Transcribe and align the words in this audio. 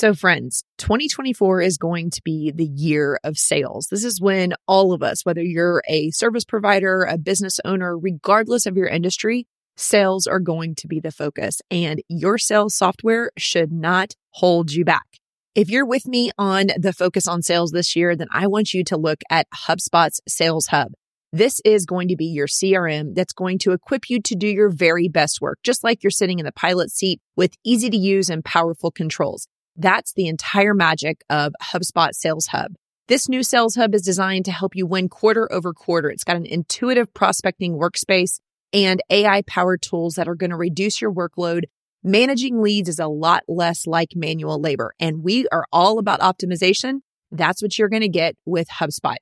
So, 0.00 0.14
friends, 0.14 0.62
2024 0.76 1.60
is 1.60 1.76
going 1.76 2.10
to 2.10 2.22
be 2.24 2.52
the 2.54 2.64
year 2.64 3.18
of 3.24 3.36
sales. 3.36 3.88
This 3.90 4.04
is 4.04 4.20
when 4.20 4.54
all 4.68 4.92
of 4.92 5.02
us, 5.02 5.26
whether 5.26 5.42
you're 5.42 5.82
a 5.88 6.12
service 6.12 6.44
provider, 6.44 7.02
a 7.02 7.18
business 7.18 7.58
owner, 7.64 7.98
regardless 7.98 8.64
of 8.64 8.76
your 8.76 8.86
industry, 8.86 9.48
sales 9.76 10.28
are 10.28 10.38
going 10.38 10.76
to 10.76 10.86
be 10.86 11.00
the 11.00 11.10
focus 11.10 11.60
and 11.68 12.00
your 12.08 12.38
sales 12.38 12.76
software 12.76 13.32
should 13.36 13.72
not 13.72 14.14
hold 14.34 14.70
you 14.70 14.84
back. 14.84 15.18
If 15.56 15.68
you're 15.68 15.84
with 15.84 16.06
me 16.06 16.30
on 16.38 16.68
the 16.78 16.92
focus 16.92 17.26
on 17.26 17.42
sales 17.42 17.72
this 17.72 17.96
year, 17.96 18.14
then 18.14 18.28
I 18.30 18.46
want 18.46 18.72
you 18.72 18.84
to 18.84 18.96
look 18.96 19.22
at 19.28 19.48
HubSpot's 19.66 20.20
Sales 20.28 20.68
Hub. 20.68 20.92
This 21.32 21.60
is 21.64 21.86
going 21.86 22.06
to 22.06 22.16
be 22.16 22.26
your 22.26 22.46
CRM 22.46 23.16
that's 23.16 23.32
going 23.32 23.58
to 23.58 23.72
equip 23.72 24.08
you 24.08 24.22
to 24.22 24.36
do 24.36 24.46
your 24.46 24.70
very 24.70 25.08
best 25.08 25.40
work, 25.40 25.58
just 25.64 25.82
like 25.82 26.04
you're 26.04 26.12
sitting 26.12 26.38
in 26.38 26.44
the 26.44 26.52
pilot 26.52 26.92
seat 26.92 27.20
with 27.34 27.54
easy 27.64 27.90
to 27.90 27.96
use 27.96 28.30
and 28.30 28.44
powerful 28.44 28.92
controls. 28.92 29.48
That's 29.78 30.12
the 30.12 30.26
entire 30.26 30.74
magic 30.74 31.22
of 31.30 31.54
HubSpot 31.62 32.12
Sales 32.12 32.48
Hub. 32.48 32.74
This 33.06 33.28
new 33.28 33.44
Sales 33.44 33.76
Hub 33.76 33.94
is 33.94 34.02
designed 34.02 34.44
to 34.46 34.52
help 34.52 34.74
you 34.74 34.86
win 34.86 35.08
quarter 35.08 35.50
over 35.52 35.72
quarter. 35.72 36.10
It's 36.10 36.24
got 36.24 36.36
an 36.36 36.44
intuitive 36.44 37.14
prospecting 37.14 37.78
workspace 37.78 38.40
and 38.72 39.00
AI 39.08 39.42
powered 39.46 39.80
tools 39.80 40.16
that 40.16 40.28
are 40.28 40.34
going 40.34 40.50
to 40.50 40.56
reduce 40.56 41.00
your 41.00 41.12
workload. 41.12 41.62
Managing 42.02 42.60
leads 42.60 42.88
is 42.88 42.98
a 42.98 43.06
lot 43.06 43.44
less 43.46 43.86
like 43.86 44.10
manual 44.16 44.60
labor, 44.60 44.94
and 44.98 45.22
we 45.22 45.46
are 45.52 45.64
all 45.72 45.98
about 45.98 46.20
optimization. 46.20 47.00
That's 47.30 47.62
what 47.62 47.78
you're 47.78 47.88
going 47.88 48.02
to 48.02 48.08
get 48.08 48.34
with 48.44 48.68
HubSpot. 48.80 49.16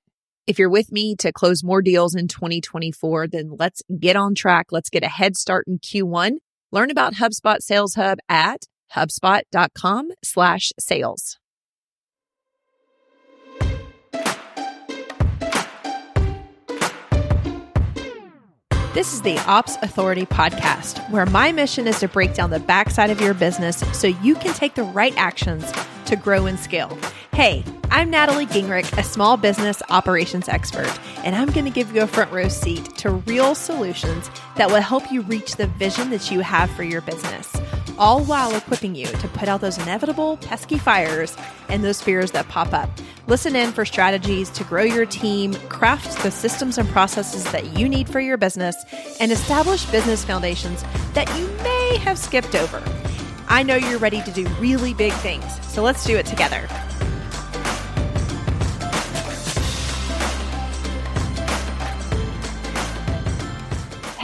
If 0.46 0.58
you're 0.58 0.70
with 0.70 0.90
me 0.90 1.16
to 1.16 1.32
close 1.32 1.62
more 1.62 1.82
deals 1.82 2.14
in 2.14 2.28
2024, 2.28 3.28
then 3.28 3.56
let's 3.58 3.82
get 4.00 4.16
on 4.16 4.34
track. 4.34 4.68
Let's 4.72 4.90
get 4.90 5.04
a 5.04 5.08
head 5.08 5.36
start 5.36 5.66
in 5.66 5.80
Q1. 5.80 6.36
Learn 6.72 6.90
about 6.90 7.14
HubSpot 7.14 7.60
Sales 7.60 7.94
Hub 7.94 8.18
at 8.28 8.62
hubspot.com 8.94 10.10
slash 10.22 10.72
sales. 10.78 11.38
This 18.96 19.12
is 19.12 19.20
the 19.20 19.38
Ops 19.40 19.76
Authority 19.82 20.24
podcast, 20.24 21.10
where 21.10 21.26
my 21.26 21.52
mission 21.52 21.86
is 21.86 22.00
to 22.00 22.08
break 22.08 22.32
down 22.32 22.48
the 22.48 22.60
backside 22.60 23.10
of 23.10 23.20
your 23.20 23.34
business 23.34 23.84
so 23.92 24.06
you 24.06 24.34
can 24.36 24.54
take 24.54 24.74
the 24.74 24.84
right 24.84 25.12
actions 25.18 25.70
to 26.06 26.16
grow 26.16 26.46
and 26.46 26.58
scale. 26.58 26.96
Hey, 27.34 27.62
I'm 27.90 28.08
Natalie 28.08 28.46
Gingrich, 28.46 28.96
a 28.96 29.02
small 29.02 29.36
business 29.36 29.82
operations 29.90 30.48
expert, 30.48 30.90
and 31.24 31.36
I'm 31.36 31.50
going 31.50 31.66
to 31.66 31.70
give 31.70 31.94
you 31.94 32.00
a 32.00 32.06
front 32.06 32.32
row 32.32 32.48
seat 32.48 32.86
to 32.96 33.10
real 33.10 33.54
solutions 33.54 34.30
that 34.56 34.70
will 34.70 34.80
help 34.80 35.12
you 35.12 35.20
reach 35.20 35.56
the 35.56 35.66
vision 35.66 36.08
that 36.08 36.30
you 36.30 36.40
have 36.40 36.70
for 36.70 36.82
your 36.82 37.02
business, 37.02 37.54
all 37.98 38.24
while 38.24 38.54
equipping 38.54 38.94
you 38.94 39.06
to 39.06 39.28
put 39.28 39.48
out 39.48 39.60
those 39.60 39.78
inevitable 39.78 40.36
pesky 40.38 40.78
fires 40.78 41.36
and 41.68 41.82
those 41.82 42.00
fears 42.02 42.30
that 42.32 42.48
pop 42.48 42.72
up. 42.72 42.90
Listen 43.26 43.56
in 43.56 43.72
for 43.72 43.84
strategies 43.84 44.50
to 44.50 44.64
grow 44.64 44.82
your 44.82 45.06
team, 45.06 45.54
craft 45.68 46.22
the 46.22 46.30
systems 46.30 46.78
and 46.78 46.88
processes 46.90 47.44
that 47.52 47.78
you 47.78 47.88
need 47.88 48.08
for 48.08 48.20
your 48.20 48.36
business, 48.36 48.76
and 49.20 49.32
establish 49.32 49.84
business 49.86 50.24
foundations 50.24 50.84
that 51.14 51.28
you 51.38 51.46
may 51.62 51.96
have 51.98 52.18
skipped 52.18 52.54
over. 52.54 52.82
I 53.48 53.62
know 53.62 53.76
you're 53.76 53.98
ready 53.98 54.22
to 54.22 54.30
do 54.30 54.46
really 54.60 54.94
big 54.94 55.12
things, 55.14 55.44
so 55.66 55.82
let's 55.82 56.04
do 56.04 56.16
it 56.16 56.26
together. 56.26 56.68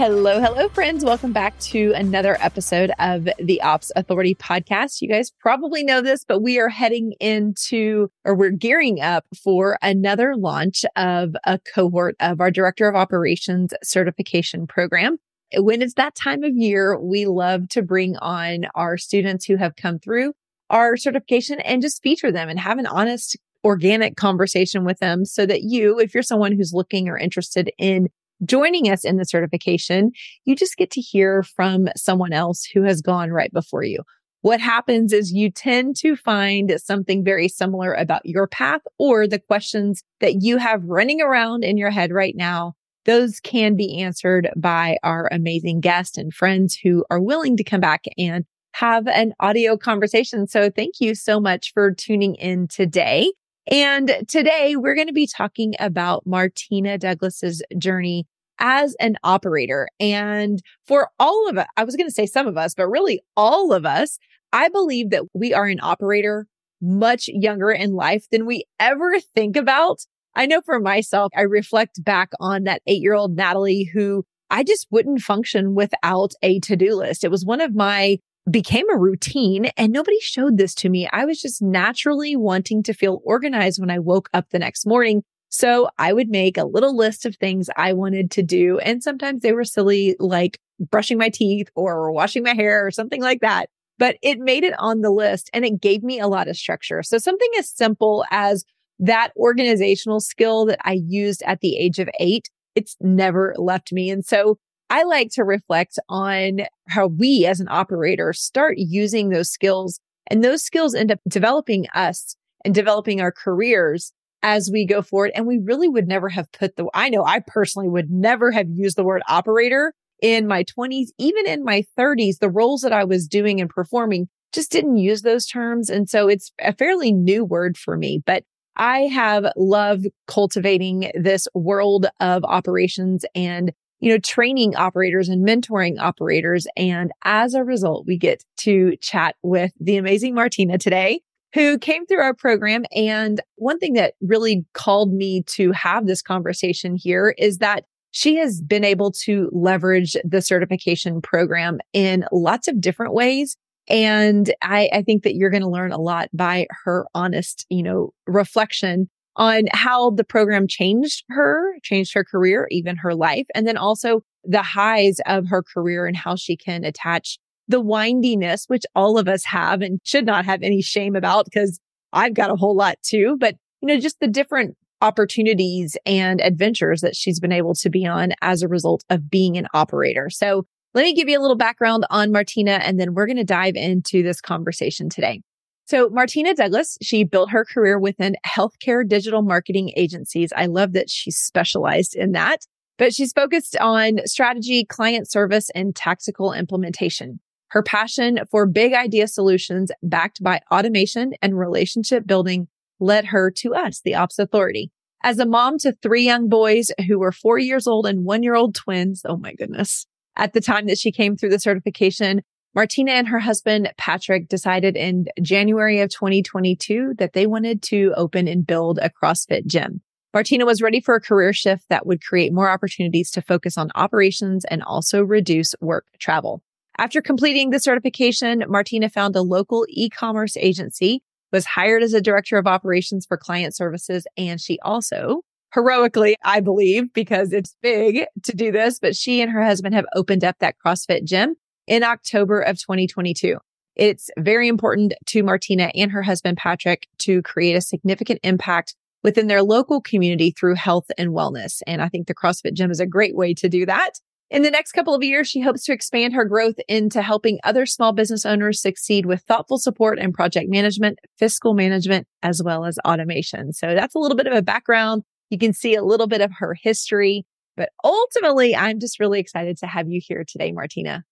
Hello, 0.04 0.40
hello, 0.40 0.68
friends. 0.70 1.04
Welcome 1.04 1.32
back 1.32 1.56
to 1.60 1.92
another 1.94 2.36
episode 2.40 2.90
of 2.98 3.28
the 3.38 3.62
Ops 3.62 3.92
Authority 3.94 4.34
podcast. 4.34 5.00
You 5.00 5.08
guys 5.08 5.30
probably 5.38 5.84
know 5.84 6.00
this, 6.00 6.24
but 6.24 6.40
we 6.40 6.58
are 6.58 6.68
heading 6.68 7.12
into, 7.20 8.10
or 8.24 8.34
we're 8.34 8.50
gearing 8.50 9.00
up 9.00 9.24
for 9.44 9.78
another 9.80 10.34
launch 10.34 10.84
of 10.96 11.36
a 11.44 11.60
cohort 11.60 12.16
of 12.18 12.40
our 12.40 12.50
Director 12.50 12.88
of 12.88 12.96
Operations 12.96 13.74
certification 13.84 14.66
program 14.66 15.18
when 15.54 15.80
it's 15.80 15.94
that 15.94 16.16
time 16.16 16.42
of 16.42 16.56
year, 16.56 16.98
we 16.98 17.26
love 17.26 17.68
to 17.68 17.82
bring 17.82 18.16
on 18.16 18.66
our 18.74 18.98
students 18.98 19.44
who 19.44 19.54
have 19.54 19.76
come 19.76 20.00
through 20.00 20.32
our 20.68 20.96
certification 20.96 21.60
and 21.60 21.80
just 21.80 22.02
feature 22.02 22.32
them 22.32 22.48
and 22.48 22.58
have 22.58 22.78
an 22.78 22.86
honest, 22.86 23.36
organic 23.64 24.16
conversation 24.16 24.84
with 24.84 24.98
them 24.98 25.24
so 25.24 25.46
that 25.46 25.62
you, 25.62 26.00
if 26.00 26.12
you're 26.12 26.24
someone 26.24 26.50
who's 26.50 26.72
looking 26.72 27.08
or 27.08 27.16
interested 27.16 27.70
in 27.78 28.08
joining 28.44 28.90
us 28.90 29.04
in 29.04 29.16
the 29.16 29.24
certification, 29.24 30.12
you 30.44 30.56
just 30.56 30.76
get 30.76 30.90
to 30.92 31.00
hear 31.00 31.42
from 31.42 31.88
someone 31.96 32.32
else 32.32 32.64
who 32.64 32.82
has 32.82 33.00
gone 33.00 33.30
right 33.30 33.52
before 33.52 33.82
you. 33.82 34.00
What 34.40 34.60
happens 34.60 35.12
is 35.12 35.32
you 35.32 35.50
tend 35.50 35.96
to 35.98 36.16
find 36.16 36.74
something 36.78 37.24
very 37.24 37.48
similar 37.48 37.94
about 37.94 38.26
your 38.26 38.48
path 38.48 38.80
or 38.98 39.26
the 39.26 39.38
questions 39.38 40.02
that 40.20 40.42
you 40.42 40.56
have 40.58 40.82
running 40.84 41.20
around 41.20 41.62
in 41.64 41.76
your 41.76 41.90
head 41.90 42.10
right 42.10 42.34
now 42.36 42.74
those 43.04 43.40
can 43.40 43.76
be 43.76 44.00
answered 44.00 44.48
by 44.56 44.96
our 45.02 45.28
amazing 45.32 45.80
guests 45.80 46.16
and 46.16 46.32
friends 46.32 46.78
who 46.82 47.04
are 47.10 47.20
willing 47.20 47.56
to 47.56 47.64
come 47.64 47.80
back 47.80 48.04
and 48.16 48.44
have 48.74 49.06
an 49.08 49.34
audio 49.40 49.76
conversation. 49.76 50.46
So 50.46 50.70
thank 50.70 50.94
you 51.00 51.14
so 51.14 51.40
much 51.40 51.72
for 51.72 51.92
tuning 51.92 52.34
in 52.36 52.68
today. 52.68 53.32
And 53.70 54.24
today 54.28 54.76
we're 54.76 54.94
going 54.94 55.06
to 55.06 55.12
be 55.12 55.26
talking 55.28 55.74
about 55.78 56.26
Martina 56.26 56.98
Douglas's 56.98 57.62
journey 57.78 58.26
as 58.58 58.94
an 59.00 59.16
operator. 59.22 59.88
And 60.00 60.60
for 60.86 61.10
all 61.18 61.48
of 61.48 61.58
us, 61.58 61.66
I 61.76 61.84
was 61.84 61.96
going 61.96 62.08
to 62.08 62.14
say 62.14 62.26
some 62.26 62.46
of 62.46 62.56
us, 62.56 62.74
but 62.74 62.88
really 62.88 63.22
all 63.36 63.72
of 63.72 63.86
us, 63.86 64.18
I 64.52 64.68
believe 64.68 65.10
that 65.10 65.24
we 65.32 65.54
are 65.54 65.66
an 65.66 65.80
operator 65.82 66.46
much 66.80 67.28
younger 67.28 67.70
in 67.70 67.94
life 67.94 68.26
than 68.30 68.46
we 68.46 68.64
ever 68.80 69.20
think 69.34 69.56
about. 69.56 70.00
I 70.34 70.46
know 70.46 70.60
for 70.64 70.80
myself, 70.80 71.30
I 71.36 71.42
reflect 71.42 72.02
back 72.02 72.30
on 72.40 72.64
that 72.64 72.82
eight 72.86 73.00
year 73.00 73.14
old 73.14 73.36
Natalie 73.36 73.90
who 73.92 74.24
I 74.50 74.64
just 74.64 74.86
wouldn't 74.90 75.20
function 75.20 75.74
without 75.74 76.32
a 76.42 76.60
to 76.60 76.76
do 76.76 76.96
list. 76.96 77.24
It 77.24 77.30
was 77.30 77.44
one 77.44 77.60
of 77.60 77.74
my 77.74 78.18
became 78.50 78.88
a 78.90 78.98
routine 78.98 79.66
and 79.76 79.92
nobody 79.92 80.18
showed 80.20 80.56
this 80.58 80.74
to 80.76 80.88
me. 80.88 81.08
I 81.12 81.24
was 81.24 81.40
just 81.40 81.62
naturally 81.62 82.36
wanting 82.36 82.82
to 82.84 82.92
feel 82.92 83.20
organized 83.24 83.80
when 83.80 83.90
I 83.90 83.98
woke 83.98 84.28
up 84.32 84.50
the 84.50 84.58
next 84.58 84.86
morning. 84.86 85.22
So 85.48 85.88
I 85.98 86.12
would 86.12 86.28
make 86.28 86.56
a 86.56 86.64
little 86.64 86.96
list 86.96 87.26
of 87.26 87.36
things 87.36 87.68
I 87.76 87.92
wanted 87.92 88.30
to 88.32 88.42
do. 88.42 88.78
And 88.78 89.02
sometimes 89.02 89.42
they 89.42 89.52
were 89.52 89.64
silly, 89.64 90.16
like 90.18 90.58
brushing 90.80 91.18
my 91.18 91.28
teeth 91.28 91.68
or 91.74 92.10
washing 92.10 92.42
my 92.42 92.54
hair 92.54 92.84
or 92.86 92.90
something 92.90 93.20
like 93.20 93.40
that. 93.40 93.68
But 93.98 94.16
it 94.22 94.38
made 94.38 94.64
it 94.64 94.74
on 94.78 95.02
the 95.02 95.10
list 95.10 95.50
and 95.52 95.64
it 95.64 95.80
gave 95.80 96.02
me 96.02 96.18
a 96.18 96.26
lot 96.26 96.48
of 96.48 96.56
structure. 96.56 97.02
So 97.02 97.18
something 97.18 97.50
as 97.58 97.70
simple 97.70 98.24
as 98.30 98.64
that 98.98 99.32
organizational 99.36 100.20
skill 100.20 100.66
that 100.66 100.78
I 100.82 101.00
used 101.06 101.42
at 101.42 101.60
the 101.60 101.76
age 101.76 101.98
of 101.98 102.08
eight, 102.18 102.48
it's 102.74 102.96
never 103.00 103.54
left 103.58 103.92
me. 103.92 104.10
And 104.10 104.24
so 104.24 104.58
I 104.92 105.04
like 105.04 105.30
to 105.32 105.42
reflect 105.42 105.98
on 106.10 106.66
how 106.86 107.06
we 107.06 107.46
as 107.46 107.60
an 107.60 107.68
operator 107.70 108.34
start 108.34 108.74
using 108.76 109.30
those 109.30 109.48
skills 109.48 109.98
and 110.26 110.44
those 110.44 110.62
skills 110.62 110.94
end 110.94 111.10
up 111.10 111.18
developing 111.26 111.86
us 111.94 112.36
and 112.62 112.74
developing 112.74 113.18
our 113.18 113.32
careers 113.32 114.12
as 114.42 114.70
we 114.70 114.84
go 114.84 115.00
forward. 115.00 115.30
And 115.34 115.46
we 115.46 115.58
really 115.64 115.88
would 115.88 116.06
never 116.06 116.28
have 116.28 116.52
put 116.52 116.76
the, 116.76 116.88
I 116.92 117.08
know 117.08 117.24
I 117.24 117.40
personally 117.40 117.88
would 117.88 118.10
never 118.10 118.50
have 118.50 118.68
used 118.68 118.98
the 118.98 119.02
word 119.02 119.22
operator 119.28 119.94
in 120.20 120.46
my 120.46 120.62
20s, 120.62 121.06
even 121.16 121.46
in 121.46 121.64
my 121.64 121.84
30s, 121.98 122.40
the 122.40 122.50
roles 122.50 122.82
that 122.82 122.92
I 122.92 123.04
was 123.04 123.26
doing 123.26 123.62
and 123.62 123.70
performing 123.70 124.28
just 124.52 124.70
didn't 124.70 124.98
use 124.98 125.22
those 125.22 125.46
terms. 125.46 125.88
And 125.88 126.06
so 126.06 126.28
it's 126.28 126.52
a 126.60 126.74
fairly 126.74 127.12
new 127.12 127.46
word 127.46 127.78
for 127.78 127.96
me, 127.96 128.22
but 128.26 128.44
I 128.76 129.00
have 129.04 129.46
loved 129.56 130.06
cultivating 130.26 131.10
this 131.14 131.48
world 131.54 132.06
of 132.20 132.44
operations 132.44 133.24
and, 133.34 133.72
you 134.02 134.10
know, 134.10 134.18
training 134.18 134.74
operators 134.74 135.28
and 135.28 135.46
mentoring 135.46 135.98
operators. 136.00 136.66
And 136.76 137.12
as 137.24 137.54
a 137.54 137.62
result, 137.62 138.04
we 138.04 138.18
get 138.18 138.44
to 138.58 138.96
chat 138.96 139.36
with 139.42 139.72
the 139.80 139.96
amazing 139.96 140.34
Martina 140.34 140.76
today 140.76 141.20
who 141.54 141.78
came 141.78 142.04
through 142.04 142.20
our 142.20 142.34
program. 142.34 142.84
And 142.94 143.40
one 143.56 143.78
thing 143.78 143.92
that 143.92 144.14
really 144.20 144.66
called 144.74 145.12
me 145.12 145.44
to 145.54 145.70
have 145.70 146.06
this 146.06 146.20
conversation 146.20 146.96
here 146.96 147.34
is 147.38 147.58
that 147.58 147.84
she 148.10 148.36
has 148.36 148.60
been 148.60 148.84
able 148.84 149.12
to 149.12 149.48
leverage 149.52 150.16
the 150.24 150.42
certification 150.42 151.22
program 151.22 151.78
in 151.92 152.26
lots 152.32 152.66
of 152.66 152.80
different 152.80 153.14
ways 153.14 153.56
and 153.88 154.54
I, 154.62 154.88
I 154.92 155.02
think 155.02 155.24
that 155.24 155.34
you're 155.34 155.50
going 155.50 155.62
to 155.62 155.68
learn 155.68 155.92
a 155.92 156.00
lot 156.00 156.28
by 156.32 156.66
her 156.84 157.06
honest, 157.14 157.66
you 157.68 157.82
know, 157.82 158.12
reflection 158.26 159.10
on 159.36 159.64
how 159.72 160.10
the 160.10 160.24
program 160.24 160.66
changed 160.68 161.24
her, 161.28 161.74
changed 161.82 162.14
her 162.14 162.24
career, 162.24 162.68
even 162.70 162.96
her 162.96 163.14
life. 163.14 163.46
And 163.54 163.66
then 163.66 163.76
also 163.76 164.22
the 164.44 164.62
highs 164.62 165.20
of 165.26 165.46
her 165.48 165.62
career 165.62 166.06
and 166.06 166.16
how 166.16 166.36
she 166.36 166.56
can 166.56 166.84
attach 166.84 167.38
the 167.68 167.80
windiness, 167.80 168.64
which 168.66 168.84
all 168.94 169.18
of 169.18 169.28
us 169.28 169.44
have 169.44 169.80
and 169.80 170.00
should 170.04 170.26
not 170.26 170.44
have 170.44 170.62
any 170.62 170.82
shame 170.82 171.16
about 171.16 171.44
because 171.46 171.80
I've 172.12 172.34
got 172.34 172.50
a 172.50 172.56
whole 172.56 172.76
lot 172.76 172.96
too. 173.02 173.36
But, 173.38 173.56
you 173.80 173.88
know, 173.88 173.98
just 173.98 174.20
the 174.20 174.28
different 174.28 174.76
opportunities 175.00 175.96
and 176.06 176.40
adventures 176.40 177.00
that 177.00 177.16
she's 177.16 177.40
been 177.40 177.52
able 177.52 177.74
to 177.74 177.90
be 177.90 178.06
on 178.06 178.32
as 178.42 178.62
a 178.62 178.68
result 178.68 179.04
of 179.10 179.30
being 179.30 179.56
an 179.56 179.66
operator. 179.74 180.28
So 180.30 180.64
let 180.94 181.02
me 181.02 181.14
give 181.14 181.28
you 181.28 181.38
a 181.38 181.40
little 181.40 181.56
background 181.56 182.06
on 182.10 182.32
Martina, 182.32 182.72
and 182.72 183.00
then 183.00 183.14
we're 183.14 183.26
going 183.26 183.36
to 183.38 183.44
dive 183.44 183.76
into 183.76 184.22
this 184.22 184.40
conversation 184.40 185.08
today. 185.08 185.40
So 185.84 186.08
Martina 186.10 186.54
Douglas, 186.54 186.96
she 187.02 187.24
built 187.24 187.50
her 187.50 187.64
career 187.64 187.98
within 187.98 188.36
healthcare 188.46 189.06
digital 189.06 189.42
marketing 189.42 189.92
agencies. 189.96 190.52
I 190.56 190.66
love 190.66 190.92
that 190.92 191.10
she's 191.10 191.36
specialized 191.36 192.14
in 192.14 192.32
that, 192.32 192.60
but 192.98 193.12
she's 193.12 193.32
focused 193.32 193.76
on 193.78 194.18
strategy, 194.26 194.84
client 194.84 195.30
service, 195.30 195.70
and 195.74 195.94
tactical 195.94 196.52
implementation. 196.52 197.40
Her 197.68 197.82
passion 197.82 198.40
for 198.50 198.66
big 198.66 198.92
idea 198.92 199.26
solutions 199.26 199.90
backed 200.02 200.42
by 200.42 200.60
automation 200.70 201.32
and 201.40 201.58
relationship 201.58 202.26
building 202.26 202.68
led 203.00 203.26
her 203.26 203.50
to 203.50 203.74
us, 203.74 204.00
the 204.04 204.14
Ops 204.14 204.38
Authority. 204.38 204.92
As 205.24 205.38
a 205.38 205.46
mom 205.46 205.78
to 205.78 205.92
three 206.02 206.24
young 206.24 206.48
boys 206.48 206.90
who 207.06 207.18
were 207.18 207.32
four 207.32 207.58
years 207.58 207.86
old 207.86 208.06
and 208.06 208.24
one 208.24 208.42
year 208.42 208.54
old 208.54 208.74
twins. 208.74 209.22
Oh 209.24 209.36
my 209.36 209.54
goodness. 209.54 210.06
At 210.36 210.52
the 210.52 210.60
time 210.60 210.86
that 210.86 210.98
she 210.98 211.12
came 211.12 211.36
through 211.36 211.50
the 211.50 211.58
certification, 211.58 212.42
Martina 212.74 213.12
and 213.12 213.28
her 213.28 213.38
husband, 213.38 213.92
Patrick, 213.98 214.48
decided 214.48 214.96
in 214.96 215.26
January 215.42 216.00
of 216.00 216.08
2022 216.08 217.14
that 217.18 217.34
they 217.34 217.46
wanted 217.46 217.82
to 217.82 218.14
open 218.16 218.48
and 218.48 218.66
build 218.66 218.98
a 219.02 219.10
CrossFit 219.10 219.66
gym. 219.66 220.00
Martina 220.32 220.64
was 220.64 220.80
ready 220.80 220.98
for 220.98 221.14
a 221.14 221.20
career 221.20 221.52
shift 221.52 221.84
that 221.90 222.06
would 222.06 222.24
create 222.24 222.50
more 222.50 222.70
opportunities 222.70 223.30
to 223.32 223.42
focus 223.42 223.76
on 223.76 223.90
operations 223.94 224.64
and 224.64 224.82
also 224.82 225.22
reduce 225.22 225.74
work 225.82 226.06
travel. 226.18 226.62
After 226.96 227.20
completing 227.20 227.70
the 227.70 227.78
certification, 227.78 228.64
Martina 228.66 229.10
found 229.10 229.36
a 229.36 229.42
local 229.42 229.84
e-commerce 229.90 230.56
agency, 230.56 231.22
was 231.52 231.66
hired 231.66 232.02
as 232.02 232.14
a 232.14 232.22
director 232.22 232.56
of 232.56 232.66
operations 232.66 233.26
for 233.26 233.36
client 233.36 233.76
services, 233.76 234.26
and 234.38 234.58
she 234.58 234.78
also 234.80 235.42
heroically, 235.74 236.36
I 236.42 236.60
believe, 236.60 237.12
because 237.12 237.52
it's 237.52 237.76
big 237.82 238.24
to 238.44 238.56
do 238.56 238.72
this, 238.72 238.98
but 238.98 239.14
she 239.14 239.42
and 239.42 239.50
her 239.50 239.62
husband 239.62 239.94
have 239.94 240.06
opened 240.14 240.44
up 240.44 240.56
that 240.60 240.76
CrossFit 240.82 241.24
gym 241.24 241.56
in 241.86 242.02
October 242.02 242.60
of 242.60 242.78
2022. 242.78 243.58
It's 243.94 244.30
very 244.38 244.68
important 244.68 245.12
to 245.26 245.42
Martina 245.42 245.90
and 245.94 246.10
her 246.10 246.22
husband, 246.22 246.56
Patrick, 246.56 247.08
to 247.20 247.42
create 247.42 247.74
a 247.74 247.80
significant 247.80 248.40
impact 248.42 248.94
within 249.22 249.46
their 249.46 249.62
local 249.62 250.00
community 250.00 250.50
through 250.50 250.74
health 250.74 251.10
and 251.18 251.30
wellness. 251.30 251.80
And 251.86 252.02
I 252.02 252.08
think 252.08 252.26
the 252.26 252.34
CrossFit 252.34 252.74
gym 252.74 252.90
is 252.90 253.00
a 253.00 253.06
great 253.06 253.36
way 253.36 253.54
to 253.54 253.68
do 253.68 253.86
that. 253.86 254.12
In 254.50 254.62
the 254.62 254.70
next 254.70 254.92
couple 254.92 255.14
of 255.14 255.22
years, 255.22 255.48
she 255.48 255.62
hopes 255.62 255.84
to 255.84 255.92
expand 255.92 256.34
her 256.34 256.44
growth 256.44 256.74
into 256.86 257.22
helping 257.22 257.58
other 257.64 257.86
small 257.86 258.12
business 258.12 258.44
owners 258.44 258.82
succeed 258.82 259.24
with 259.24 259.40
thoughtful 259.42 259.78
support 259.78 260.18
and 260.18 260.34
project 260.34 260.68
management, 260.68 261.18
fiscal 261.38 261.72
management, 261.72 262.26
as 262.42 262.62
well 262.62 262.84
as 262.84 262.98
automation. 263.06 263.72
So 263.72 263.94
that's 263.94 264.14
a 264.14 264.18
little 264.18 264.36
bit 264.36 264.46
of 264.46 264.52
a 264.52 264.60
background. 264.60 265.22
You 265.48 265.58
can 265.58 265.72
see 265.72 265.94
a 265.94 266.04
little 266.04 266.26
bit 266.26 266.42
of 266.42 266.50
her 266.58 266.74
history, 266.74 267.46
but 267.78 267.90
ultimately, 268.04 268.76
I'm 268.76 269.00
just 269.00 269.18
really 269.18 269.40
excited 269.40 269.78
to 269.78 269.86
have 269.86 270.08
you 270.08 270.20
here 270.22 270.44
today, 270.46 270.72
Martina. 270.72 271.24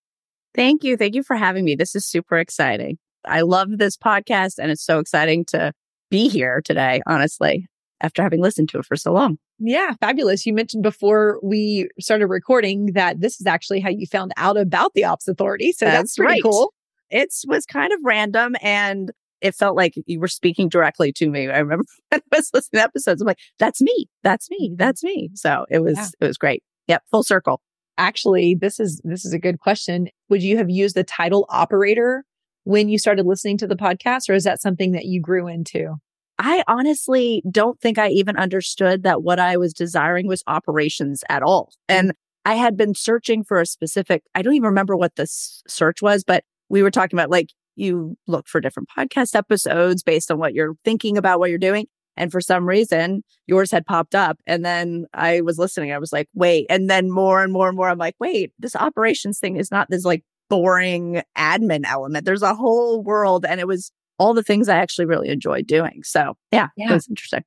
Thank 0.54 0.84
you. 0.84 0.96
Thank 0.96 1.14
you 1.14 1.22
for 1.22 1.36
having 1.36 1.64
me. 1.64 1.74
This 1.74 1.94
is 1.94 2.04
super 2.04 2.38
exciting. 2.38 2.98
I 3.24 3.42
love 3.42 3.78
this 3.78 3.96
podcast 3.96 4.54
and 4.58 4.70
it's 4.70 4.84
so 4.84 4.98
exciting 4.98 5.44
to 5.46 5.72
be 6.10 6.28
here 6.28 6.60
today, 6.64 7.02
honestly, 7.06 7.66
after 8.00 8.22
having 8.22 8.40
listened 8.40 8.68
to 8.70 8.78
it 8.78 8.86
for 8.86 8.96
so 8.96 9.12
long. 9.12 9.38
Yeah, 9.58 9.94
fabulous. 10.00 10.46
You 10.46 10.54
mentioned 10.54 10.82
before 10.82 11.38
we 11.42 11.88
started 12.00 12.26
recording 12.26 12.92
that 12.94 13.20
this 13.20 13.40
is 13.40 13.46
actually 13.46 13.80
how 13.80 13.90
you 13.90 14.06
found 14.06 14.32
out 14.36 14.56
about 14.56 14.94
the 14.94 15.04
Ops 15.04 15.28
Authority. 15.28 15.72
So 15.72 15.84
that's, 15.84 15.96
that's 15.96 16.16
pretty 16.16 16.32
right. 16.32 16.42
cool. 16.42 16.72
It 17.10 17.32
was 17.46 17.66
kind 17.66 17.92
of 17.92 17.98
random 18.02 18.56
and 18.62 19.12
it 19.40 19.54
felt 19.54 19.76
like 19.76 19.94
you 20.06 20.20
were 20.20 20.28
speaking 20.28 20.68
directly 20.68 21.12
to 21.12 21.28
me. 21.28 21.48
I 21.48 21.58
remember 21.58 21.84
when 22.08 22.20
I 22.32 22.36
was 22.36 22.50
listening 22.52 22.80
to 22.80 22.84
episodes, 22.84 23.20
I'm 23.20 23.26
like, 23.26 23.38
that's 23.58 23.80
me. 23.80 24.08
That's 24.22 24.50
me. 24.50 24.72
That's 24.76 25.02
me. 25.04 25.30
So 25.34 25.66
it 25.70 25.80
was, 25.80 25.96
yeah. 25.96 26.08
it 26.20 26.26
was 26.26 26.38
great. 26.38 26.62
Yep. 26.88 27.02
Full 27.10 27.22
circle 27.22 27.60
actually, 28.00 28.56
this 28.58 28.80
is, 28.80 29.00
this 29.04 29.24
is 29.24 29.32
a 29.32 29.38
good 29.38 29.60
question. 29.60 30.08
Would 30.30 30.42
you 30.42 30.56
have 30.56 30.70
used 30.70 30.94
the 30.94 31.04
title 31.04 31.44
operator 31.48 32.24
when 32.64 32.88
you 32.88 32.98
started 32.98 33.26
listening 33.26 33.58
to 33.58 33.66
the 33.66 33.76
podcast, 33.76 34.30
or 34.30 34.34
is 34.34 34.44
that 34.44 34.62
something 34.62 34.92
that 34.92 35.04
you 35.04 35.20
grew 35.20 35.48
into? 35.48 35.96
I 36.38 36.64
honestly 36.66 37.42
don't 37.50 37.78
think 37.80 37.98
I 37.98 38.08
even 38.08 38.36
understood 38.38 39.02
that 39.02 39.22
what 39.22 39.38
I 39.38 39.58
was 39.58 39.74
desiring 39.74 40.26
was 40.26 40.42
operations 40.46 41.22
at 41.28 41.42
all. 41.42 41.72
Mm-hmm. 41.90 42.06
And 42.06 42.12
I 42.46 42.54
had 42.54 42.76
been 42.76 42.94
searching 42.94 43.44
for 43.44 43.60
a 43.60 43.66
specific, 43.66 44.22
I 44.34 44.40
don't 44.40 44.54
even 44.54 44.68
remember 44.68 44.96
what 44.96 45.16
the 45.16 45.26
search 45.28 46.00
was, 46.00 46.24
but 46.24 46.44
we 46.70 46.82
were 46.82 46.90
talking 46.90 47.18
about 47.18 47.30
like 47.30 47.50
you 47.76 48.16
look 48.26 48.48
for 48.48 48.60
different 48.60 48.88
podcast 48.96 49.34
episodes 49.34 50.02
based 50.02 50.30
on 50.30 50.38
what 50.38 50.54
you're 50.54 50.74
thinking 50.84 51.18
about 51.18 51.40
what 51.40 51.50
you're 51.50 51.58
doing. 51.58 51.86
And 52.16 52.30
for 52.30 52.40
some 52.40 52.66
reason, 52.66 53.22
yours 53.46 53.70
had 53.70 53.86
popped 53.86 54.14
up. 54.14 54.38
And 54.46 54.64
then 54.64 55.06
I 55.14 55.40
was 55.40 55.58
listening. 55.58 55.92
I 55.92 55.98
was 55.98 56.12
like, 56.12 56.28
wait. 56.34 56.66
And 56.68 56.90
then 56.90 57.10
more 57.10 57.42
and 57.42 57.52
more 57.52 57.68
and 57.68 57.76
more, 57.76 57.88
I'm 57.88 57.98
like, 57.98 58.16
wait, 58.20 58.52
this 58.58 58.76
operations 58.76 59.38
thing 59.38 59.56
is 59.56 59.70
not 59.70 59.88
this 59.90 60.04
like 60.04 60.24
boring 60.48 61.22
admin 61.36 61.84
element. 61.86 62.24
There's 62.24 62.42
a 62.42 62.54
whole 62.54 63.02
world. 63.02 63.46
And 63.46 63.60
it 63.60 63.66
was 63.66 63.92
all 64.18 64.34
the 64.34 64.42
things 64.42 64.68
I 64.68 64.76
actually 64.76 65.06
really 65.06 65.28
enjoyed 65.28 65.66
doing. 65.66 66.02
So 66.04 66.34
yeah, 66.52 66.68
yeah. 66.76 66.90
it 66.90 66.94
was 66.94 67.08
interesting. 67.08 67.42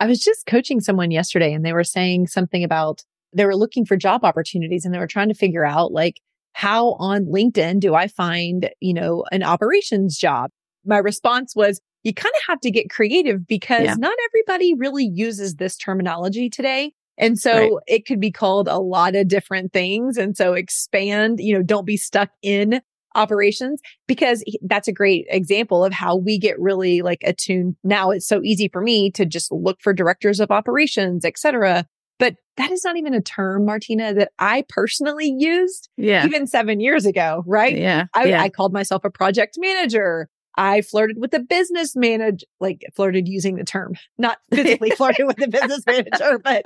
I 0.00 0.06
was 0.06 0.20
just 0.20 0.46
coaching 0.46 0.80
someone 0.80 1.10
yesterday 1.10 1.52
and 1.52 1.64
they 1.64 1.72
were 1.72 1.84
saying 1.84 2.26
something 2.26 2.62
about 2.62 3.02
they 3.32 3.44
were 3.44 3.56
looking 3.56 3.84
for 3.84 3.96
job 3.96 4.24
opportunities 4.24 4.84
and 4.84 4.94
they 4.94 4.98
were 4.98 5.06
trying 5.06 5.28
to 5.28 5.34
figure 5.34 5.64
out 5.64 5.92
like, 5.92 6.20
how 6.52 6.94
on 6.94 7.26
LinkedIn 7.26 7.80
do 7.80 7.94
I 7.94 8.08
find, 8.08 8.70
you 8.80 8.94
know, 8.94 9.24
an 9.30 9.42
operations 9.42 10.16
job? 10.18 10.50
My 10.84 10.98
response 10.98 11.54
was, 11.54 11.80
you 12.08 12.14
kind 12.14 12.34
of 12.34 12.42
have 12.48 12.60
to 12.60 12.70
get 12.70 12.90
creative 12.90 13.46
because 13.46 13.84
yeah. 13.84 13.94
not 13.98 14.16
everybody 14.30 14.74
really 14.74 15.06
uses 15.06 15.56
this 15.56 15.76
terminology 15.76 16.50
today. 16.50 16.92
And 17.18 17.38
so 17.38 17.52
right. 17.52 17.72
it 17.86 18.06
could 18.06 18.20
be 18.20 18.32
called 18.32 18.68
a 18.68 18.78
lot 18.78 19.14
of 19.14 19.28
different 19.28 19.72
things. 19.72 20.16
And 20.16 20.36
so 20.36 20.54
expand, 20.54 21.38
you 21.40 21.54
know, 21.54 21.62
don't 21.62 21.84
be 21.84 21.96
stuck 21.96 22.30
in 22.42 22.80
operations 23.14 23.80
because 24.06 24.44
that's 24.62 24.88
a 24.88 24.92
great 24.92 25.26
example 25.28 25.84
of 25.84 25.92
how 25.92 26.16
we 26.16 26.38
get 26.38 26.58
really 26.60 27.02
like 27.02 27.22
attuned. 27.24 27.76
Now 27.82 28.10
it's 28.10 28.26
so 28.26 28.40
easy 28.42 28.68
for 28.68 28.80
me 28.80 29.10
to 29.12 29.26
just 29.26 29.50
look 29.50 29.78
for 29.82 29.92
directors 29.92 30.40
of 30.40 30.50
operations, 30.50 31.24
et 31.24 31.38
cetera. 31.38 31.84
But 32.18 32.34
that 32.56 32.70
is 32.70 32.84
not 32.84 32.96
even 32.96 33.14
a 33.14 33.20
term, 33.20 33.64
Martina, 33.64 34.14
that 34.14 34.32
I 34.38 34.64
personally 34.68 35.34
used 35.36 35.88
yeah. 35.96 36.24
even 36.26 36.46
seven 36.46 36.80
years 36.80 37.06
ago, 37.06 37.44
right? 37.46 37.76
Yeah. 37.76 38.06
I, 38.14 38.24
yeah. 38.26 38.42
I 38.42 38.48
called 38.48 38.72
myself 38.72 39.04
a 39.04 39.10
project 39.10 39.56
manager. 39.58 40.28
I 40.58 40.82
flirted 40.82 41.18
with 41.18 41.30
the 41.30 41.38
business 41.38 41.94
manager, 41.94 42.44
like 42.58 42.84
flirted 42.94 43.28
using 43.28 43.54
the 43.54 43.64
term, 43.64 43.94
not 44.18 44.38
physically 44.52 44.90
flirted 44.90 45.26
with 45.26 45.36
the 45.36 45.46
business 45.46 45.84
manager, 45.86 46.38
but 46.38 46.64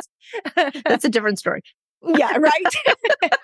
that's 0.87 1.05
a 1.05 1.11
different 1.11 1.39
story. 1.39 1.63
yeah, 2.03 2.37
right. 2.39 2.75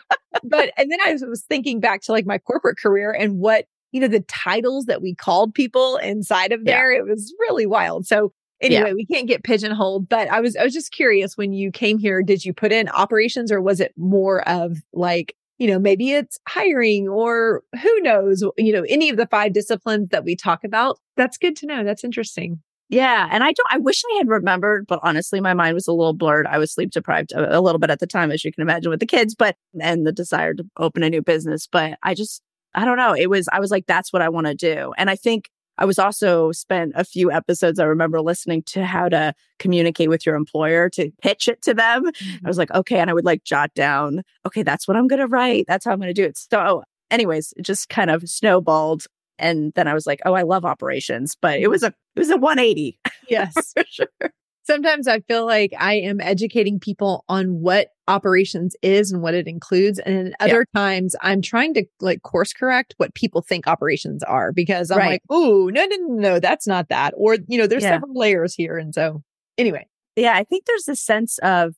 but, 0.42 0.70
and 0.78 0.90
then 0.90 0.98
I 1.04 1.12
was 1.26 1.44
thinking 1.48 1.80
back 1.80 2.00
to 2.02 2.12
like 2.12 2.24
my 2.24 2.38
corporate 2.38 2.78
career 2.78 3.12
and 3.12 3.38
what, 3.38 3.66
you 3.92 4.00
know, 4.00 4.08
the 4.08 4.20
titles 4.20 4.86
that 4.86 5.02
we 5.02 5.14
called 5.14 5.52
people 5.54 5.98
inside 5.98 6.52
of 6.52 6.64
there. 6.64 6.92
Yeah. 6.92 7.00
It 7.00 7.06
was 7.06 7.32
really 7.40 7.66
wild. 7.66 8.06
So, 8.06 8.32
anyway, 8.62 8.88
yeah. 8.88 8.94
we 8.94 9.04
can't 9.04 9.28
get 9.28 9.44
pigeonholed, 9.44 10.08
but 10.08 10.28
I 10.30 10.40
was, 10.40 10.56
I 10.56 10.64
was 10.64 10.73
just 10.73 10.92
curious 10.92 11.37
when 11.37 11.52
you 11.52 11.70
came 11.70 11.99
here, 11.99 12.23
did 12.23 12.44
you 12.44 12.54
put 12.54 12.73
in 12.73 12.88
operations 12.88 13.52
or 13.52 13.61
was 13.61 13.80
it 13.80 13.92
more 13.99 14.46
of 14.49 14.78
like 14.94 15.34
you 15.58 15.66
know, 15.66 15.78
maybe 15.78 16.12
it's 16.12 16.38
hiring 16.48 17.08
or 17.08 17.62
who 17.82 18.00
knows, 18.00 18.42
you 18.56 18.72
know, 18.72 18.84
any 18.88 19.10
of 19.10 19.16
the 19.16 19.26
five 19.26 19.52
disciplines 19.52 20.08
that 20.10 20.24
we 20.24 20.36
talk 20.36 20.64
about. 20.64 20.98
That's 21.16 21.36
good 21.36 21.56
to 21.56 21.66
know. 21.66 21.84
That's 21.84 22.04
interesting. 22.04 22.60
Yeah. 22.88 23.28
And 23.30 23.44
I 23.44 23.52
don't, 23.52 23.68
I 23.70 23.78
wish 23.78 24.02
I 24.14 24.16
had 24.18 24.28
remembered, 24.28 24.86
but 24.86 25.00
honestly, 25.02 25.40
my 25.40 25.52
mind 25.52 25.74
was 25.74 25.86
a 25.86 25.92
little 25.92 26.14
blurred. 26.14 26.46
I 26.46 26.56
was 26.56 26.72
sleep 26.72 26.90
deprived 26.90 27.32
a, 27.32 27.58
a 27.58 27.60
little 27.60 27.78
bit 27.78 27.90
at 27.90 27.98
the 27.98 28.06
time, 28.06 28.30
as 28.30 28.44
you 28.44 28.52
can 28.52 28.62
imagine 28.62 28.88
with 28.88 29.00
the 29.00 29.06
kids, 29.06 29.34
but, 29.34 29.56
and 29.78 30.06
the 30.06 30.12
desire 30.12 30.54
to 30.54 30.64
open 30.78 31.02
a 31.02 31.10
new 31.10 31.20
business. 31.20 31.68
But 31.70 31.98
I 32.02 32.14
just, 32.14 32.40
I 32.74 32.86
don't 32.86 32.96
know. 32.96 33.14
It 33.14 33.28
was, 33.28 33.46
I 33.52 33.60
was 33.60 33.70
like, 33.70 33.86
that's 33.86 34.12
what 34.12 34.22
I 34.22 34.30
want 34.30 34.46
to 34.46 34.54
do. 34.54 34.94
And 34.96 35.10
I 35.10 35.16
think 35.16 35.50
I 35.78 35.85
was 35.85 35.99
also 35.99 36.52
spent 36.52 36.92
a 36.94 37.04
few 37.04 37.30
episodes. 37.30 37.78
I 37.78 37.85
remember 37.85 38.20
listening 38.20 38.62
to 38.64 38.85
how 38.85 39.08
to 39.08 39.35
communicate 39.58 40.08
with 40.08 40.26
your 40.26 40.35
employer 40.35 40.90
to 40.90 41.11
pitch 41.23 41.49
it 41.49 41.62
to 41.62 41.75
them. 41.75 42.06
Mm-hmm. 42.06 42.47
I 42.47 42.49
was 42.49 42.58
like, 42.58 42.73
okay. 42.73 42.99
And 42.99 43.08
I 43.08 43.14
would 43.14 43.25
like 43.25 43.44
jot 43.44 43.73
down, 43.75 44.23
okay, 44.47 44.62
that's 44.62 44.88
what 44.88 44.97
I'm 44.97 45.08
going 45.08 45.20
to 45.20 45.26
write. 45.26 45.66
That's 45.68 45.85
how 45.85 45.92
I'm 45.92 45.99
going 45.99 46.08
to 46.08 46.14
do 46.14 46.25
it. 46.25 46.37
So, 46.37 46.82
anyways, 47.11 47.54
it 47.56 47.62
just 47.62 47.88
kind 47.88 48.11
of 48.11 48.28
snowballed. 48.28 49.04
And 49.38 49.73
then 49.75 49.87
I 49.87 49.94
was 49.94 50.06
like, 50.06 50.20
oh, 50.26 50.35
I 50.35 50.42
love 50.42 50.64
operations, 50.64 51.37
but 51.40 51.61
it 51.61 51.68
was 51.68 51.85
a, 51.85 51.94
it 52.16 52.18
was 52.18 52.30
a 52.30 52.37
180. 52.37 52.99
Yes, 53.30 53.75
for 53.75 53.85
sure 53.87 54.32
sometimes 54.68 55.08
I 55.08 55.20
feel 55.20 55.46
like 55.46 55.72
I 55.78 55.94
am 55.94 56.20
educating 56.20 56.78
people 56.78 57.25
on 57.26 57.60
what 57.60 57.88
operations 58.06 58.76
is 58.82 59.10
and 59.10 59.22
what 59.22 59.32
it 59.32 59.48
includes. 59.48 59.98
And 59.98 60.34
other 60.40 60.66
yeah. 60.75 60.80
times 60.80 61.16
I'm 61.22 61.40
trying 61.40 61.72
to 61.75 61.87
like 62.00 62.22
course 62.22 62.52
correct 62.52 62.94
what 62.98 63.14
people 63.14 63.40
think 63.40 63.66
operations 63.66 64.22
are 64.22 64.52
because 64.52 64.90
I'm 64.90 64.98
right. 64.98 65.10
like, 65.12 65.22
oh, 65.30 65.70
no, 65.72 65.87
no, 65.87 65.96
no, 65.96 66.14
no, 66.14 66.38
that's 66.38 66.66
not 66.66 66.90
that. 66.90 67.14
Or, 67.16 67.38
you 67.48 67.58
know, 67.58 67.66
there's 67.66 67.82
yeah. 67.82 67.94
several 67.94 68.12
layers 68.14 68.54
here. 68.54 68.76
And 68.76 68.94
so 68.94 69.22
anyway. 69.56 69.87
Yeah. 70.16 70.34
I 70.34 70.44
think 70.44 70.66
there's 70.66 70.88
a 70.88 70.96
sense 70.96 71.38
of 71.38 71.75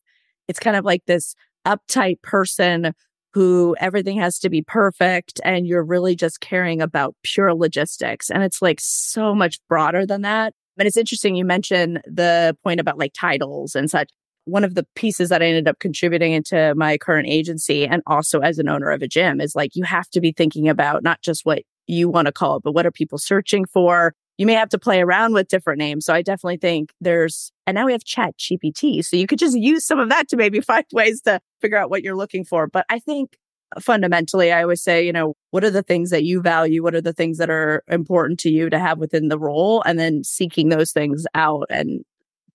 it's 0.49 0.59
kind 0.59 0.77
of 0.77 0.85
like 0.85 1.05
this 1.07 1.37
uptight 1.65 2.23
person 2.23 2.93
who 3.35 3.77
everything 3.79 4.19
has 4.19 4.41
to 4.41 4.51
be 4.51 4.63
perfect 4.63 5.41
and 5.45 5.65
you're 5.65 5.85
really 5.85 6.17
just 6.17 6.41
caring 6.41 6.83
about 6.83 7.15
pure 7.23 7.55
logistics. 7.55 8.31
And 8.31 8.43
it's 8.43 8.61
like 8.61 8.81
so 8.81 9.33
much 9.33 9.61
broader 9.69 10.05
than 10.05 10.23
that. 10.23 10.55
But 10.81 10.87
it's 10.87 10.97
interesting 10.97 11.37
you 11.37 11.45
mentioned 11.45 12.01
the 12.07 12.57
point 12.65 12.81
about 12.81 12.97
like 12.97 13.13
titles 13.13 13.75
and 13.75 13.91
such. 13.91 14.11
One 14.47 14.65
of 14.65 14.75
the 14.75 14.87
pieces 14.95 15.29
that 15.29 15.43
I 15.43 15.45
ended 15.45 15.69
up 15.69 15.79
contributing 15.79 16.33
into 16.33 16.75
my 16.75 16.97
current 16.97 17.29
agency 17.29 17.87
and 17.87 18.03
also 18.07 18.41
as 18.41 18.59
an 18.59 18.67
owner 18.67 18.91
of 18.91 19.03
a 19.03 19.07
gym 19.07 19.43
is 19.43 19.55
like 19.55 19.77
you 19.77 19.85
have 19.85 20.09
to 20.13 20.23
be 20.23 20.33
thinking 20.33 20.71
about 20.71 21.03
not 21.03 21.21
just 21.21 21.45
what 21.45 21.65
you 21.87 22.09
want 22.09 22.29
to 22.29 22.33
call 22.33 22.57
it, 22.57 22.63
but 22.63 22.73
what 22.73 22.87
are 22.87 22.91
people 22.91 23.19
searching 23.19 23.67
for? 23.67 24.15
you 24.41 24.47
may 24.47 24.55
have 24.55 24.71
to 24.71 24.79
play 24.79 25.03
around 25.03 25.35
with 25.35 25.49
different 25.49 25.79
names. 25.79 26.07
So 26.07 26.15
I 26.15 26.23
definitely 26.23 26.57
think 26.57 26.95
there's, 26.99 27.53
and 27.67 27.75
now 27.75 27.85
we 27.85 27.93
have 27.93 28.05
chat 28.05 28.39
GPT. 28.39 29.05
So 29.05 29.17
you 29.17 29.27
could 29.27 29.39
just 29.39 29.55
use 29.55 29.85
some 29.85 29.99
of 29.99 30.09
that 30.09 30.29
to 30.29 30.37
maybe 30.39 30.61
find 30.63 30.87
ways 30.95 31.21
to 31.27 31.43
figure 31.61 31.77
out 31.77 31.91
what 31.91 32.03
you're 32.03 32.17
looking 32.17 32.47
for. 32.47 32.67
But 32.67 32.87
I 32.89 33.01
think 33.01 33.37
fundamentally, 33.79 34.53
I 34.53 34.63
always 34.63 34.83
say, 34.83 35.05
you 35.05 35.13
know, 35.13 35.35
what 35.51 35.65
are 35.65 35.71
the 35.71 35.83
things 35.83 36.11
that 36.11 36.25
you 36.25 36.41
value? 36.43 36.83
What 36.83 36.95
are 36.95 37.01
the 37.01 37.13
things 37.13 37.39
that 37.39 37.51
are 37.51 37.83
important 37.89 38.41
to 38.41 38.51
you 38.51 38.71
to 38.71 38.79
have 38.79 38.99
within 38.99 39.29
the 39.29 39.39
role? 39.39 39.83
And 39.87 39.99
then 39.99 40.25
seeking 40.25 40.69
those 40.69 40.93
things 40.93 41.27
out 41.35 41.67
and 41.71 42.05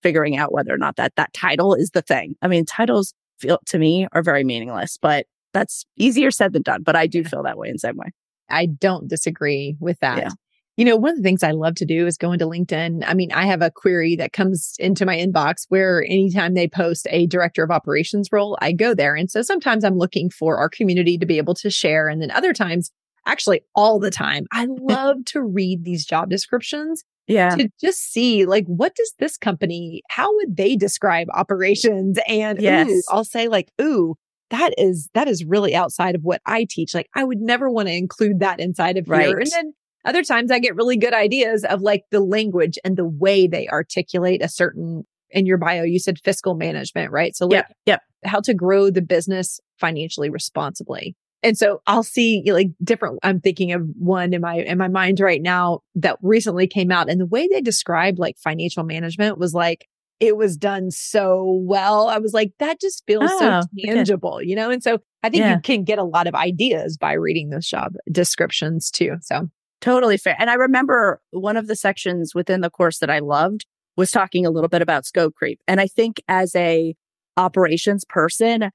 figuring 0.02 0.36
out 0.36 0.52
whether 0.52 0.72
or 0.72 0.78
not 0.78 0.96
that 0.96 1.14
that 1.16 1.32
title 1.32 1.74
is 1.74 1.90
the 1.90 2.02
thing. 2.02 2.36
I 2.42 2.48
mean, 2.48 2.64
titles 2.64 3.14
feel 3.38 3.58
to 3.66 3.78
me 3.78 4.06
are 4.12 4.22
very 4.22 4.44
meaningless, 4.44 4.98
but 5.00 5.26
that's 5.52 5.86
easier 5.96 6.30
said 6.30 6.52
than 6.52 6.62
done. 6.62 6.82
But 6.82 6.96
I 6.96 7.06
do 7.06 7.24
feel 7.24 7.42
that 7.44 7.58
way 7.58 7.68
in 7.68 7.78
some 7.78 7.96
way. 7.96 8.12
I 8.48 8.66
don't 8.66 9.08
disagree 9.08 9.76
with 9.80 9.98
that. 10.00 10.18
Yeah. 10.18 10.30
You 10.76 10.84
know, 10.84 10.96
one 10.96 11.12
of 11.12 11.16
the 11.16 11.22
things 11.22 11.42
I 11.42 11.52
love 11.52 11.74
to 11.76 11.86
do 11.86 12.06
is 12.06 12.18
go 12.18 12.32
into 12.32 12.44
LinkedIn. 12.46 13.02
I 13.06 13.14
mean, 13.14 13.32
I 13.32 13.46
have 13.46 13.62
a 13.62 13.70
query 13.70 14.14
that 14.16 14.32
comes 14.34 14.74
into 14.78 15.06
my 15.06 15.16
inbox 15.16 15.64
where 15.68 16.02
anytime 16.04 16.52
they 16.52 16.68
post 16.68 17.06
a 17.10 17.26
director 17.26 17.64
of 17.64 17.70
operations 17.70 18.28
role, 18.30 18.58
I 18.60 18.72
go 18.72 18.94
there. 18.94 19.14
And 19.14 19.30
so 19.30 19.40
sometimes 19.40 19.84
I'm 19.84 19.96
looking 19.96 20.28
for 20.28 20.58
our 20.58 20.68
community 20.68 21.16
to 21.16 21.24
be 21.26 21.38
able 21.38 21.54
to 21.54 21.70
share. 21.70 22.08
And 22.08 22.20
then 22.20 22.30
other 22.30 22.52
times, 22.52 22.90
actually 23.26 23.62
all 23.74 23.98
the 23.98 24.10
time, 24.10 24.46
I 24.52 24.66
love 24.80 25.24
to 25.26 25.42
read 25.42 25.84
these 25.84 26.04
job 26.04 26.28
descriptions 26.28 27.04
Yeah. 27.26 27.56
to 27.56 27.68
just 27.80 28.12
see 28.12 28.44
like 28.44 28.66
what 28.66 28.94
does 28.94 29.14
this 29.18 29.36
company 29.36 30.02
how 30.10 30.32
would 30.36 30.56
they 30.56 30.76
describe 30.76 31.26
operations 31.34 32.18
and 32.28 32.60
Yes. 32.60 32.88
ooh, 32.88 33.02
I'll 33.10 33.24
say 33.24 33.48
like 33.48 33.70
ooh 33.80 34.14
that 34.50 34.70
is 34.78 35.08
that 35.14 35.26
is 35.26 35.44
really 35.44 35.74
outside 35.74 36.14
of 36.14 36.22
what 36.22 36.40
I 36.46 36.66
teach 36.70 36.94
like 36.94 37.08
I 37.14 37.24
would 37.24 37.40
never 37.40 37.68
want 37.68 37.88
to 37.88 37.94
include 37.94 38.38
that 38.40 38.60
inside 38.60 38.96
of 38.96 39.06
here 39.06 39.38
and 39.38 39.50
then 39.50 39.72
other 40.06 40.22
times 40.22 40.50
I 40.50 40.58
get 40.58 40.74
really 40.76 40.96
good 40.96 41.12
ideas 41.14 41.64
of 41.64 41.82
like 41.82 42.04
the 42.10 42.20
language 42.20 42.78
and 42.84 42.96
the 42.96 43.04
way 43.06 43.46
they 43.46 43.68
articulate 43.68 44.42
a 44.42 44.48
certain 44.48 45.04
in 45.30 45.44
your 45.44 45.58
bio 45.58 45.82
you 45.82 45.98
said 45.98 46.18
fiscal 46.24 46.54
management 46.54 47.10
right 47.10 47.34
so 47.36 47.46
like 47.46 47.66
Yep. 47.66 47.72
Yep. 47.86 48.00
how 48.24 48.40
to 48.40 48.54
grow 48.54 48.90
the 48.90 49.02
business 49.02 49.60
financially 49.78 50.30
responsibly. 50.30 51.14
And 51.42 51.56
so 51.58 51.80
I'll 51.86 52.02
see 52.02 52.42
like 52.50 52.68
different, 52.82 53.18
I'm 53.22 53.40
thinking 53.40 53.72
of 53.72 53.82
one 53.98 54.32
in 54.32 54.40
my, 54.40 54.56
in 54.56 54.78
my 54.78 54.88
mind 54.88 55.20
right 55.20 55.42
now 55.42 55.80
that 55.96 56.16
recently 56.22 56.66
came 56.66 56.90
out 56.90 57.10
and 57.10 57.20
the 57.20 57.26
way 57.26 57.46
they 57.46 57.60
described 57.60 58.18
like 58.18 58.36
financial 58.38 58.84
management 58.84 59.38
was 59.38 59.52
like, 59.52 59.86
it 60.18 60.36
was 60.36 60.56
done 60.56 60.90
so 60.90 61.60
well. 61.62 62.08
I 62.08 62.18
was 62.18 62.32
like, 62.32 62.52
that 62.58 62.80
just 62.80 63.02
feels 63.06 63.30
Oh, 63.34 63.38
so 63.38 63.46
okay. 63.48 63.86
tangible, 63.94 64.40
you 64.42 64.56
know? 64.56 64.70
And 64.70 64.82
so 64.82 64.98
I 65.22 65.28
think 65.28 65.42
Yeah. 65.42 65.56
you 65.56 65.60
can 65.60 65.84
get 65.84 65.98
a 65.98 66.04
lot 66.04 66.26
of 66.26 66.34
ideas 66.34 66.96
by 66.96 67.12
reading 67.12 67.50
those 67.50 67.68
job 67.68 67.92
descriptions 68.10 68.90
too. 68.90 69.16
So 69.20 69.48
Totally 69.86 70.16
fair. 70.16 70.34
And 70.40 70.50
I 70.50 70.54
remember 70.54 71.20
one 71.30 71.56
of 71.56 71.68
the 71.68 71.76
sections 71.76 72.34
within 72.34 72.60
the 72.60 72.70
course 72.70 72.98
that 72.98 73.08
I 73.08 73.20
loved 73.20 73.66
was 73.96 74.10
talking 74.10 74.44
a 74.44 74.50
little 74.50 74.68
bit 74.68 74.82
about 74.82 75.06
scope 75.06 75.36
creep. 75.36 75.60
And 75.68 75.80
I 75.80 75.86
think 75.86 76.20
as 76.26 76.56
a 76.56 76.96
operations 77.36 78.04
person, 78.04 78.70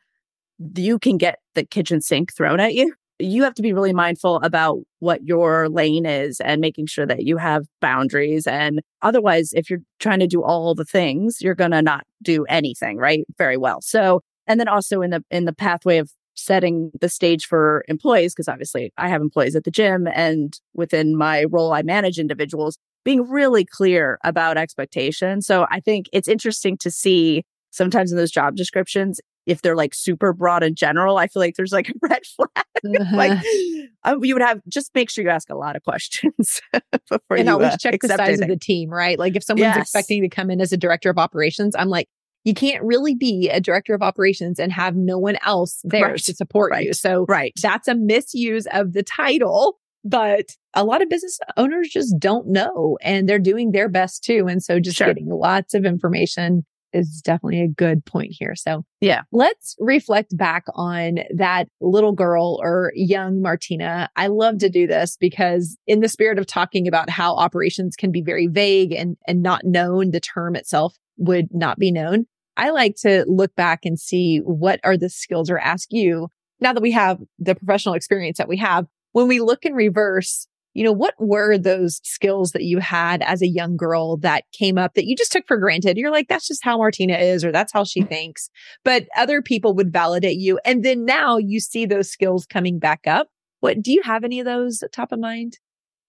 you 0.77 0.98
can 0.98 1.18
get 1.18 1.39
the 1.53 1.65
kitchen 1.65 2.00
sink 2.00 2.34
thrown 2.34 2.62
at 2.62 2.75
you. 2.75 2.94
You 3.20 3.44
have 3.44 3.56
to 3.56 3.62
be 3.62 3.74
really 3.74 3.91
mindful 3.91 4.38
about 4.38 4.80
what 5.00 5.22
your 5.25 5.68
lane 5.68 6.06
is 6.06 6.39
and 6.39 6.62
making 6.62 6.86
sure 6.86 7.06
that 7.06 7.24
you 7.24 7.36
have 7.36 7.65
boundaries. 7.82 8.48
And 8.48 8.80
otherwise, 9.01 9.51
if 9.51 9.70
you're 9.70 9.82
trying 10.00 10.20
to 10.22 10.27
do 10.27 10.41
all 10.41 10.74
the 10.75 10.86
things, 10.86 11.41
you're 11.41 11.56
going 11.56 11.72
to 11.72 11.82
not 11.82 12.06
do 12.24 12.46
anything, 12.46 12.96
right? 12.96 13.25
Very 13.38 13.58
well. 13.58 13.82
So, 13.82 14.22
and 14.48 14.62
then 14.62 14.70
also 14.70 15.01
in 15.01 15.10
the, 15.10 15.25
in 15.30 15.44
the 15.44 15.51
pathway 15.51 15.98
of 15.98 16.10
setting 16.36 16.92
the 17.00 17.10
stage 17.10 17.46
for 17.46 17.84
employees, 17.88 18.34
because 18.34 18.48
obviously 18.48 18.92
I 18.98 19.10
have 19.10 19.22
employees 19.22 19.56
at 19.56 19.64
the 19.64 19.72
gym 19.72 20.08
and 20.14 20.58
within 20.74 21.16
my 21.18 21.46
role, 21.46 21.74
I 21.74 21.82
manage 21.82 22.18
individuals 22.20 22.78
being 23.04 23.28
really 23.30 23.66
clear 23.66 24.20
about 24.24 24.58
expectations. 24.58 25.48
So 25.48 25.66
I 25.70 25.80
think 25.80 26.08
it's 26.14 26.28
interesting 26.28 26.78
to 26.78 26.92
see 26.92 27.44
sometimes 27.72 28.12
in 28.12 28.18
those 28.18 28.32
job 28.32 28.56
descriptions, 28.56 29.20
if 29.48 29.62
they're 29.62 29.76
like 29.76 29.94
super 29.94 30.34
broad 30.34 30.62
and 30.62 30.76
general, 30.76 31.18
I 31.18 31.28
feel 31.28 31.42
like 31.42 31.56
there's 31.56 31.72
like 31.72 31.90
a 31.90 31.94
red 32.02 32.22
flag. 32.26 33.10
like 33.14 33.32
um, 34.04 34.24
you 34.24 34.36
would 34.36 34.42
have 34.44 34.62
just 34.68 34.92
make 34.94 35.10
sure 35.10 35.24
you 35.24 35.30
ask 35.30 35.50
a 35.50 35.56
lot 35.56 35.76
of 35.76 35.84
questions 35.84 36.62
before 37.10 37.38
and 37.38 37.48
you 37.48 37.54
always 37.54 37.74
uh, 37.74 37.78
check 37.78 38.00
the 38.02 38.08
size 38.10 38.40
of 38.40 38.48
the 38.48 38.58
team, 38.58 38.90
right? 38.90 39.18
Like 39.18 39.36
if 39.36 39.44
someone's 39.44 39.76
Yes. 39.76 39.82
expecting 39.84 40.22
to 40.22 40.30
come 40.30 40.52
in 40.52 40.62
as 40.62 40.72
a 40.72 40.78
director 40.78 41.10
of 41.10 41.18
operations, 41.18 41.76
I'm 41.78 41.90
like, 41.90 42.08
you 42.44 42.54
can't 42.54 42.84
really 42.84 43.16
be 43.16 43.50
a 43.50 43.60
director 43.60 43.94
of 43.94 44.02
operations 44.02 44.60
and 44.60 44.72
have 44.72 44.96
no 44.96 45.18
one 45.20 45.38
else 45.46 45.80
there 45.84 46.04
Right. 46.12 46.18
to 46.24 46.34
support 46.34 46.74
you. 46.82 46.94
So 46.94 47.26
Right. 47.30 47.54
that's 47.62 47.88
a 47.88 47.96
misuse 47.96 48.66
of 48.72 48.94
the 48.94 49.04
title. 49.04 49.78
But 50.04 50.56
a 50.74 50.84
lot 50.84 51.04
of 51.04 51.10
business 51.10 51.38
owners 51.58 51.90
just 51.90 52.16
don't 52.18 52.48
know 52.48 52.98
and 53.04 53.30
they're 53.30 53.38
doing 53.38 53.72
their 53.72 53.88
best 53.88 54.24
too. 54.24 54.48
And 54.50 54.64
so 54.64 54.80
just 54.80 54.98
Sure. 54.98 55.06
getting 55.08 55.30
lots 55.30 55.76
of 55.76 55.86
information 55.86 56.64
is 56.92 57.22
definitely 57.24 57.62
a 57.62 57.68
good 57.68 58.04
point 58.04 58.32
here. 58.38 58.56
So 58.56 58.84
Yeah. 59.00 59.22
let's 59.32 59.76
reflect 59.80 60.36
back 60.36 60.66
on 60.74 61.20
that 61.36 61.68
little 61.80 62.12
girl 62.14 62.60
or 62.64 62.92
young 62.96 63.42
Martina. 63.44 64.10
I 64.16 64.26
love 64.28 64.58
to 64.58 64.70
do 64.70 64.88
this 64.88 65.16
because 65.18 65.78
in 65.88 66.00
the 66.02 66.10
spirit 66.10 66.40
of 66.40 66.48
talking 66.48 66.88
about 66.88 67.10
how 67.12 67.36
operations 67.36 67.96
can 67.96 68.12
be 68.12 68.22
very 68.24 68.48
vague 68.48 68.92
and, 68.94 69.16
and 69.28 69.42
not 69.44 69.64
known, 69.66 70.10
the 70.12 70.20
term 70.20 70.56
itself 70.56 70.98
would 71.18 71.48
not 71.52 71.78
be 71.78 71.92
known. 71.92 72.26
I 72.58 72.72
like 72.72 72.96
to 73.01 73.25
look 73.27 73.55
back 73.55 73.86
and 73.86 74.00
see 74.00 74.39
what 74.39 74.79
are 74.84 74.98
the 74.98 75.10
skills 75.10 75.50
or 75.50 75.58
ask 75.58 75.88
you 75.91 76.27
now 76.60 76.74
that 76.74 76.81
we 76.81 76.91
have 76.91 77.20
the 77.39 77.55
professional 77.55 77.96
experience 77.96 78.38
that 78.38 78.48
we 78.48 78.58
have. 78.58 78.86
When 79.13 79.27
we 79.27 79.41
look 79.41 79.65
in 79.65 79.74
reverse, 79.74 80.48
you 80.74 80.84
know, 80.84 80.91
what 80.91 81.15
were 81.20 81.58
those 81.58 82.00
skills 82.03 82.51
that 82.51 82.63
you 82.63 82.79
had 82.79 83.22
as 83.24 83.41
a 83.41 83.48
young 83.48 83.75
girl 83.75 84.15
that 84.17 84.46
came 84.53 84.77
up 84.77 84.93
that 84.93 85.05
you 85.05 85.15
just 85.17 85.31
took 85.31 85.46
for 85.48 85.58
granted? 85.58 85.98
You're 85.98 86.12
like, 86.12 86.27
that's 86.29 86.48
just 86.48 86.63
how 86.63 86.77
Martina 86.77 87.17
is, 87.17 87.43
or 87.43 87.51
that's 87.51 87.74
how 87.74 87.84
she 87.84 88.01
thinks. 88.03 88.50
But 88.86 89.08
other 89.17 89.41
people 89.41 89.74
would 89.75 89.91
validate 89.91 90.38
you. 90.38 90.60
And 90.63 90.84
then 90.84 91.03
now 91.03 91.38
you 91.38 91.60
see 91.60 91.86
those 91.86 92.10
skills 92.10 92.46
coming 92.46 92.79
back 92.79 93.01
up. 93.05 93.27
What 93.60 93.81
do 93.81 93.91
you 93.91 94.01
have 94.03 94.24
any 94.24 94.39
of 94.39 94.46
those 94.46 94.84
top 94.93 95.12
of 95.12 95.20
mind? 95.20 95.58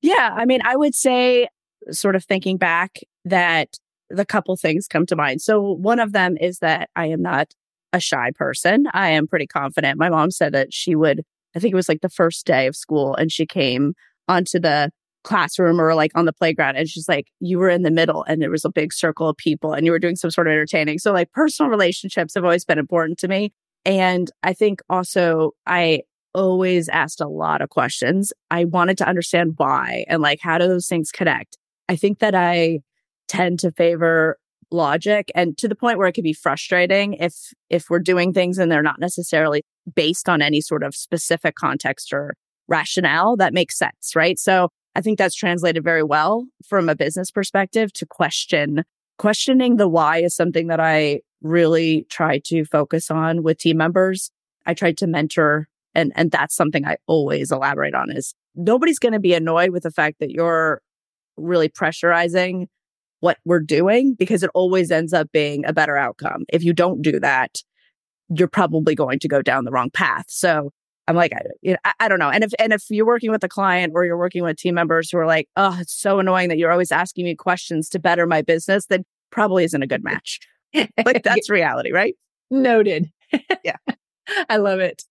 Yeah. 0.01 0.35
I 0.37 0.45
mean, 0.45 0.61
I 0.65 0.77
would 0.77 0.95
say, 0.95 1.49
sort 1.91 2.15
of 2.15 2.25
thinking 2.25 2.57
back, 2.57 3.01
that 3.25 3.69
the 4.13 4.27
couple 4.27 4.57
things 4.57 4.87
come 4.87 5.07
to 5.07 5.17
mind. 5.17 5.43
So, 5.43 5.61
one 5.61 5.99
of 5.99 6.13
them 6.13 6.37
is 6.41 6.59
that 6.59 6.91
I 6.97 7.07
am 7.07 7.23
not 7.23 7.53
a 7.93 8.01
shy 8.01 8.31
person. 8.35 8.87
I 8.93 9.11
am 9.11 9.27
pretty 9.27 9.47
confident. 9.47 9.99
My 9.99 10.09
mom 10.09 10.31
said 10.31 10.53
that 10.55 10.73
she 10.73 10.95
would, 10.95 11.23
I 11.55 11.59
think 11.59 11.73
it 11.73 11.77
was 11.77 11.89
like 11.89 12.01
the 12.01 12.09
first 12.09 12.47
day 12.47 12.67
of 12.67 12.77
school, 12.77 13.15
and 13.15 13.31
she 13.31 13.47
came 13.47 13.95
onto 14.29 14.59
the 14.59 14.91
classroom 15.25 15.81
or 15.81 15.95
like 15.95 16.11
on 16.15 16.25
the 16.25 16.33
playground 16.33 16.77
and 16.77 16.89
she's 16.89 17.09
like 17.09 17.29
you 17.41 17.59
were 17.59 17.71
in 17.71 17.83
the 17.83 17.91
middle 17.91 18.25
and 18.25 18.43
there 18.43 18.51
was 18.51 18.65
a 18.65 18.71
big 18.71 18.93
circle 18.93 19.29
of 19.29 19.37
people 19.37 19.73
and 19.73 19.87
you 19.87 19.93
were 19.93 19.99
doing 19.99 20.17
some 20.17 20.31
sort 20.31 20.49
of 20.49 20.53
entertaining 20.53 20.99
so 20.99 21.13
like 21.13 21.31
personal 21.33 21.71
relationships 21.71 22.35
have 22.35 22.45
always 22.45 22.65
been 22.65 22.79
important 22.79 23.19
to 23.19 23.29
me 23.29 23.53
and 23.85 24.33
i 24.43 24.53
think 24.53 24.81
also 24.91 25.53
i 25.67 26.01
always 26.35 26.89
asked 26.89 27.21
a 27.21 27.29
lot 27.29 27.61
of 27.61 27.71
questions 27.71 28.33
i 28.51 28.65
wanted 28.65 28.99
to 28.99 29.07
understand 29.07 29.55
why 29.59 30.05
and 30.09 30.21
like 30.23 30.41
how 30.41 30.59
do 30.59 30.67
those 30.67 30.89
things 30.89 31.13
connect 31.13 31.57
i 31.89 31.95
think 31.95 32.19
that 32.19 32.35
i 32.35 32.81
tend 33.33 33.59
to 33.61 33.73
favor 33.73 34.37
logic 34.71 35.31
and 35.35 35.59
to 35.59 35.69
the 35.69 35.75
point 35.75 35.99
where 35.99 36.09
it 36.09 36.15
can 36.15 36.25
be 36.25 36.33
frustrating 36.33 37.15
if 37.15 37.35
if 37.69 37.91
we're 37.91 37.99
doing 37.99 38.33
things 38.33 38.57
and 38.57 38.73
they're 38.73 38.83
not 38.83 38.99
necessarily 38.99 39.63
based 39.95 40.29
on 40.29 40.41
any 40.41 40.61
sort 40.61 40.83
of 40.83 40.95
specific 40.95 41.55
context 41.55 42.13
or 42.13 42.35
rationale 42.69 43.37
that 43.37 43.53
makes 43.53 43.77
sense 43.77 44.17
right 44.17 44.39
so 44.39 44.69
I 44.95 45.01
think 45.01 45.19
that's 45.19 45.35
translated 45.35 45.83
very 45.83 46.03
well 46.03 46.47
from 46.67 46.89
a 46.89 46.95
business 46.95 47.31
perspective 47.31 47.93
to 47.95 48.07
question. 48.07 48.85
Questioning 49.19 49.77
the 49.77 49.89
why 49.89 50.19
is 50.19 50.35
something 50.35 50.67
that 50.67 50.81
I 50.81 51.21
really 51.43 52.07
try 52.11 52.41
to 52.47 52.65
focus 52.65 53.11
on 53.11 53.43
with 53.43 53.59
team 53.59 53.79
members. 53.79 54.31
I 54.67 54.75
try 54.75 54.93
to 54.93 55.07
mentor 55.07 55.69
and, 55.95 56.13
and 56.15 56.31
that's 56.31 56.55
something 56.55 56.87
I 56.87 56.97
always 57.07 57.51
elaborate 57.51 57.95
on 57.95 58.11
is 58.11 58.35
nobody's 58.55 58.99
going 58.99 59.13
to 59.13 59.21
be 59.21 59.35
annoyed 59.35 59.71
with 59.71 59.83
the 59.83 59.91
fact 59.91 60.19
that 60.21 60.31
you're 60.31 60.81
really 61.37 61.69
pressurizing 61.69 62.67
what 63.23 63.39
we're 63.45 63.61
doing 63.61 64.15
because 64.15 64.43
it 64.43 64.51
always 64.53 64.91
ends 64.91 65.13
up 65.13 65.31
being 65.31 65.65
a 65.65 65.73
better 65.73 65.97
outcome. 65.97 66.45
If 66.53 66.65
you 66.65 66.73
don't 66.73 67.03
do 67.03 67.21
that, 67.21 67.63
you're 68.29 68.49
probably 68.49 68.97
going 68.97 69.21
to 69.21 69.29
go 69.29 69.41
down 69.41 69.65
the 69.65 69.71
wrong 69.71 69.91
path. 69.91 70.25
So 70.29 70.73
I'm 71.07 71.15
like, 71.15 71.33
I, 71.85 71.93
I, 72.01 72.09
don't 72.09 72.19
know. 72.19 72.31
And 72.31 72.43
if 72.43 72.53
and 72.59 72.73
if 72.73 72.85
you're 72.91 73.07
working 73.07 73.31
with 73.31 73.45
a 73.45 73.49
client 73.49 73.93
or 73.95 74.05
you're 74.05 74.19
working 74.19 74.43
with 74.43 74.57
team 74.57 74.75
members 74.75 75.09
who 75.09 75.19
are 75.19 75.27
like, 75.27 75.49
oh, 75.57 75.79
it's 75.81 75.95
so 75.95 76.19
annoying 76.19 76.49
that 76.49 76.59
you're 76.59 76.73
always 76.73 76.91
asking 76.91 77.25
me 77.25 77.37
questions 77.37 77.89
to 77.91 78.01
better 78.01 78.27
my 78.27 78.43
business, 78.43 78.87
then 78.87 79.05
probably 79.31 79.63
isn't 79.63 79.83
a 79.83 79.87
good 79.87 80.03
match. 80.05 80.41
Like 80.75 81.23
that's 81.23 81.49
reality, 81.49 81.93
right? 81.93 82.17
Noted. 82.51 83.09
Yeah. 83.65 83.77
I 84.49 84.57
love 84.57 84.81
it. 84.81 85.05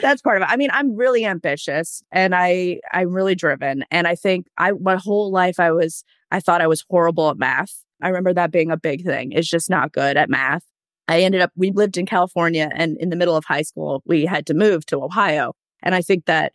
That's 0.00 0.22
part 0.22 0.38
of 0.38 0.48
it. 0.48 0.50
I 0.50 0.56
mean, 0.56 0.70
I'm 0.72 0.96
really 0.96 1.26
ambitious 1.26 2.02
and 2.10 2.34
I 2.34 2.80
I'm 2.92 3.12
really 3.12 3.34
driven. 3.34 3.84
And 3.90 4.06
I 4.06 4.14
think 4.14 4.46
I 4.56 4.72
my 4.72 4.96
whole 4.96 5.30
life 5.30 5.60
I 5.60 5.70
was 5.70 6.02
I 6.30 6.40
thought 6.40 6.60
I 6.60 6.66
was 6.66 6.84
horrible 6.88 7.30
at 7.30 7.38
math. 7.38 7.84
I 8.02 8.08
remember 8.08 8.32
that 8.34 8.52
being 8.52 8.70
a 8.70 8.76
big 8.76 9.04
thing. 9.04 9.32
Is 9.32 9.48
just 9.48 9.70
not 9.70 9.92
good 9.92 10.16
at 10.16 10.30
math. 10.30 10.62
I 11.08 11.22
ended 11.22 11.40
up, 11.40 11.50
we 11.56 11.70
lived 11.70 11.96
in 11.96 12.04
California 12.04 12.68
and 12.74 12.98
in 12.98 13.08
the 13.08 13.16
middle 13.16 13.34
of 13.34 13.44
high 13.46 13.62
school, 13.62 14.02
we 14.04 14.26
had 14.26 14.46
to 14.46 14.54
move 14.54 14.84
to 14.86 15.02
Ohio. 15.02 15.54
And 15.82 15.94
I 15.94 16.02
think 16.02 16.26
that 16.26 16.52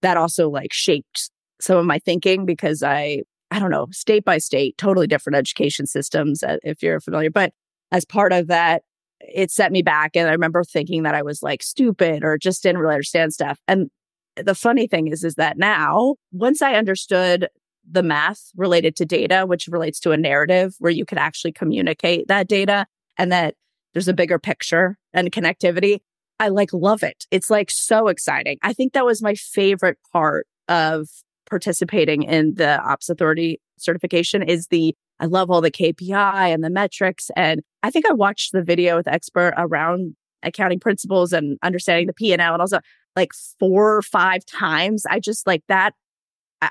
that 0.00 0.16
also 0.16 0.48
like 0.48 0.72
shaped 0.72 1.30
some 1.60 1.76
of 1.76 1.84
my 1.84 1.98
thinking 1.98 2.46
because 2.46 2.82
I 2.82 3.22
I 3.50 3.60
don't 3.60 3.70
know, 3.70 3.86
state 3.92 4.24
by 4.24 4.38
state, 4.38 4.76
totally 4.78 5.06
different 5.06 5.36
education 5.36 5.86
systems, 5.86 6.42
uh, 6.42 6.56
if 6.64 6.82
you're 6.82 6.98
familiar. 6.98 7.30
But 7.30 7.52
as 7.92 8.04
part 8.04 8.32
of 8.32 8.48
that, 8.48 8.82
it 9.20 9.52
set 9.52 9.70
me 9.70 9.80
back. 9.80 10.16
And 10.16 10.28
I 10.28 10.32
remember 10.32 10.64
thinking 10.64 11.04
that 11.04 11.14
I 11.14 11.22
was 11.22 11.40
like 11.40 11.62
stupid 11.62 12.24
or 12.24 12.36
just 12.36 12.64
didn't 12.64 12.78
really 12.78 12.94
understand 12.94 13.32
stuff. 13.32 13.60
And 13.68 13.90
the 14.36 14.56
funny 14.56 14.88
thing 14.88 15.06
is, 15.06 15.22
is 15.22 15.36
that 15.36 15.56
now, 15.56 16.16
once 16.32 16.62
I 16.62 16.74
understood 16.74 17.48
the 17.90 18.02
math 18.02 18.50
related 18.56 18.96
to 18.96 19.04
data, 19.04 19.44
which 19.46 19.68
relates 19.68 20.00
to 20.00 20.12
a 20.12 20.16
narrative 20.16 20.74
where 20.78 20.92
you 20.92 21.04
can 21.04 21.18
actually 21.18 21.52
communicate 21.52 22.28
that 22.28 22.48
data 22.48 22.86
and 23.18 23.30
that 23.32 23.54
there's 23.92 24.08
a 24.08 24.14
bigger 24.14 24.38
picture 24.38 24.98
and 25.12 25.30
connectivity, 25.30 26.00
I 26.40 26.48
like 26.48 26.72
love 26.72 27.02
it. 27.02 27.26
It's 27.30 27.50
like 27.50 27.70
so 27.70 28.08
exciting. 28.08 28.58
I 28.62 28.72
think 28.72 28.92
that 28.92 29.06
was 29.06 29.22
my 29.22 29.34
favorite 29.34 29.98
part 30.12 30.46
of 30.68 31.08
participating 31.48 32.22
in 32.24 32.54
the 32.54 32.80
ops 32.80 33.08
authority 33.08 33.60
certification 33.78 34.42
is 34.42 34.68
the 34.68 34.94
I 35.20 35.26
love 35.26 35.50
all 35.50 35.60
the 35.60 35.70
KPI 35.70 36.52
and 36.52 36.64
the 36.64 36.70
metrics. 36.70 37.30
And 37.36 37.62
I 37.84 37.90
think 37.90 38.08
I 38.08 38.12
watched 38.12 38.52
the 38.52 38.62
video 38.62 38.96
with 38.96 39.06
expert 39.06 39.54
around 39.56 40.16
accounting 40.42 40.80
principles 40.80 41.32
and 41.32 41.56
understanding 41.62 42.08
the 42.08 42.12
P 42.12 42.32
and 42.32 42.42
L 42.42 42.52
and 42.52 42.60
also 42.60 42.80
like 43.14 43.30
four 43.60 43.96
or 43.96 44.02
five 44.02 44.44
times. 44.44 45.04
I 45.08 45.20
just 45.20 45.46
like 45.46 45.62
that. 45.68 45.94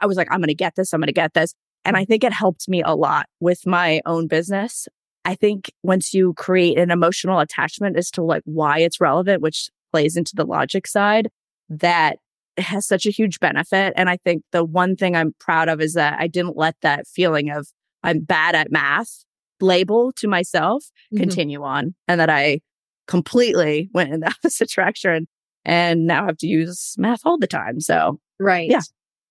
I 0.02 0.06
was 0.06 0.18
like, 0.18 0.28
I'm 0.32 0.40
going 0.40 0.48
to 0.48 0.56
get 0.56 0.76
this. 0.76 0.94
I'm 0.94 1.00
going 1.00 1.08
to 1.08 1.14
get 1.14 1.34
this. 1.34 1.54
And 1.86 1.98
I 1.98 2.06
think 2.06 2.24
it 2.24 2.34
helped 2.34 2.70
me 2.70 2.82
a 2.82 2.96
lot 2.96 3.28
with 3.40 3.66
my 3.66 4.02
own 4.06 4.28
business. 4.28 4.88
I 5.26 5.36
think 5.36 5.72
once 5.84 6.14
you 6.14 6.34
create 6.34 6.78
an 6.78 6.92
emotional 6.92 7.40
attachment 7.40 7.98
as 7.98 8.12
to 8.12 8.24
like 8.24 8.44
why 8.46 8.80
it's 8.80 9.02
relevant, 9.02 9.42
which 9.42 9.70
plays 9.92 10.16
into 10.18 10.36
the 10.36 10.46
logic 10.46 10.88
side, 10.88 11.30
that 11.70 12.18
has 12.58 12.86
such 12.86 13.06
a 13.06 13.12
huge 13.12 13.40
benefit. 13.40 13.94
And 13.96 14.10
I 14.10 14.18
think 14.18 14.44
the 14.52 14.64
one 14.64 14.96
thing 14.96 15.16
I'm 15.16 15.34
proud 15.40 15.70
of 15.70 15.82
is 15.82 15.94
that 15.94 16.20
I 16.20 16.28
didn't 16.28 16.58
let 16.58 16.76
that 16.82 17.08
feeling 17.08 17.50
of 17.50 17.68
I'm 18.04 18.20
bad 18.20 18.56
at 18.56 18.72
math 18.72 19.24
label 19.62 20.12
to 20.18 20.28
myself 20.28 20.84
mm-hmm. 20.84 21.18
continue 21.18 21.64
on 21.64 21.96
and 22.08 22.20
that 22.20 22.30
I 22.30 22.60
completely 23.08 23.90
went 23.94 24.14
in 24.14 24.20
the 24.20 24.28
opposite 24.44 24.70
direction 24.70 25.28
and 25.66 26.06
now 26.06 26.26
have 26.26 26.38
to 26.38 26.48
use 26.48 26.96
math 26.98 27.22
all 27.26 27.38
the 27.38 27.48
time. 27.48 27.80
So, 27.80 28.20
right. 28.40 28.70
Yeah. 28.70 28.82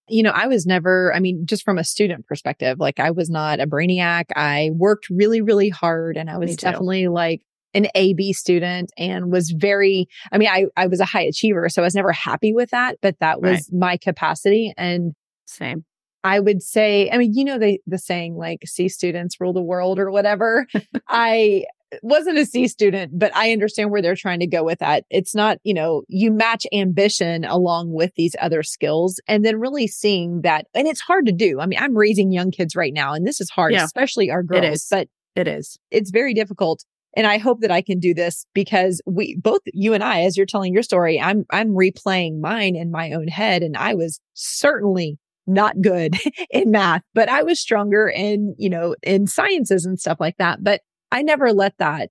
You 0.09 0.23
know, 0.23 0.31
I 0.31 0.47
was 0.47 0.67
never, 0.67 1.15
I 1.15 1.21
mean, 1.21 1.47
just 1.47 1.63
from 1.63 1.79
a 1.79 1.85
student 1.85 2.27
perspective, 2.27 2.79
like 2.81 2.99
I 2.99 3.11
was 3.11 3.31
not 3.31 3.61
a 3.61 3.67
brainiac. 3.67 4.25
I 4.35 4.71
worked 4.75 5.09
really, 5.11 5.41
really 5.41 5.69
hard 5.69 6.17
and 6.17 6.29
I 6.29 6.39
was 6.39 6.57
definitely 6.57 7.09
like 7.09 7.43
an 7.75 7.87
AB 7.95 8.33
student 8.33 8.91
and 8.99 9.31
was 9.31 9.51
very, 9.51 10.09
I 10.31 10.39
mean, 10.39 10.49
I, 10.49 10.67
I 10.77 10.87
was 10.87 11.01
a 11.01 11.05
high 11.05 11.23
achiever. 11.23 11.69
So 11.69 11.83
I 11.83 11.85
was 11.85 11.95
never 11.95 12.13
happy 12.13 12.53
with 12.53 12.71
that, 12.71 12.99
but 13.01 13.17
that 13.21 13.41
was 13.41 13.51
right. 13.51 13.67
my 13.73 13.97
capacity. 13.97 14.75
And 14.77 15.13
same. 15.47 15.85
I 16.25 16.39
would 16.41 16.63
say, 16.63 17.11
I 17.11 17.19
mean, 17.19 17.33
you 17.35 17.45
know, 17.45 17.59
the, 17.59 17.81
the 17.87 17.99
saying 17.99 18.37
like 18.37 18.61
C 18.67 18.89
students 18.89 19.41
rule 19.41 19.53
the 19.53 19.63
world 19.63 19.99
or 19.99 20.11
whatever. 20.11 20.67
I 21.09 21.65
wasn't 22.03 22.39
a 22.39 22.47
C 22.47 22.69
student, 22.69 23.19
but 23.19 23.35
I 23.35 23.53
understand 23.53 23.91
where 23.91 24.03
they're 24.03 24.17
trying 24.17 24.41
to 24.41 24.47
go 24.47 24.65
with 24.65 24.79
that. 24.79 25.05
It's 25.11 25.35
not, 25.35 25.59
you 25.65 25.75
know, 25.75 26.03
you 26.09 26.33
match 26.33 26.67
ambition 26.73 27.45
along 27.45 27.93
with 27.93 28.13
these 28.17 28.35
other 28.41 28.63
skills 28.63 29.21
and 29.29 29.45
then 29.45 29.61
really 29.61 29.87
seeing 29.87 30.43
that. 30.43 30.67
And 30.75 30.87
it's 30.87 31.01
hard 31.01 31.27
to 31.27 31.33
do. 31.33 31.61
I 31.61 31.67
mean, 31.67 31.79
I'm 31.81 31.97
raising 31.97 32.33
young 32.33 32.51
kids 32.51 32.75
right 32.77 32.93
now 32.93 33.13
and 33.13 33.27
this 33.27 33.41
is 33.41 33.51
hard, 33.51 33.73
yeah, 33.73 33.85
especially 33.85 34.31
our 34.31 34.43
girls, 34.43 34.91
it 34.91 34.91
but 34.91 35.09
it 35.35 35.49
is. 35.49 35.79
It's 35.91 36.11
very 36.11 36.35
difficult. 36.35 36.85
And 37.15 37.27
I 37.27 37.39
hope 37.39 37.61
that 37.61 37.71
I 37.71 37.83
can 37.83 37.99
do 37.99 38.15
this 38.15 38.47
because 38.55 39.03
we 39.07 39.37
both 39.37 39.61
you 39.67 39.93
and 39.93 40.03
I, 40.03 40.23
as 40.23 40.37
you're 40.37 40.47
telling 40.47 40.73
your 40.73 40.83
story, 40.83 41.21
I'm 41.21 41.45
I'm 41.51 41.71
replaying 41.71 42.41
mine 42.41 42.75
in 42.75 42.91
my 42.91 43.13
own 43.13 43.29
head. 43.29 43.63
And 43.63 43.77
I 43.77 43.95
was 43.95 44.19
certainly 44.33 45.19
not 45.47 45.81
good 45.83 46.17
in 46.51 46.71
math, 46.71 47.03
but 47.15 47.29
I 47.29 47.43
was 47.43 47.61
stronger 47.61 48.09
in, 48.09 48.55
you 48.59 48.71
know, 48.71 48.95
in 49.03 49.27
sciences 49.27 49.85
and 49.85 50.01
stuff 50.01 50.19
like 50.21 50.37
that. 50.39 50.65
But 50.65 50.81
I 51.13 51.23
never 51.23 51.53
let 51.53 51.79
that. 51.79 52.11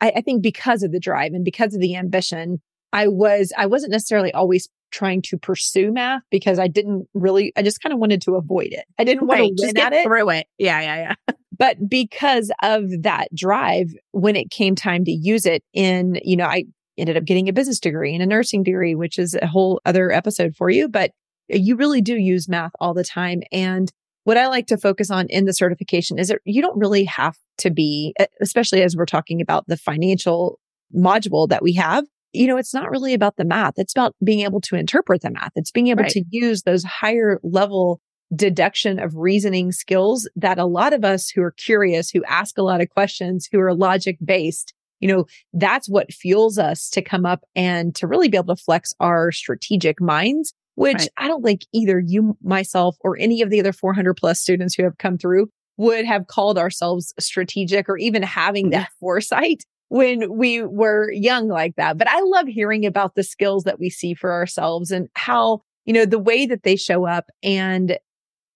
I, 0.00 0.12
I 0.16 0.20
think 0.20 0.42
because 0.42 0.82
of 0.82 0.92
the 0.92 1.00
drive 1.00 1.32
and 1.32 1.44
because 1.44 1.74
of 1.74 1.80
the 1.80 1.96
ambition, 1.96 2.60
I 2.92 3.08
was, 3.08 3.52
I 3.56 3.66
wasn't 3.66 3.92
necessarily 3.92 4.32
always 4.32 4.68
trying 4.90 5.22
to 5.22 5.36
pursue 5.36 5.92
math 5.92 6.22
because 6.30 6.58
I 6.58 6.68
didn't 6.68 7.08
really, 7.14 7.52
I 7.56 7.62
just 7.62 7.80
kind 7.80 7.92
of 7.92 7.98
wanted 7.98 8.22
to 8.22 8.36
avoid 8.36 8.68
it. 8.68 8.84
I 8.98 9.04
didn't 9.04 9.26
want 9.26 9.40
right, 9.40 9.52
to 9.56 9.66
win 9.66 9.78
at 9.78 9.92
it. 9.92 10.04
Through 10.04 10.30
it. 10.30 10.46
Yeah, 10.58 10.80
yeah, 10.80 11.14
yeah. 11.28 11.34
but 11.58 11.88
because 11.88 12.52
of 12.62 13.02
that 13.02 13.34
drive, 13.34 13.92
when 14.12 14.36
it 14.36 14.50
came 14.50 14.74
time 14.74 15.04
to 15.04 15.10
use 15.10 15.44
it 15.44 15.62
in, 15.72 16.20
you 16.22 16.36
know, 16.36 16.46
I 16.46 16.64
ended 16.96 17.16
up 17.16 17.24
getting 17.24 17.48
a 17.48 17.52
business 17.52 17.80
degree 17.80 18.14
and 18.14 18.22
a 18.22 18.26
nursing 18.26 18.62
degree, 18.62 18.94
which 18.94 19.18
is 19.18 19.36
a 19.40 19.46
whole 19.46 19.80
other 19.84 20.10
episode 20.10 20.54
for 20.56 20.70
you. 20.70 20.88
But 20.88 21.10
uh, 21.52 21.56
you 21.56 21.76
really 21.76 22.00
do 22.00 22.16
use 22.16 22.48
math 22.48 22.72
all 22.80 22.94
the 22.94 23.04
time. 23.04 23.42
And 23.52 23.90
what 24.28 24.36
I 24.36 24.48
like 24.48 24.66
to 24.66 24.76
focus 24.76 25.10
on 25.10 25.26
in 25.30 25.46
the 25.46 25.54
certification 25.54 26.18
is 26.18 26.28
that 26.28 26.42
you 26.44 26.60
don't 26.60 26.78
really 26.78 27.04
have 27.04 27.34
to 27.60 27.70
be, 27.70 28.14
especially 28.42 28.82
as 28.82 28.94
we're 28.94 29.06
talking 29.06 29.40
about 29.40 29.66
the 29.68 29.78
financial 29.78 30.60
module 30.94 31.48
that 31.48 31.62
we 31.62 31.72
have. 31.76 32.04
You 32.34 32.46
know, 32.46 32.58
it's 32.58 32.74
not 32.74 32.90
really 32.90 33.14
about 33.14 33.36
the 33.38 33.46
math. 33.46 33.78
It's 33.78 33.94
about 33.94 34.14
being 34.22 34.40
able 34.40 34.60
to 34.60 34.76
interpret 34.76 35.22
the 35.22 35.30
math. 35.30 35.52
It's 35.56 35.70
being 35.70 35.86
able 35.86 36.02
right. 36.02 36.12
to 36.12 36.24
use 36.28 36.64
those 36.64 36.84
higher 36.84 37.40
level 37.42 38.02
deduction 38.36 38.98
of 38.98 39.16
reasoning 39.16 39.72
skills 39.72 40.28
that 40.36 40.58
a 40.58 40.66
lot 40.66 40.92
of 40.92 41.06
us 41.06 41.30
who 41.30 41.40
are 41.40 41.52
curious, 41.52 42.10
who 42.10 42.22
ask 42.24 42.58
a 42.58 42.62
lot 42.62 42.82
of 42.82 42.90
questions, 42.90 43.48
who 43.50 43.58
are 43.60 43.72
logic 43.72 44.18
based, 44.22 44.74
you 45.00 45.08
know, 45.08 45.24
that's 45.54 45.88
what 45.88 46.12
fuels 46.12 46.58
us 46.58 46.90
to 46.90 47.00
come 47.00 47.24
up 47.24 47.44
and 47.56 47.94
to 47.94 48.06
really 48.06 48.28
be 48.28 48.36
able 48.36 48.54
to 48.54 48.62
flex 48.62 48.92
our 49.00 49.32
strategic 49.32 50.02
minds 50.02 50.52
which 50.78 50.94
right. 50.94 51.08
I 51.16 51.26
don't 51.26 51.42
think 51.42 51.62
either 51.72 51.98
you, 51.98 52.36
myself, 52.40 52.96
or 53.00 53.18
any 53.18 53.42
of 53.42 53.50
the 53.50 53.58
other 53.58 53.72
400 53.72 54.14
plus 54.14 54.38
students 54.38 54.76
who 54.76 54.84
have 54.84 54.96
come 54.96 55.18
through 55.18 55.50
would 55.76 56.04
have 56.04 56.28
called 56.28 56.56
ourselves 56.56 57.12
strategic 57.18 57.88
or 57.88 57.98
even 57.98 58.22
having 58.22 58.70
that 58.70 58.90
foresight 59.00 59.64
when 59.88 60.36
we 60.36 60.62
were 60.62 61.10
young 61.10 61.48
like 61.48 61.74
that. 61.76 61.98
But 61.98 62.08
I 62.08 62.20
love 62.20 62.46
hearing 62.46 62.86
about 62.86 63.16
the 63.16 63.24
skills 63.24 63.64
that 63.64 63.80
we 63.80 63.90
see 63.90 64.14
for 64.14 64.32
ourselves 64.32 64.92
and 64.92 65.08
how, 65.14 65.62
you 65.84 65.92
know, 65.92 66.04
the 66.04 66.18
way 66.18 66.46
that 66.46 66.62
they 66.62 66.76
show 66.76 67.06
up 67.06 67.28
and 67.42 67.98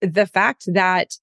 the 0.01 0.27
fact 0.27 0.67
that, 0.69 1.15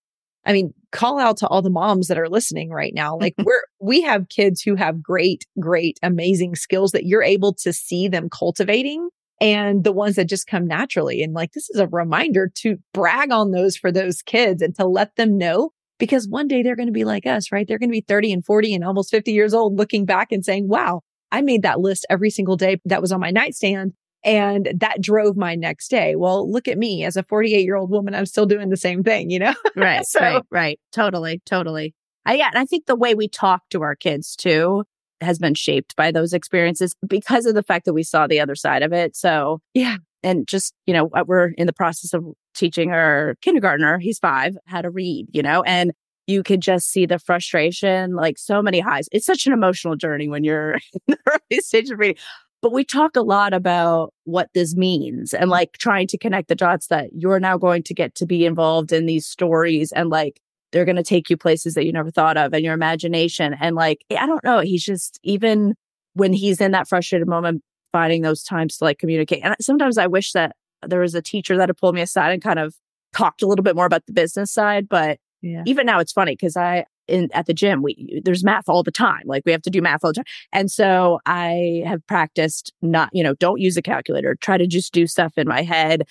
I 0.46 0.52
mean, 0.52 0.74
call 0.92 1.18
out 1.18 1.38
to 1.38 1.48
all 1.48 1.62
the 1.62 1.70
moms 1.70 2.10
that 2.10 2.20
are 2.20 2.30
listening 2.30 2.72
right 2.72 2.94
now. 2.94 3.18
Like 3.18 3.36
we're, 3.46 3.64
we 3.80 4.02
have 4.02 4.28
kids 4.28 4.62
who 4.62 4.76
have 4.76 5.02
great, 5.02 5.46
great, 5.62 5.98
amazing 6.04 6.56
skills 6.56 6.92
that 6.92 7.06
you're 7.06 7.24
able 7.24 7.54
to 7.54 7.72
see 7.72 8.10
them 8.10 8.30
cultivating 8.30 9.10
and 9.42 9.84
the 9.84 9.92
ones 9.92 10.16
that 10.16 10.26
just 10.26 10.48
come 10.48 10.68
naturally. 10.68 11.24
And 11.24 11.34
like, 11.34 11.54
this 11.54 11.70
is 11.70 11.80
a 11.80 11.88
reminder 11.88 12.52
to 12.56 12.78
brag 12.94 13.32
on 13.32 13.52
those 13.52 13.78
for 13.78 13.92
those 13.92 14.22
kids 14.22 14.62
and 14.62 14.76
to 14.76 14.86
let 14.86 15.16
them 15.16 15.38
know 15.38 15.72
because 15.98 16.28
one 16.28 16.48
day 16.48 16.64
they're 16.64 16.76
going 16.76 16.88
to 16.88 16.94
be 16.94 17.06
like 17.06 17.26
us, 17.26 17.52
right? 17.52 17.68
They're 17.68 17.80
going 17.80 17.90
to 17.90 17.94
be 17.94 18.06
30 18.08 18.34
and 18.34 18.46
40 18.46 18.76
and 18.76 18.84
almost 18.84 19.12
50 19.12 19.32
years 19.32 19.54
old 19.54 19.78
looking 19.78 20.06
back 20.06 20.32
and 20.32 20.44
saying, 20.44 20.68
wow, 20.68 21.02
I 21.32 21.42
made 21.42 21.64
that 21.64 21.80
list 21.80 22.06
every 22.10 22.30
single 22.30 22.58
day 22.58 22.80
that 22.86 23.02
was 23.02 23.12
on 23.12 23.20
my 23.20 23.32
nightstand. 23.32 23.94
And 24.24 24.70
that 24.78 25.02
drove 25.02 25.38
my 25.38 25.56
next 25.56 25.90
day. 25.90 26.18
Well, 26.18 26.52
look 26.52 26.68
at 26.68 26.78
me 26.78 27.06
as 27.06 27.16
a 27.16 27.24
48 27.24 27.64
year 27.64 27.78
old 27.78 27.90
woman. 27.90 28.14
I'm 28.14 28.26
still 28.26 28.46
doing 28.46 28.70
the 28.70 28.76
same 28.76 29.02
thing, 29.04 29.30
you 29.30 29.40
know? 29.40 29.54
right. 29.78 30.06
so, 30.06 30.20
right. 30.20 30.44
Right. 30.52 30.80
Totally. 30.92 31.42
Totally. 31.46 31.96
I, 32.26 32.36
yeah. 32.36 32.50
And 32.50 32.58
I 32.58 32.66
think 32.66 32.86
the 32.86 32.98
way 32.98 33.16
we 33.16 33.30
talk 33.30 33.62
to 33.70 33.82
our 33.82 33.96
kids 33.96 34.36
too 34.36 34.84
has 35.22 35.40
been 35.40 35.54
shaped 35.54 35.96
by 35.96 36.12
those 36.12 36.34
experiences 36.34 36.96
because 37.08 37.46
of 37.46 37.56
the 37.56 37.64
fact 37.64 37.86
that 37.86 37.94
we 37.94 38.04
saw 38.04 38.28
the 38.28 38.40
other 38.40 38.56
side 38.56 38.84
of 38.84 38.94
it. 38.94 39.16
So, 39.16 39.60
yeah. 39.74 39.98
And 40.24 40.48
just, 40.48 40.74
you 40.86 40.94
know, 40.94 41.10
uh, 41.14 41.24
we're 41.26 41.50
in 41.58 41.68
the 41.68 41.74
process 41.74 42.14
of 42.14 42.26
teaching 42.54 42.92
our 42.92 43.36
kindergartner, 43.42 44.00
he's 44.00 44.20
five, 44.20 44.58
how 44.66 44.82
to 44.82 44.90
read, 44.90 45.28
you 45.32 45.42
know, 45.42 45.64
and 45.64 45.94
you 46.28 46.44
could 46.44 46.62
just 46.62 46.92
see 46.92 47.06
the 47.06 47.20
frustration, 47.20 48.16
like 48.16 48.38
so 48.38 48.62
many 48.62 48.80
highs. 48.80 49.08
It's 49.12 49.26
such 49.26 49.48
an 49.48 49.54
emotional 49.54 49.96
journey 49.96 50.28
when 50.28 50.44
you're 50.44 50.74
in 50.94 51.00
the 51.08 51.18
early 51.28 51.62
stage 51.62 51.90
of 51.90 52.00
reading. 52.00 52.18
But 52.62 52.74
we 52.74 52.84
talk 52.84 53.16
a 53.16 53.22
lot 53.22 53.54
about 53.54 54.14
what 54.26 54.50
this 54.54 54.76
means 54.76 55.34
and 55.34 55.50
like 55.50 55.74
trying 55.78 56.08
to 56.08 56.18
connect 56.18 56.50
the 56.50 56.56
dots 56.56 56.88
that 56.88 57.10
you're 57.14 57.40
now 57.40 57.58
going 57.58 57.84
to 57.84 57.94
get 57.94 58.16
to 58.16 58.26
be 58.26 58.46
involved 58.46 58.92
in 58.92 59.06
these 59.06 59.26
stories 59.26 59.94
and 59.94 60.10
like 60.10 60.42
they're 60.72 60.86
going 60.86 60.96
to 60.96 61.04
take 61.04 61.30
you 61.30 61.38
places 61.38 61.74
that 61.74 61.86
you 61.86 61.92
never 61.92 62.12
thought 62.12 62.38
of 62.38 62.54
and 62.54 62.64
your 62.64 62.74
imagination. 62.74 63.56
And 63.60 63.76
like, 63.76 64.06
I 64.12 64.26
don't 64.26 64.44
know, 64.44 64.60
he's 64.60 64.84
just, 64.84 65.20
even 65.24 65.76
when 66.14 66.34
he's 66.34 66.62
in 66.62 66.72
that 66.72 66.88
frustrated 66.88 67.28
moment, 67.28 67.64
finding 67.92 68.22
those 68.22 68.44
times 68.44 68.78
to 68.78 68.84
like 68.84 69.00
communicate. 69.00 69.44
And 69.44 69.56
sometimes 69.62 69.98
I 69.98 70.08
wish 70.08 70.32
that 70.34 70.56
there 70.86 71.00
was 71.00 71.16
a 71.16 71.22
teacher 71.22 71.58
that 71.58 71.70
had 71.70 71.78
pulled 71.78 71.96
me 71.96 72.02
aside 72.02 72.32
and 72.32 72.42
kind 72.42 72.60
of 72.60 72.76
talked 73.14 73.42
a 73.42 73.48
little 73.48 73.64
bit 73.64 73.76
more 73.76 73.86
about 73.86 74.06
the 74.06 74.14
business 74.14 74.52
side. 74.52 74.88
But 74.88 75.20
yeah. 75.42 75.64
even 75.66 75.86
now 75.86 76.00
it's 76.00 76.12
funny 76.12 76.34
because 76.34 76.56
I, 76.56 76.86
in 77.08 77.30
at 77.34 77.48
the 77.48 77.54
gym, 77.56 77.82
we 77.82 78.22
there's 78.24 78.44
math 78.44 78.70
all 78.70 78.84
the 78.84 78.92
time. 78.92 79.24
Like 79.26 79.44
we 79.46 79.52
have 79.52 79.64
to 79.64 79.72
do 79.72 79.82
math 79.82 80.02
all 80.04 80.12
the 80.12 80.16
time. 80.16 80.26
And 80.54 80.70
so 80.70 81.20
I 81.26 81.84
have 81.86 82.06
practiced 82.06 82.72
not, 82.84 83.10
you 83.14 83.24
know, 83.24 83.34
don't 83.34 83.60
use 83.60 83.76
a 83.78 83.82
calculator. 83.82 84.36
Try 84.36 84.58
to 84.60 84.68
just 84.68 84.94
do 84.94 85.08
stuff 85.08 85.34
in 85.36 85.48
my 85.48 85.64
head 85.64 86.04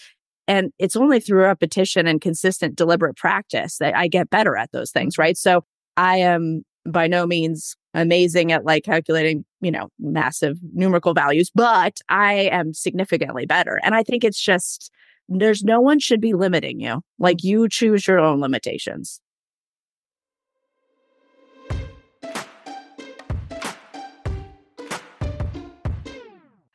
and 0.49 0.73
it's 0.79 0.97
only 0.97 1.21
through 1.21 1.43
repetition 1.43 2.07
and 2.07 2.21
consistent, 2.21 2.75
deliberate 2.75 3.17
practice 3.17 3.77
that 3.79 3.95
I 3.95 4.09
get 4.09 4.31
better 4.31 4.57
at 4.57 4.73
those 4.73 4.91
things. 4.91 5.15
Mm-hmm. 5.15 5.23
Right. 5.23 5.37
So 5.37 5.65
I 5.97 6.17
am 6.17 6.65
by 6.87 7.07
no 7.07 7.27
means 7.27 7.77
amazing 7.95 8.51
at 8.51 8.65
like 8.65 8.85
calculating, 8.85 9.45
you 9.61 9.71
know, 9.71 9.89
massive 9.99 10.59
numerical 10.73 11.13
values, 11.13 11.51
but 11.55 11.99
I 12.09 12.33
am 12.51 12.73
significantly 12.73 13.45
better. 13.45 13.79
And 13.83 13.95
I 13.95 14.03
think 14.03 14.25
it's 14.25 14.41
just 14.41 14.91
there's 15.29 15.63
no 15.63 15.81
one 15.81 15.99
should 15.99 16.21
be 16.21 16.33
limiting 16.33 16.81
you. 16.81 17.03
Like 17.19 17.45
you 17.45 17.69
choose 17.69 18.07
your 18.07 18.19
own 18.19 18.41
limitations. 18.41 19.21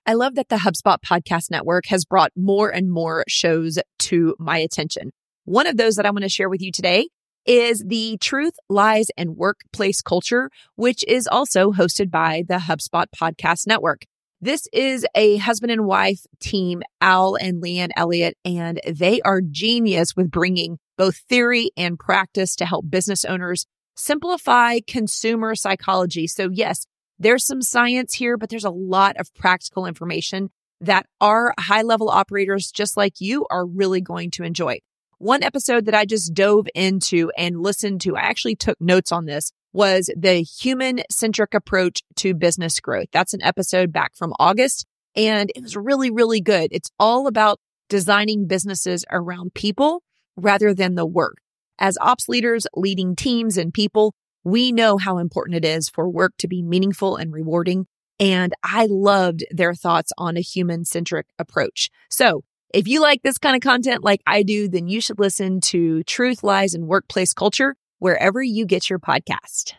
I 0.06 0.16
love 0.16 0.36
that 0.36 0.50
the 0.50 0.58
HubSpot 0.58 0.98
podcast 1.00 1.50
network 1.50 1.86
has 1.86 2.04
brought 2.04 2.32
more 2.36 2.70
and 2.70 2.92
more 2.92 3.24
shows 3.30 3.80
to 4.00 4.36
my 4.38 4.58
attention. 4.58 5.12
One 5.46 5.66
of 5.66 5.78
those 5.78 5.96
that 5.96 6.06
I 6.06 6.12
want 6.12 6.24
to 6.24 6.30
share 6.30 6.50
with 6.50 6.62
you 6.62 6.74
today 6.74 7.08
is 7.46 7.82
the 7.88 8.18
Truth, 8.20 8.56
Lies, 8.68 9.08
and 9.18 9.38
Workplace 9.38 10.02
Culture, 10.02 10.50
which 10.76 11.06
is 11.08 11.26
also 11.26 11.72
hosted 11.72 12.12
by 12.12 12.44
the 12.46 12.56
HubSpot 12.56 13.06
podcast 13.18 13.66
network. 13.66 14.02
This 14.42 14.68
is 14.74 15.06
a 15.16 15.38
husband 15.38 15.72
and 15.72 15.86
wife 15.86 16.26
team, 16.42 16.84
Al 17.00 17.36
and 17.36 17.64
Leanne 17.64 17.92
Elliott, 17.96 18.36
and 18.44 18.82
they 18.86 19.22
are 19.22 19.40
genius 19.40 20.18
with 20.18 20.30
bringing 20.30 20.80
both 20.98 21.16
theory 21.30 21.72
and 21.78 21.98
practice 21.98 22.58
to 22.58 22.66
help 22.66 22.90
business 22.90 23.24
owners 23.24 23.68
simplify 23.96 24.80
consumer 24.86 25.56
psychology. 25.56 26.28
So 26.28 26.50
yes, 26.52 26.88
there's 27.24 27.46
some 27.46 27.62
science 27.62 28.14
here, 28.14 28.38
but 28.38 28.50
there's 28.50 28.66
a 28.66 28.70
lot 28.70 29.18
of 29.18 29.34
practical 29.34 29.86
information 29.86 30.50
that 30.82 31.06
our 31.22 31.54
high 31.58 31.82
level 31.82 32.10
operators, 32.10 32.72
just 32.72 32.98
like 32.98 33.20
you, 33.20 33.48
are 33.50 33.66
really 33.66 34.02
going 34.02 34.32
to 34.32 34.44
enjoy. 34.44 34.80
One 35.18 35.44
episode 35.44 35.86
that 35.86 35.96
I 35.96 36.06
just 36.06 36.34
dove 36.34 36.68
into 36.76 37.32
and 37.38 37.62
listened 37.62 38.02
to, 38.02 38.18
I 38.18 38.22
actually 38.22 38.56
took 38.56 38.80
notes 38.82 39.12
on 39.12 39.26
this, 39.26 39.52
was 39.72 40.10
the 40.16 40.42
human 40.42 41.02
centric 41.10 41.54
approach 41.54 42.04
to 42.18 42.34
business 42.34 42.80
growth. 42.80 43.08
That's 43.12 43.34
an 43.34 43.42
episode 43.42 43.94
back 43.94 44.16
from 44.16 44.34
August 44.38 44.86
and 45.16 45.52
it 45.56 45.62
was 45.62 45.76
really, 45.76 46.10
really 46.10 46.42
good. 46.42 46.70
It's 46.72 46.92
all 47.00 47.28
about 47.28 47.60
designing 47.90 48.48
businesses 48.48 49.06
around 49.12 49.54
people 49.54 50.02
rather 50.36 50.74
than 50.74 50.96
the 50.96 51.06
work. 51.06 51.38
As 51.80 51.98
ops 52.02 52.30
leaders 52.30 52.66
leading 52.76 53.16
teams 53.16 53.58
and 53.58 53.74
people, 53.74 54.14
we 54.44 54.72
know 54.72 54.98
how 54.98 55.18
important 55.18 55.56
it 55.56 55.66
is 55.66 55.90
for 55.90 56.10
work 56.10 56.34
to 56.40 56.48
be 56.48 56.62
meaningful 56.62 57.16
and 57.16 57.32
rewarding. 57.34 57.88
And 58.20 58.54
I 58.64 58.88
loved 58.90 59.44
their 59.52 59.74
thoughts 59.74 60.12
on 60.18 60.38
a 60.38 60.42
human 60.42 60.86
centric 60.86 61.28
approach. 61.40 61.90
So 62.10 62.44
if 62.74 62.88
you 62.88 63.02
like 63.02 63.22
this 63.22 63.38
kind 63.38 63.56
of 63.56 63.62
content 63.62 64.04
like 64.04 64.22
I 64.28 64.44
do, 64.44 64.68
then 64.68 64.88
you 64.88 65.02
should 65.02 65.20
listen 65.20 65.62
to 65.62 66.04
Truth, 66.04 66.44
Lies, 66.44 66.74
and 66.74 66.88
Workplace 66.88 67.34
Culture 67.34 67.76
wherever 68.00 68.42
you 68.42 68.66
get 68.66 68.90
your 68.90 69.00
podcast. 69.00 69.74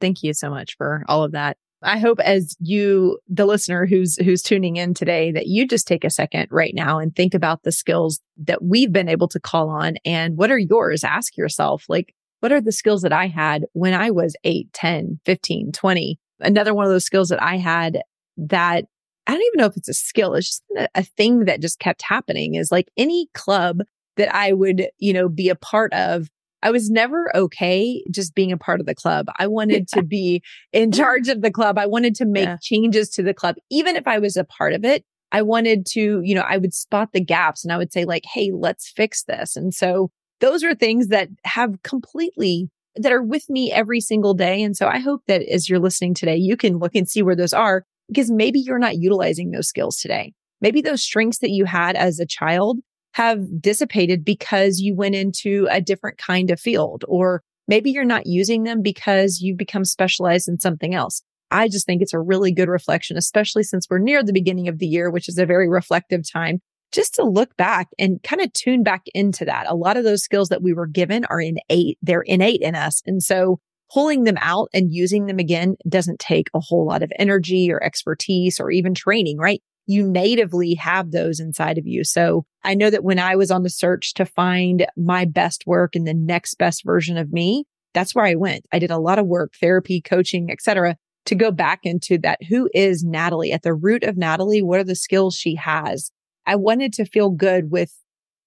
Thank 0.00 0.22
you 0.22 0.34
so 0.34 0.50
much 0.50 0.76
for 0.76 1.04
all 1.08 1.24
of 1.24 1.32
that. 1.32 1.56
I 1.84 1.98
hope 1.98 2.18
as 2.20 2.56
you, 2.60 3.18
the 3.28 3.46
listener 3.46 3.86
who's, 3.86 4.16
who's 4.16 4.42
tuning 4.42 4.76
in 4.76 4.94
today, 4.94 5.30
that 5.32 5.46
you 5.46 5.66
just 5.66 5.86
take 5.86 6.04
a 6.04 6.10
second 6.10 6.48
right 6.50 6.74
now 6.74 6.98
and 6.98 7.14
think 7.14 7.34
about 7.34 7.62
the 7.62 7.72
skills 7.72 8.20
that 8.38 8.62
we've 8.62 8.92
been 8.92 9.08
able 9.08 9.28
to 9.28 9.40
call 9.40 9.68
on 9.68 9.96
and 10.04 10.36
what 10.36 10.50
are 10.50 10.58
yours? 10.58 11.04
Ask 11.04 11.36
yourself, 11.36 11.84
like, 11.88 12.14
what 12.40 12.52
are 12.52 12.60
the 12.60 12.72
skills 12.72 13.02
that 13.02 13.12
I 13.12 13.26
had 13.26 13.64
when 13.72 13.94
I 13.94 14.10
was 14.10 14.36
8, 14.44 14.72
10, 14.72 15.20
15, 15.24 15.72
20? 15.72 16.18
Another 16.40 16.74
one 16.74 16.84
of 16.84 16.90
those 16.90 17.04
skills 17.04 17.28
that 17.28 17.42
I 17.42 17.56
had 17.56 18.02
that 18.36 18.84
I 19.26 19.32
don't 19.32 19.42
even 19.42 19.58
know 19.58 19.66
if 19.66 19.76
it's 19.76 19.88
a 19.88 19.94
skill. 19.94 20.34
It's 20.34 20.48
just 20.48 20.64
a, 20.76 20.88
a 20.96 21.02
thing 21.02 21.46
that 21.46 21.62
just 21.62 21.78
kept 21.78 22.02
happening 22.02 22.54
is 22.54 22.70
like 22.70 22.88
any 22.96 23.28
club 23.34 23.80
that 24.16 24.34
I 24.34 24.52
would, 24.52 24.88
you 24.98 25.12
know, 25.12 25.28
be 25.28 25.48
a 25.48 25.56
part 25.56 25.92
of 25.92 26.28
I 26.64 26.70
was 26.70 26.90
never 26.90 27.30
okay 27.36 28.02
just 28.10 28.34
being 28.34 28.50
a 28.50 28.56
part 28.56 28.80
of 28.80 28.86
the 28.86 28.94
club. 28.94 29.26
I 29.38 29.46
wanted 29.46 29.86
to 29.88 30.02
be 30.02 30.42
in 30.72 30.90
charge 30.92 31.28
of 31.28 31.42
the 31.42 31.50
club. 31.50 31.78
I 31.78 31.86
wanted 31.86 32.14
to 32.16 32.24
make 32.24 32.46
yeah. 32.46 32.56
changes 32.62 33.10
to 33.10 33.22
the 33.22 33.34
club. 33.34 33.56
Even 33.70 33.96
if 33.96 34.08
I 34.08 34.18
was 34.18 34.36
a 34.36 34.44
part 34.44 34.72
of 34.72 34.82
it, 34.82 35.04
I 35.30 35.42
wanted 35.42 35.84
to, 35.90 36.22
you 36.24 36.34
know, 36.34 36.44
I 36.48 36.56
would 36.56 36.72
spot 36.72 37.10
the 37.12 37.20
gaps 37.20 37.64
and 37.64 37.72
I 37.72 37.76
would 37.76 37.92
say 37.92 38.06
like, 38.06 38.24
Hey, 38.24 38.50
let's 38.52 38.90
fix 38.90 39.24
this. 39.24 39.56
And 39.56 39.74
so 39.74 40.10
those 40.40 40.64
are 40.64 40.74
things 40.74 41.08
that 41.08 41.28
have 41.44 41.82
completely 41.82 42.70
that 42.96 43.12
are 43.12 43.22
with 43.22 43.50
me 43.50 43.70
every 43.70 44.00
single 44.00 44.32
day. 44.34 44.62
And 44.62 44.76
so 44.76 44.86
I 44.86 45.00
hope 45.00 45.22
that 45.26 45.42
as 45.42 45.68
you're 45.68 45.80
listening 45.80 46.14
today, 46.14 46.36
you 46.36 46.56
can 46.56 46.78
look 46.78 46.94
and 46.94 47.08
see 47.08 47.22
where 47.22 47.36
those 47.36 47.52
are 47.52 47.84
because 48.08 48.30
maybe 48.30 48.60
you're 48.60 48.78
not 48.78 48.96
utilizing 48.96 49.50
those 49.50 49.68
skills 49.68 49.98
today. 49.98 50.32
Maybe 50.60 50.80
those 50.80 51.02
strengths 51.02 51.38
that 51.38 51.50
you 51.50 51.66
had 51.66 51.96
as 51.96 52.20
a 52.20 52.26
child 52.26 52.78
have 53.14 53.60
dissipated 53.60 54.24
because 54.24 54.80
you 54.80 54.94
went 54.94 55.14
into 55.14 55.66
a 55.70 55.80
different 55.80 56.18
kind 56.18 56.50
of 56.50 56.60
field, 56.60 57.04
or 57.08 57.42
maybe 57.68 57.90
you're 57.90 58.04
not 58.04 58.26
using 58.26 58.64
them 58.64 58.82
because 58.82 59.40
you've 59.40 59.56
become 59.56 59.84
specialized 59.84 60.48
in 60.48 60.58
something 60.58 60.94
else. 60.94 61.22
I 61.50 61.68
just 61.68 61.86
think 61.86 62.02
it's 62.02 62.12
a 62.12 62.20
really 62.20 62.52
good 62.52 62.68
reflection, 62.68 63.16
especially 63.16 63.62
since 63.62 63.86
we're 63.88 63.98
near 63.98 64.24
the 64.24 64.32
beginning 64.32 64.66
of 64.66 64.78
the 64.78 64.86
year, 64.86 65.10
which 65.10 65.28
is 65.28 65.38
a 65.38 65.46
very 65.46 65.68
reflective 65.68 66.22
time, 66.28 66.58
just 66.90 67.14
to 67.14 67.24
look 67.24 67.56
back 67.56 67.86
and 68.00 68.20
kind 68.24 68.42
of 68.42 68.52
tune 68.52 68.82
back 68.82 69.02
into 69.14 69.44
that. 69.44 69.70
A 69.70 69.76
lot 69.76 69.96
of 69.96 70.02
those 70.02 70.24
skills 70.24 70.48
that 70.48 70.62
we 70.62 70.72
were 70.72 70.88
given 70.88 71.24
are 71.26 71.40
innate, 71.40 71.98
they're 72.02 72.22
innate 72.22 72.62
in 72.62 72.74
us. 72.74 73.00
And 73.06 73.22
so 73.22 73.60
pulling 73.92 74.24
them 74.24 74.38
out 74.40 74.70
and 74.74 74.92
using 74.92 75.26
them 75.26 75.38
again 75.38 75.76
doesn't 75.88 76.18
take 76.18 76.48
a 76.52 76.60
whole 76.60 76.84
lot 76.84 77.04
of 77.04 77.12
energy 77.16 77.70
or 77.70 77.80
expertise 77.80 78.58
or 78.58 78.72
even 78.72 78.92
training, 78.92 79.38
right? 79.38 79.62
You 79.86 80.08
natively 80.08 80.74
have 80.74 81.10
those 81.10 81.40
inside 81.40 81.78
of 81.78 81.86
you. 81.86 82.04
So 82.04 82.46
I 82.62 82.74
know 82.74 82.90
that 82.90 83.04
when 83.04 83.18
I 83.18 83.36
was 83.36 83.50
on 83.50 83.62
the 83.62 83.70
search 83.70 84.14
to 84.14 84.24
find 84.24 84.86
my 84.96 85.24
best 85.24 85.64
work 85.66 85.94
and 85.94 86.06
the 86.06 86.14
next 86.14 86.54
best 86.54 86.84
version 86.84 87.16
of 87.16 87.32
me, 87.32 87.64
that's 87.92 88.14
where 88.14 88.24
I 88.24 88.34
went. 88.34 88.66
I 88.72 88.78
did 88.78 88.90
a 88.90 88.98
lot 88.98 89.18
of 89.18 89.26
work, 89.26 89.54
therapy, 89.60 90.00
coaching, 90.00 90.50
etc., 90.50 90.96
to 91.26 91.34
go 91.34 91.50
back 91.50 91.80
into 91.84 92.18
that. 92.18 92.42
Who 92.48 92.68
is 92.74 93.02
Natalie 93.02 93.52
at 93.52 93.62
the 93.62 93.72
root 93.72 94.04
of 94.04 94.16
Natalie? 94.16 94.62
What 94.62 94.80
are 94.80 94.84
the 94.84 94.94
skills 94.94 95.36
she 95.36 95.54
has? 95.54 96.10
I 96.46 96.56
wanted 96.56 96.92
to 96.94 97.06
feel 97.06 97.30
good 97.30 97.70
with 97.70 97.94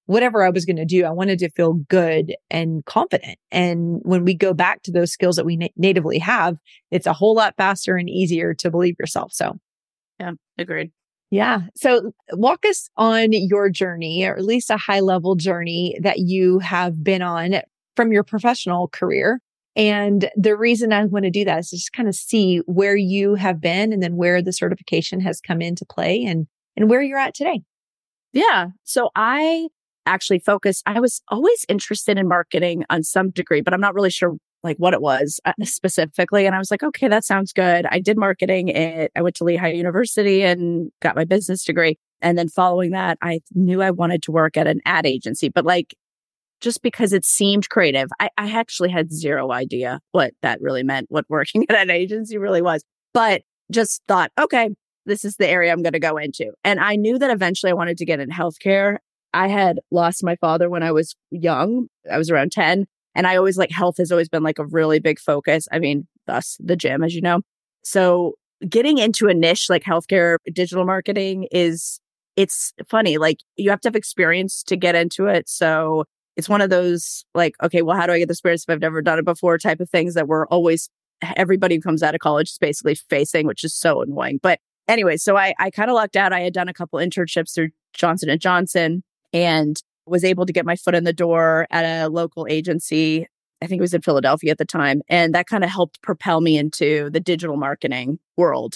whatever 0.06 0.43
I 0.43 0.50
was 0.50 0.65
going 0.65 0.78
to 0.78 0.86
do. 0.86 1.04
I 1.04 1.12
wanted 1.12 1.39
to 1.39 1.50
feel 1.50 1.73
good 1.73 2.36
and 2.50 2.86
confident. 2.86 3.39
And 3.52 4.00
when 4.04 4.26
we 4.26 4.36
go 4.36 4.54
back 4.54 4.84
to 4.84 4.91
those 4.91 5.12
skills 5.12 5.36
that 5.36 5.45
we 5.45 5.58
na- 5.58 5.67
natively 5.76 6.19
have, 6.19 6.58
it's 6.91 7.08
a 7.08 7.13
whole 7.13 7.36
lot 7.36 7.56
faster 7.58 7.97
and 7.97 8.10
easier 8.10 8.54
to 8.56 8.71
believe 8.71 8.95
yourself. 9.00 9.34
So 9.34 9.58
yeah, 10.19 10.32
agreed. 10.58 10.91
Yeah. 11.29 11.61
So 11.75 12.11
walk 12.33 12.65
us 12.65 12.89
on 12.95 13.29
your 13.31 13.69
journey, 13.69 14.23
or 14.23 14.37
at 14.37 14.45
least 14.45 14.69
a 14.69 14.77
high 14.77 15.01
level 15.01 15.35
journey 15.35 15.97
that 16.01 16.19
you 16.19 16.59
have 16.59 17.03
been 17.03 17.21
on 17.21 17.55
from 17.95 18.11
your 18.11 18.23
professional 18.23 18.87
career. 18.87 19.41
And 19.75 20.29
the 20.35 20.55
reason 20.55 20.93
I 20.93 21.05
want 21.05 21.25
to 21.25 21.31
do 21.31 21.45
that 21.45 21.59
is 21.59 21.69
just 21.69 21.93
kind 21.93 22.07
of 22.07 22.15
see 22.15 22.59
where 22.65 22.95
you 22.95 23.35
have 23.35 23.61
been 23.61 23.93
and 23.93 24.01
then 24.01 24.15
where 24.15 24.41
the 24.41 24.53
certification 24.53 25.19
has 25.19 25.41
come 25.41 25.61
into 25.61 25.85
play 25.85 26.23
and, 26.23 26.47
and 26.75 26.89
where 26.89 27.01
you're 27.01 27.19
at 27.19 27.35
today. 27.35 27.61
Yeah. 28.33 28.67
So 28.83 29.09
I 29.15 29.67
actually 30.05 30.39
focused, 30.39 30.83
I 30.85 30.99
was 30.99 31.21
always 31.29 31.65
interested 31.67 32.17
in 32.17 32.27
marketing 32.27 32.85
on 32.89 33.03
some 33.03 33.29
degree, 33.29 33.61
but 33.61 33.73
I'm 33.73 33.81
not 33.81 33.93
really 33.93 34.09
sure 34.09 34.37
like 34.63 34.78
what 34.78 34.93
it 34.93 35.02
was 35.02 35.39
uh, 35.46 35.54
specifically. 35.63 36.46
And 36.46 36.56
I 36.56 36.60
was 36.60 36.72
like, 36.72 36.84
okay, 36.84 37.08
that 37.08 37.24
sounds 37.24 37.54
good. 37.54 37.86
I 37.89 38.00
did 38.00 38.17
marketing. 38.17 38.70
It, 38.70 39.12
I 39.15 39.22
went 39.22 39.36
to 39.36 39.43
Lehigh 39.43 39.72
University 39.72 40.43
and 40.43 40.91
got 41.02 41.15
my 41.15 41.26
business 41.26 41.63
degree. 41.63 41.98
And 42.22 42.38
then 42.38 42.50
following 42.50 42.91
that, 42.91 43.17
I 43.22 43.41
knew 43.54 43.82
I 43.82 43.91
wanted 43.91 44.24
to 44.24 44.32
work 44.32 44.58
at 44.58 44.67
an 44.67 44.82
ad 44.86 45.06
agency, 45.06 45.50
but 45.50 45.65
like 45.65 45.96
just 46.60 46.82
because 46.82 47.13
it 47.13 47.26
seemed 47.26 47.70
creative, 47.70 48.10
I, 48.20 48.30
I 48.38 48.52
actually 48.52 48.89
had 48.89 49.13
zero 49.13 49.52
idea 49.52 50.00
what 50.12 50.34
that 50.41 50.60
really 50.60 50.84
meant, 50.84 51.08
what 51.10 51.26
working 51.30 51.65
at 51.70 51.76
an 51.76 51.91
agency 51.91 52.38
really 52.38 52.62
was, 52.62 52.84
but 53.13 53.43
just 53.72 54.02
thought, 54.08 54.32
okay, 54.39 54.70
this 55.06 55.24
is 55.24 55.38
the 55.38 55.48
area 55.48 55.72
I'm 55.72 55.84
going 55.84 55.93
to 55.93 56.00
go 56.00 56.17
into. 56.17 56.52
And 56.63 56.80
I 56.80 56.96
knew 56.96 57.20
that 57.20 57.32
eventually 57.32 57.72
I 57.72 57.76
wanted 57.76 57.98
to 57.98 58.06
get 58.06 58.20
in 58.20 58.30
healthcare. 58.30 58.98
I 59.34 59.48
had 59.48 59.80
lost 59.91 60.24
my 60.24 60.36
father 60.38 60.70
when 60.70 60.84
I 60.84 60.91
was 60.91 61.15
young. 61.32 61.88
I 62.12 62.17
was 62.17 62.30
around 62.30 62.52
10 62.52 62.88
and 63.17 63.25
I 63.25 63.36
always 63.36 63.58
like 63.58 63.71
health 63.71 63.97
has 63.97 64.12
always 64.12 64.30
been 64.30 64.43
like 64.43 64.60
a 64.60 64.65
really 64.65 64.99
big 64.99 65.19
focus. 65.19 65.67
I 65.71 65.80
mean, 65.80 66.08
thus 66.27 66.56
the 66.63 66.75
gym, 66.75 67.03
as 67.03 67.15
you 67.15 67.21
know. 67.21 67.41
So 67.84 68.36
getting 68.69 68.99
into 68.99 69.27
a 69.27 69.34
niche 69.34 69.69
like 69.69 69.84
healthcare 69.84 70.38
digital 70.53 70.86
marketing 70.86 71.47
is, 71.51 71.99
it's 72.36 72.73
funny. 72.88 73.17
Like 73.17 73.39
you 73.56 73.71
have 73.71 73.82
to 73.82 73.88
have 73.88 73.95
experience 73.95 74.62
to 74.63 74.75
get 74.75 74.93
into 74.93 75.25
it. 75.25 75.49
So 75.49 76.06
it's 76.36 76.47
one 76.47 76.62
of 76.62 76.69
those 76.69 77.25
like, 77.34 77.56
okay, 77.63 77.82
well, 77.82 77.97
how 77.97 78.06
do 78.06 78.13
I 78.13 78.19
get 78.19 78.27
the 78.27 78.34
experience 78.34 78.63
if 78.63 78.69
I've 78.69 78.82
never 78.82 79.01
done 79.01 79.17
it 79.17 79.25
before 79.25 79.58
type 79.58 79.80
of 79.80 79.89
things 79.89 80.13
that 80.13 80.27
we're 80.27 80.45
always, 80.47 80.88
everybody 81.36 81.75
who 81.75 81.82
comes 81.82 82.03
out 82.03 82.13
of 82.13 82.21
college 82.21 82.51
is 82.51 82.60
basically 82.60 82.93
facing, 83.10 83.47
which 83.47 83.63
is 83.63 83.73
so 83.73 84.03
annoying. 84.03 84.39
But 84.43 84.60
anyway, 84.88 85.17
so 85.17 85.36
I, 85.36 85.56
I 85.58 85.71
kind 85.71 85.89
of 85.89 85.95
lucked 85.95 86.15
out. 86.15 86.34
I 86.34 86.41
had 86.41 86.53
done 86.53 86.69
a 86.69 86.73
couple 86.73 86.99
internships 86.99 87.56
through 87.56 87.69
Johnson 87.93 88.30
and 88.30 88.39
Johnson 88.39 89.03
and 89.34 89.82
was 90.08 90.24
able 90.24 90.46
to 90.46 90.54
get 90.54 90.65
my 90.65 90.76
foot 90.76 90.96
in 90.96 91.04
the 91.04 91.13
door 91.13 91.67
at 91.70 91.84
a 91.84 92.10
local 92.10 92.48
agency. 92.50 93.28
I 93.62 93.67
think 93.67 93.80
it 93.80 93.82
was 93.82 93.93
in 93.93 94.02
Philadelphia 94.02 94.52
at 94.52 94.58
the 94.58 94.65
time. 94.65 95.02
And 95.10 95.34
that 95.34 95.48
kind 95.48 95.63
of 95.63 95.70
helped 95.70 96.02
propel 96.02 96.41
me 96.41 96.58
into 96.58 97.10
the 97.10 97.20
digital 97.20 97.58
marketing 97.58 98.20
world. 98.38 98.76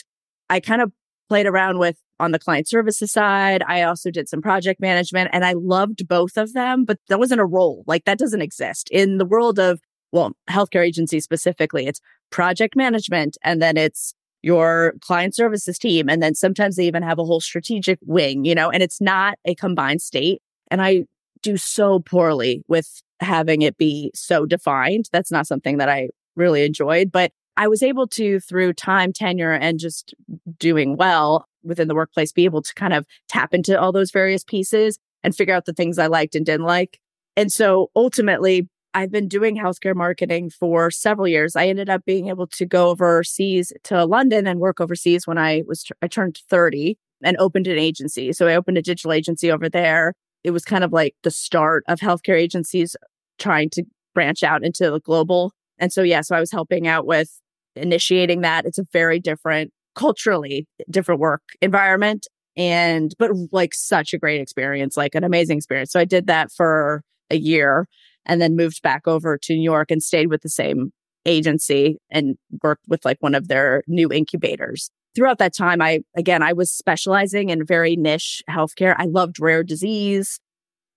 I 0.49 0.59
kind 0.59 0.81
of 0.81 0.91
played 1.29 1.45
around 1.45 1.79
with 1.79 1.97
on 2.19 2.31
the 2.31 2.39
client 2.39 2.67
services 2.67 3.11
side. 3.11 3.63
I 3.67 3.81
also 3.83 4.11
did 4.11 4.29
some 4.29 4.41
project 4.41 4.79
management 4.79 5.29
and 5.33 5.43
I 5.43 5.53
loved 5.53 6.07
both 6.07 6.37
of 6.37 6.53
them, 6.53 6.85
but 6.85 6.99
that 7.09 7.19
wasn't 7.19 7.41
a 7.41 7.45
role. 7.45 7.83
Like 7.87 8.05
that 8.05 8.19
doesn't 8.19 8.41
exist 8.41 8.89
in 8.91 9.17
the 9.17 9.25
world 9.25 9.59
of, 9.59 9.79
well, 10.11 10.33
healthcare 10.49 10.85
agency 10.85 11.19
specifically. 11.19 11.87
It's 11.87 12.01
project 12.29 12.75
management 12.75 13.37
and 13.43 13.61
then 13.61 13.77
it's 13.77 14.13
your 14.43 14.93
client 15.01 15.35
services 15.35 15.77
team. 15.77 16.09
And 16.09 16.21
then 16.21 16.35
sometimes 16.35 16.75
they 16.75 16.85
even 16.85 17.03
have 17.03 17.19
a 17.19 17.25
whole 17.25 17.41
strategic 17.41 17.99
wing, 18.01 18.45
you 18.45 18.55
know, 18.55 18.69
and 18.69 18.81
it's 18.83 19.01
not 19.01 19.37
a 19.45 19.55
combined 19.55 20.01
state. 20.01 20.41
And 20.69 20.81
I 20.81 21.05
do 21.41 21.57
so 21.57 21.99
poorly 21.99 22.63
with 22.67 23.01
having 23.19 23.61
it 23.61 23.77
be 23.77 24.11
so 24.13 24.45
defined. 24.45 25.05
That's 25.11 25.31
not 25.31 25.47
something 25.47 25.77
that 25.77 25.89
I 25.89 26.09
really 26.35 26.63
enjoyed, 26.63 27.11
but 27.11 27.31
I 27.57 27.67
was 27.67 27.83
able 27.83 28.07
to, 28.07 28.39
through 28.39 28.73
time, 28.73 29.13
tenure, 29.13 29.51
and 29.51 29.79
just 29.79 30.13
doing 30.57 30.95
well 30.95 31.45
within 31.63 31.87
the 31.87 31.95
workplace, 31.95 32.31
be 32.31 32.45
able 32.45 32.61
to 32.61 32.73
kind 32.73 32.93
of 32.93 33.05
tap 33.27 33.53
into 33.53 33.79
all 33.79 33.91
those 33.91 34.11
various 34.11 34.43
pieces 34.43 34.97
and 35.23 35.35
figure 35.35 35.53
out 35.53 35.65
the 35.65 35.73
things 35.73 35.99
I 35.99 36.07
liked 36.07 36.35
and 36.35 36.45
didn't 36.45 36.65
like. 36.65 36.99
And 37.35 37.51
so 37.51 37.91
ultimately, 37.95 38.67
I've 38.93 39.11
been 39.11 39.27
doing 39.27 39.55
healthcare 39.55 39.95
marketing 39.95 40.49
for 40.49 40.91
several 40.91 41.27
years. 41.27 41.55
I 41.55 41.67
ended 41.67 41.89
up 41.89 42.03
being 42.05 42.27
able 42.27 42.47
to 42.47 42.65
go 42.65 42.89
overseas 42.89 43.71
to 43.85 44.05
London 44.05 44.47
and 44.47 44.59
work 44.59 44.81
overseas 44.81 45.25
when 45.25 45.37
I 45.37 45.63
was 45.65 45.85
I 46.01 46.07
turned 46.07 46.39
30 46.49 46.97
and 47.23 47.37
opened 47.37 47.67
an 47.67 47.77
agency. 47.77 48.33
So 48.33 48.47
I 48.47 48.55
opened 48.55 48.77
a 48.77 48.81
digital 48.81 49.13
agency 49.13 49.51
over 49.51 49.69
there. 49.69 50.13
It 50.43 50.51
was 50.51 50.65
kind 50.65 50.83
of 50.83 50.91
like 50.91 51.15
the 51.23 51.31
start 51.31 51.83
of 51.87 51.99
healthcare 51.99 52.39
agencies 52.39 52.95
trying 53.37 53.69
to 53.71 53.83
branch 54.13 54.43
out 54.43 54.63
into 54.63 54.89
the 54.89 54.99
global. 54.99 55.53
And 55.77 55.91
so 55.91 56.01
yeah, 56.03 56.21
so 56.21 56.35
I 56.35 56.39
was 56.39 56.51
helping 56.51 56.87
out 56.87 57.05
with 57.05 57.29
initiating 57.75 58.41
that. 58.41 58.65
It's 58.65 58.77
a 58.77 58.85
very 58.91 59.19
different 59.19 59.71
culturally 59.93 60.67
different 60.89 61.19
work 61.19 61.41
environment 61.61 62.25
and 62.55 63.13
but 63.19 63.31
like 63.51 63.73
such 63.73 64.13
a 64.13 64.17
great 64.17 64.41
experience, 64.41 64.97
like 64.97 65.15
an 65.15 65.23
amazing 65.23 65.57
experience. 65.57 65.91
So 65.91 65.99
I 65.99 66.05
did 66.05 66.27
that 66.27 66.51
for 66.51 67.03
a 67.29 67.37
year 67.37 67.87
and 68.25 68.41
then 68.41 68.55
moved 68.55 68.81
back 68.81 69.07
over 69.07 69.37
to 69.37 69.53
New 69.53 69.63
York 69.63 69.91
and 69.91 70.01
stayed 70.01 70.27
with 70.27 70.41
the 70.41 70.49
same 70.49 70.91
agency 71.25 71.97
and 72.09 72.35
worked 72.63 72.85
with 72.87 73.03
like 73.05 73.17
one 73.19 73.35
of 73.35 73.47
their 73.47 73.83
new 73.87 74.11
incubators. 74.11 74.91
Throughout 75.15 75.39
that 75.39 75.53
time, 75.53 75.81
I, 75.81 76.01
again, 76.15 76.41
I 76.41 76.53
was 76.53 76.71
specializing 76.71 77.49
in 77.49 77.65
very 77.65 77.95
niche 77.95 78.41
healthcare. 78.49 78.95
I 78.97 79.05
loved 79.05 79.39
rare 79.41 79.63
disease, 79.63 80.39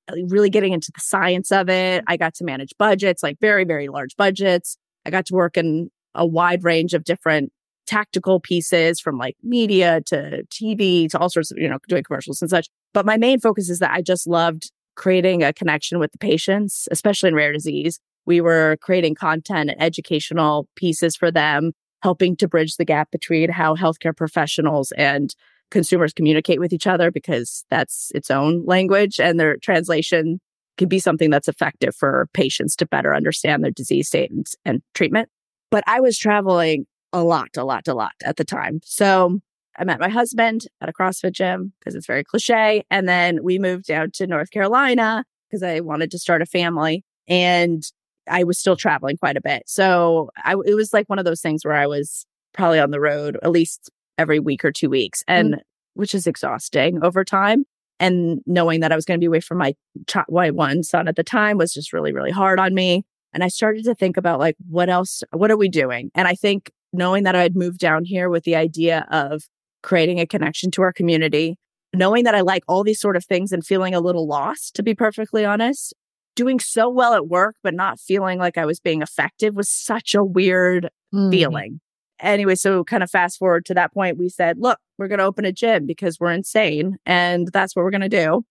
uh, 0.08 0.14
really 0.28 0.50
getting 0.50 0.72
into 0.72 0.92
the 0.94 1.00
science 1.00 1.50
of 1.50 1.68
it. 1.68 2.04
I 2.06 2.16
got 2.16 2.34
to 2.34 2.44
manage 2.44 2.74
budgets, 2.78 3.22
like 3.22 3.38
very, 3.40 3.64
very 3.64 3.88
large 3.88 4.16
budgets. 4.16 4.76
I 5.04 5.10
got 5.10 5.26
to 5.26 5.34
work 5.34 5.56
in 5.56 5.90
a 6.14 6.24
wide 6.24 6.62
range 6.62 6.94
of 6.94 7.04
different 7.04 7.52
tactical 7.86 8.40
pieces 8.40 9.00
from 9.00 9.18
like 9.18 9.36
media 9.42 10.00
to 10.06 10.44
TV 10.50 11.08
to 11.10 11.18
all 11.18 11.28
sorts 11.28 11.50
of, 11.50 11.58
you 11.58 11.68
know, 11.68 11.78
doing 11.88 12.02
commercials 12.02 12.40
and 12.40 12.50
such. 12.50 12.68
But 12.92 13.04
my 13.04 13.16
main 13.16 13.40
focus 13.40 13.68
is 13.68 13.80
that 13.80 13.90
I 13.90 14.00
just 14.00 14.26
loved 14.26 14.70
creating 14.96 15.42
a 15.42 15.52
connection 15.52 15.98
with 15.98 16.12
the 16.12 16.18
patients, 16.18 16.88
especially 16.90 17.28
in 17.28 17.34
rare 17.34 17.52
disease. 17.52 17.98
We 18.26 18.40
were 18.40 18.78
creating 18.80 19.16
content 19.16 19.70
and 19.70 19.82
educational 19.82 20.68
pieces 20.76 21.16
for 21.16 21.30
them, 21.30 21.72
helping 22.04 22.36
to 22.36 22.46
bridge 22.46 22.76
the 22.76 22.84
gap 22.84 23.10
between 23.10 23.48
how 23.48 23.74
healthcare 23.74 24.14
professionals 24.14 24.92
and 24.92 25.34
consumers 25.70 26.12
communicate 26.12 26.60
with 26.60 26.70
each 26.70 26.86
other 26.86 27.10
because 27.10 27.64
that's 27.70 28.12
its 28.14 28.30
own 28.30 28.62
language 28.66 29.18
and 29.18 29.40
their 29.40 29.56
translation 29.56 30.38
can 30.76 30.86
be 30.86 30.98
something 30.98 31.30
that's 31.30 31.48
effective 31.48 31.96
for 31.96 32.28
patients 32.34 32.76
to 32.76 32.86
better 32.86 33.14
understand 33.14 33.64
their 33.64 33.70
disease 33.70 34.06
state 34.08 34.30
and, 34.30 34.46
and 34.66 34.82
treatment. 34.92 35.30
But 35.70 35.82
I 35.86 36.00
was 36.00 36.18
traveling 36.18 36.84
a 37.14 37.24
lot, 37.24 37.56
a 37.56 37.64
lot, 37.64 37.88
a 37.88 37.94
lot 37.94 38.12
at 38.22 38.36
the 38.36 38.44
time. 38.44 38.80
So 38.84 39.38
I 39.78 39.84
met 39.84 39.98
my 39.98 40.10
husband 40.10 40.66
at 40.82 40.90
a 40.90 40.92
CrossFit 40.92 41.32
gym 41.32 41.72
because 41.78 41.94
it's 41.94 42.06
very 42.06 42.22
cliche. 42.22 42.84
And 42.90 43.08
then 43.08 43.42
we 43.42 43.58
moved 43.58 43.86
down 43.86 44.10
to 44.16 44.26
North 44.26 44.50
Carolina 44.50 45.24
because 45.48 45.62
I 45.62 45.80
wanted 45.80 46.10
to 46.10 46.18
start 46.18 46.42
a 46.42 46.46
family 46.46 47.02
and 47.26 47.82
I 48.28 48.44
was 48.44 48.58
still 48.58 48.76
traveling 48.76 49.16
quite 49.16 49.36
a 49.36 49.40
bit. 49.40 49.62
So 49.66 50.30
I, 50.36 50.54
it 50.64 50.74
was 50.74 50.92
like 50.92 51.08
one 51.08 51.18
of 51.18 51.24
those 51.24 51.40
things 51.40 51.64
where 51.64 51.74
I 51.74 51.86
was 51.86 52.26
probably 52.52 52.78
on 52.78 52.90
the 52.90 53.00
road 53.00 53.38
at 53.42 53.50
least 53.50 53.90
every 54.18 54.38
week 54.38 54.64
or 54.64 54.72
two 54.72 54.88
weeks 54.88 55.22
and 55.26 55.54
mm. 55.54 55.60
which 55.94 56.14
is 56.14 56.26
exhausting 56.26 57.02
over 57.02 57.24
time. 57.24 57.64
And 58.00 58.40
knowing 58.46 58.80
that 58.80 58.92
I 58.92 58.96
was 58.96 59.04
going 59.04 59.18
to 59.18 59.22
be 59.22 59.26
away 59.26 59.40
from 59.40 59.58
my, 59.58 59.74
ch- 60.06 60.28
my 60.28 60.50
one 60.50 60.82
son 60.82 61.08
at 61.08 61.16
the 61.16 61.22
time 61.22 61.58
was 61.58 61.72
just 61.72 61.92
really, 61.92 62.12
really 62.12 62.30
hard 62.30 62.58
on 62.58 62.74
me. 62.74 63.04
And 63.32 63.44
I 63.44 63.48
started 63.48 63.84
to 63.84 63.94
think 63.94 64.16
about 64.16 64.38
like, 64.38 64.56
what 64.68 64.88
else, 64.88 65.22
what 65.32 65.50
are 65.50 65.56
we 65.56 65.68
doing? 65.68 66.10
And 66.14 66.26
I 66.28 66.34
think 66.34 66.70
knowing 66.92 67.24
that 67.24 67.36
I'd 67.36 67.56
moved 67.56 67.78
down 67.78 68.04
here 68.04 68.28
with 68.28 68.44
the 68.44 68.56
idea 68.56 69.06
of 69.10 69.44
creating 69.82 70.20
a 70.20 70.26
connection 70.26 70.70
to 70.72 70.82
our 70.82 70.92
community, 70.92 71.56
knowing 71.92 72.24
that 72.24 72.34
I 72.34 72.40
like 72.40 72.62
all 72.68 72.84
these 72.84 73.00
sort 73.00 73.16
of 73.16 73.24
things 73.24 73.52
and 73.52 73.64
feeling 73.64 73.94
a 73.94 74.00
little 74.00 74.26
lost, 74.26 74.74
to 74.76 74.82
be 74.82 74.94
perfectly 74.94 75.44
honest. 75.44 75.94
Doing 76.36 76.60
so 76.60 76.88
well 76.88 77.14
at 77.14 77.28
work, 77.28 77.56
but 77.62 77.74
not 77.74 78.00
feeling 78.00 78.38
like 78.38 78.58
I 78.58 78.66
was 78.66 78.80
being 78.80 79.02
effective 79.02 79.54
was 79.54 79.68
such 79.68 80.14
a 80.14 80.24
weird 80.24 80.90
mm. 81.14 81.30
feeling. 81.30 81.80
Anyway, 82.20 82.54
so 82.54 82.84
kind 82.84 83.02
of 83.02 83.10
fast 83.10 83.38
forward 83.38 83.66
to 83.66 83.74
that 83.74 83.92
point, 83.92 84.18
we 84.18 84.28
said, 84.28 84.56
look, 84.58 84.78
we're 84.98 85.08
going 85.08 85.18
to 85.18 85.24
open 85.24 85.44
a 85.44 85.52
gym 85.52 85.86
because 85.86 86.18
we're 86.18 86.32
insane. 86.32 86.96
And 87.04 87.48
that's 87.52 87.74
what 87.74 87.84
we're 87.84 87.90
going 87.90 88.00
to 88.02 88.08
do 88.08 88.44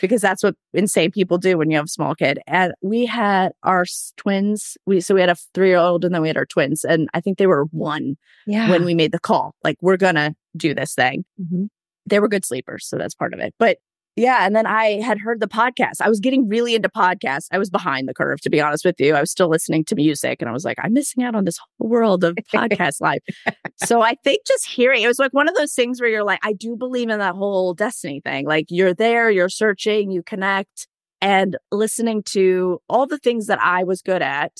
because 0.00 0.20
that's 0.20 0.42
what 0.42 0.54
insane 0.72 1.10
people 1.10 1.38
do 1.38 1.58
when 1.58 1.70
you 1.70 1.76
have 1.76 1.86
a 1.86 1.88
small 1.88 2.14
kid. 2.14 2.38
And 2.46 2.72
we 2.82 3.06
had 3.06 3.52
our 3.62 3.84
twins. 4.16 4.76
We 4.86 5.00
so 5.00 5.14
we 5.14 5.20
had 5.20 5.30
a 5.30 5.36
three 5.54 5.68
year 5.68 5.78
old 5.78 6.04
and 6.04 6.14
then 6.14 6.22
we 6.22 6.28
had 6.28 6.36
our 6.36 6.46
twins, 6.46 6.84
and 6.84 7.08
I 7.14 7.20
think 7.20 7.38
they 7.38 7.46
were 7.46 7.64
one 7.66 8.16
yeah. 8.46 8.70
when 8.70 8.84
we 8.84 8.94
made 8.94 9.12
the 9.12 9.18
call. 9.18 9.54
Like 9.64 9.76
we're 9.80 9.96
gonna 9.96 10.34
do 10.56 10.74
this 10.74 10.94
thing. 10.94 11.24
Mm-hmm. 11.40 11.64
They 12.06 12.20
were 12.20 12.28
good 12.28 12.44
sleepers, 12.44 12.86
so 12.86 12.96
that's 12.96 13.14
part 13.14 13.34
of 13.34 13.40
it. 13.40 13.54
But 13.58 13.78
yeah, 14.16 14.44
and 14.44 14.54
then 14.54 14.66
I 14.66 15.00
had 15.00 15.18
heard 15.18 15.40
the 15.40 15.48
podcast. 15.48 16.00
I 16.00 16.08
was 16.08 16.20
getting 16.20 16.48
really 16.48 16.74
into 16.74 16.88
podcasts. 16.88 17.46
I 17.52 17.58
was 17.58 17.70
behind 17.70 18.08
the 18.08 18.14
curve, 18.14 18.40
to 18.42 18.50
be 18.50 18.60
honest 18.60 18.84
with 18.84 19.00
you. 19.00 19.14
I 19.14 19.20
was 19.20 19.30
still 19.30 19.48
listening 19.48 19.84
to 19.86 19.94
music, 19.94 20.42
and 20.42 20.48
I 20.48 20.52
was 20.52 20.64
like, 20.64 20.78
I'm 20.82 20.92
missing 20.92 21.22
out 21.22 21.34
on 21.34 21.44
this 21.44 21.58
whole 21.58 21.88
world 21.88 22.24
of 22.24 22.36
podcast 22.52 23.00
life. 23.00 23.22
so 23.76 24.02
I 24.02 24.16
think 24.24 24.46
just 24.46 24.66
hearing 24.66 25.02
it 25.02 25.08
was 25.08 25.18
like 25.18 25.32
one 25.32 25.48
of 25.48 25.54
those 25.54 25.74
things 25.74 26.00
where 26.00 26.10
you're 26.10 26.24
like, 26.24 26.40
I 26.42 26.52
do 26.52 26.76
believe 26.76 27.08
in 27.08 27.18
that 27.18 27.34
whole 27.34 27.72
destiny 27.72 28.20
thing. 28.24 28.46
Like 28.46 28.66
you're 28.68 28.94
there, 28.94 29.30
you're 29.30 29.48
searching, 29.48 30.10
you 30.10 30.22
connect, 30.22 30.88
and 31.20 31.56
listening 31.70 32.22
to 32.24 32.80
all 32.88 33.06
the 33.06 33.18
things 33.18 33.46
that 33.46 33.60
I 33.62 33.84
was 33.84 34.02
good 34.02 34.22
at, 34.22 34.52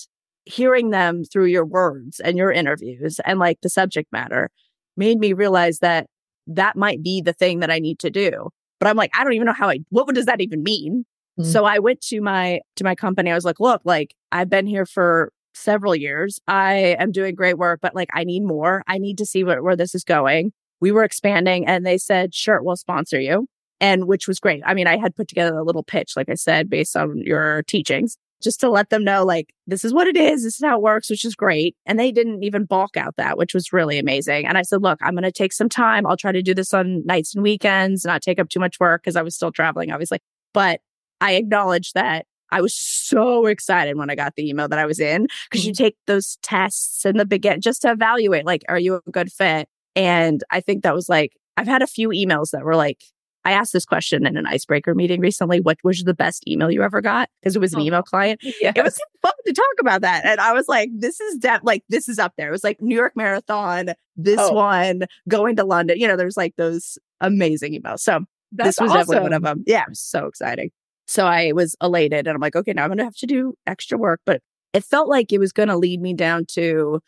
hearing 0.44 0.90
them 0.90 1.24
through 1.24 1.46
your 1.46 1.64
words 1.64 2.20
and 2.20 2.36
your 2.36 2.52
interviews 2.52 3.20
and 3.24 3.38
like 3.38 3.60
the 3.62 3.68
subject 3.68 4.10
matter 4.12 4.50
made 4.96 5.18
me 5.18 5.32
realize 5.32 5.78
that 5.78 6.06
that 6.46 6.76
might 6.76 7.02
be 7.02 7.20
the 7.20 7.32
thing 7.32 7.60
that 7.60 7.70
I 7.70 7.78
need 7.78 7.98
to 8.00 8.10
do. 8.10 8.50
But 8.80 8.88
I'm 8.88 8.96
like, 8.96 9.12
I 9.14 9.22
don't 9.22 9.34
even 9.34 9.46
know 9.46 9.52
how 9.52 9.68
I, 9.68 9.80
what 9.90 10.12
does 10.14 10.26
that 10.26 10.40
even 10.40 10.62
mean? 10.62 11.04
Mm-hmm. 11.38 11.50
So 11.50 11.64
I 11.64 11.78
went 11.78 12.00
to 12.02 12.20
my, 12.20 12.60
to 12.76 12.84
my 12.84 12.94
company. 12.94 13.30
I 13.30 13.34
was 13.34 13.44
like, 13.44 13.60
look, 13.60 13.82
like 13.84 14.14
I've 14.32 14.50
been 14.50 14.66
here 14.66 14.86
for 14.86 15.32
several 15.54 15.94
years. 15.94 16.40
I 16.48 16.96
am 16.98 17.12
doing 17.12 17.34
great 17.34 17.58
work, 17.58 17.80
but 17.82 17.94
like 17.94 18.08
I 18.12 18.24
need 18.24 18.42
more. 18.42 18.82
I 18.88 18.98
need 18.98 19.18
to 19.18 19.26
see 19.26 19.44
where, 19.44 19.62
where 19.62 19.76
this 19.76 19.94
is 19.94 20.02
going. 20.02 20.52
We 20.80 20.90
were 20.90 21.04
expanding 21.04 21.66
and 21.66 21.84
they 21.84 21.98
said, 21.98 22.34
sure, 22.34 22.62
we'll 22.62 22.76
sponsor 22.76 23.20
you. 23.20 23.46
And 23.82 24.06
which 24.06 24.26
was 24.26 24.40
great. 24.40 24.62
I 24.66 24.74
mean, 24.74 24.86
I 24.86 24.98
had 24.98 25.14
put 25.14 25.28
together 25.28 25.56
a 25.56 25.64
little 25.64 25.82
pitch, 25.82 26.12
like 26.16 26.28
I 26.28 26.34
said, 26.34 26.68
based 26.68 26.96
on 26.96 27.18
your 27.18 27.62
teachings 27.62 28.16
just 28.42 28.60
to 28.60 28.70
let 28.70 28.90
them 28.90 29.04
know, 29.04 29.24
like, 29.24 29.54
this 29.66 29.84
is 29.84 29.92
what 29.92 30.06
it 30.06 30.16
is. 30.16 30.42
This 30.42 30.54
is 30.54 30.64
how 30.64 30.76
it 30.76 30.82
works, 30.82 31.10
which 31.10 31.24
is 31.24 31.34
great. 31.34 31.76
And 31.86 31.98
they 31.98 32.10
didn't 32.12 32.42
even 32.42 32.64
balk 32.64 32.96
out 32.96 33.16
that, 33.16 33.36
which 33.36 33.54
was 33.54 33.72
really 33.72 33.98
amazing. 33.98 34.46
And 34.46 34.56
I 34.56 34.62
said, 34.62 34.82
look, 34.82 34.98
I'm 35.02 35.14
going 35.14 35.22
to 35.24 35.32
take 35.32 35.52
some 35.52 35.68
time. 35.68 36.06
I'll 36.06 36.16
try 36.16 36.32
to 36.32 36.42
do 36.42 36.54
this 36.54 36.72
on 36.72 37.04
nights 37.04 37.34
and 37.34 37.42
weekends, 37.42 38.04
not 38.04 38.22
take 38.22 38.38
up 38.38 38.48
too 38.48 38.60
much 38.60 38.80
work 38.80 39.02
because 39.02 39.16
I 39.16 39.22
was 39.22 39.34
still 39.34 39.52
traveling, 39.52 39.92
obviously. 39.92 40.18
But 40.54 40.80
I 41.20 41.32
acknowledged 41.32 41.94
that 41.94 42.26
I 42.50 42.60
was 42.60 42.74
so 42.74 43.46
excited 43.46 43.96
when 43.96 44.10
I 44.10 44.14
got 44.14 44.34
the 44.34 44.48
email 44.48 44.68
that 44.68 44.78
I 44.78 44.86
was 44.86 44.98
in 44.98 45.28
because 45.48 45.64
you 45.64 45.72
mm-hmm. 45.72 45.84
take 45.84 45.96
those 46.06 46.38
tests 46.42 47.04
in 47.04 47.16
the 47.16 47.26
beginning 47.26 47.60
just 47.60 47.82
to 47.82 47.92
evaluate, 47.92 48.44
like, 48.44 48.64
are 48.68 48.78
you 48.78 48.96
a 48.96 49.10
good 49.10 49.30
fit? 49.30 49.68
And 49.94 50.42
I 50.50 50.60
think 50.60 50.82
that 50.82 50.94
was 50.94 51.08
like, 51.08 51.32
I've 51.56 51.68
had 51.68 51.82
a 51.82 51.86
few 51.86 52.08
emails 52.08 52.50
that 52.50 52.64
were 52.64 52.76
like, 52.76 53.02
I 53.44 53.52
asked 53.52 53.72
this 53.72 53.86
question 53.86 54.26
in 54.26 54.36
an 54.36 54.46
icebreaker 54.46 54.94
meeting 54.94 55.20
recently. 55.20 55.60
What 55.60 55.78
was 55.82 56.02
the 56.02 56.14
best 56.14 56.46
email 56.46 56.70
you 56.70 56.82
ever 56.82 57.00
got? 57.00 57.30
Because 57.40 57.56
it 57.56 57.58
was 57.58 57.72
an 57.72 57.80
oh, 57.80 57.84
email 57.84 58.02
client. 58.02 58.40
Yes. 58.42 58.74
It 58.80 58.84
was 58.84 58.98
fun 59.22 59.32
to 59.46 59.52
talk 59.52 59.64
about 59.80 60.02
that. 60.02 60.24
And 60.24 60.40
I 60.40 60.52
was 60.52 60.68
like, 60.68 60.90
this 60.94 61.20
is 61.20 61.38
de- 61.38 61.60
like, 61.62 61.82
this 61.88 62.08
is 62.08 62.18
up 62.18 62.34
there. 62.36 62.48
It 62.48 62.52
was 62.52 62.64
like 62.64 62.80
New 62.80 62.94
York 62.94 63.12
Marathon, 63.16 63.90
this 64.16 64.40
oh. 64.40 64.52
one, 64.52 65.04
going 65.28 65.56
to 65.56 65.64
London. 65.64 65.98
You 65.98 66.08
know, 66.08 66.16
there's 66.16 66.36
like 66.36 66.54
those 66.56 66.98
amazing 67.20 67.80
emails. 67.80 68.00
So 68.00 68.20
That's 68.52 68.76
this 68.76 68.80
was 68.80 68.90
awesome. 68.90 69.00
definitely 69.00 69.22
one 69.22 69.32
of 69.32 69.42
them. 69.42 69.64
Yeah, 69.66 69.82
it 69.82 69.90
was 69.90 70.00
so 70.00 70.26
exciting. 70.26 70.70
So 71.06 71.26
I 71.26 71.52
was 71.52 71.76
elated 71.82 72.26
and 72.26 72.34
I'm 72.34 72.40
like, 72.40 72.56
okay, 72.56 72.72
now 72.72 72.84
I'm 72.84 72.90
going 72.90 72.98
to 72.98 73.04
have 73.04 73.16
to 73.16 73.26
do 73.26 73.54
extra 73.66 73.98
work. 73.98 74.20
But 74.24 74.42
it 74.72 74.84
felt 74.84 75.08
like 75.08 75.32
it 75.32 75.38
was 75.38 75.52
going 75.52 75.68
to 75.68 75.76
lead 75.76 76.00
me 76.00 76.14
down 76.14 76.44
to 76.52 77.00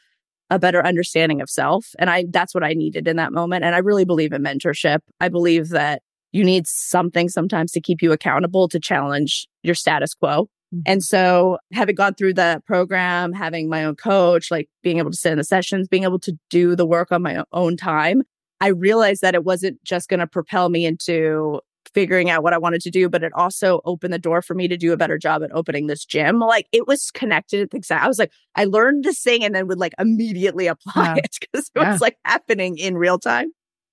a 0.51 0.59
better 0.59 0.85
understanding 0.85 1.41
of 1.41 1.49
self. 1.49 1.95
And 1.99 2.11
I, 2.11 2.25
that's 2.29 2.55
what 2.55 2.65
I 2.65 2.73
needed 2.73 3.07
in 3.07 3.17
that 3.17 3.33
moment. 3.33 3.65
And 3.65 3.75
I 3.75 3.79
really 3.79 4.05
believe 4.05 4.33
in 4.33 4.43
mentorship. 4.43 4.99
I 5.21 5.29
believe 5.29 5.71
that 5.71 6.03
you 6.33 6.45
need 6.45 6.67
something 6.67 7.29
sometimes 7.29 7.73
to 7.73 7.81
keep 7.81 8.03
you 8.03 8.13
accountable 8.13 8.69
to 8.69 8.81
challenge 8.81 9.47
your 9.63 9.75
status 9.75 10.15
quo. 10.15 10.49
Mm-hmm. 10.75 10.81
And 10.87 11.03
so 11.03 11.59
having 11.73 11.95
gone 11.95 12.15
through 12.15 12.35
the 12.35 12.63
program, 12.67 13.33
having 13.33 13.69
my 13.69 13.85
own 13.85 13.95
coach, 13.97 14.51
like 14.51 14.69
being 14.83 14.99
able 14.99 15.11
to 15.11 15.17
sit 15.17 15.33
in 15.33 15.39
the 15.39 15.45
sessions, 15.45 15.89
being 15.89 16.05
able 16.05 16.19
to 16.21 16.33
do 16.51 16.75
the 16.75 16.87
work 16.87 17.13
on 17.13 17.23
my 17.23 17.45
own 17.53 17.77
time, 17.77 18.23
I 18.61 18.69
realized 18.69 19.21
that 19.23 19.35
it 19.35 19.45
wasn't 19.45 19.83
just 19.85 20.09
going 20.09 20.21
to 20.21 20.27
propel 20.27 20.69
me 20.71 20.87
into 20.87 21.61
figuring 21.95 22.31
out 22.31 22.43
what 22.43 22.55
I 22.55 22.59
wanted 22.59 22.81
to 22.83 22.91
do, 22.91 23.09
but 23.09 23.23
it 23.25 23.33
also 23.35 23.81
opened 23.85 24.15
the 24.15 24.19
door 24.19 24.41
for 24.41 24.55
me 24.55 24.69
to 24.69 24.77
do 24.77 24.93
a 24.93 24.97
better 24.97 25.19
job 25.19 25.43
at 25.43 25.51
opening 25.53 25.89
this 25.89 26.05
gym. 26.07 26.39
Like 26.39 26.67
it 26.73 26.87
was 26.87 27.11
connected. 27.11 27.69
I 27.91 28.07
was 28.09 28.19
like, 28.21 28.31
I 28.55 28.65
learned 28.65 29.05
this 29.05 29.21
thing 29.21 29.45
and 29.45 29.55
then 29.55 29.67
would 29.67 29.81
like 29.81 29.93
immediately 29.99 30.67
apply 30.69 31.17
Yeah. 31.17 31.23
it 31.25 31.37
because 31.41 31.67
it 31.75 31.81
Yeah. 31.81 31.93
was 31.93 32.01
like 32.01 32.17
happening 32.25 32.79
in 32.79 32.97
real 32.97 33.19
time. 33.19 33.53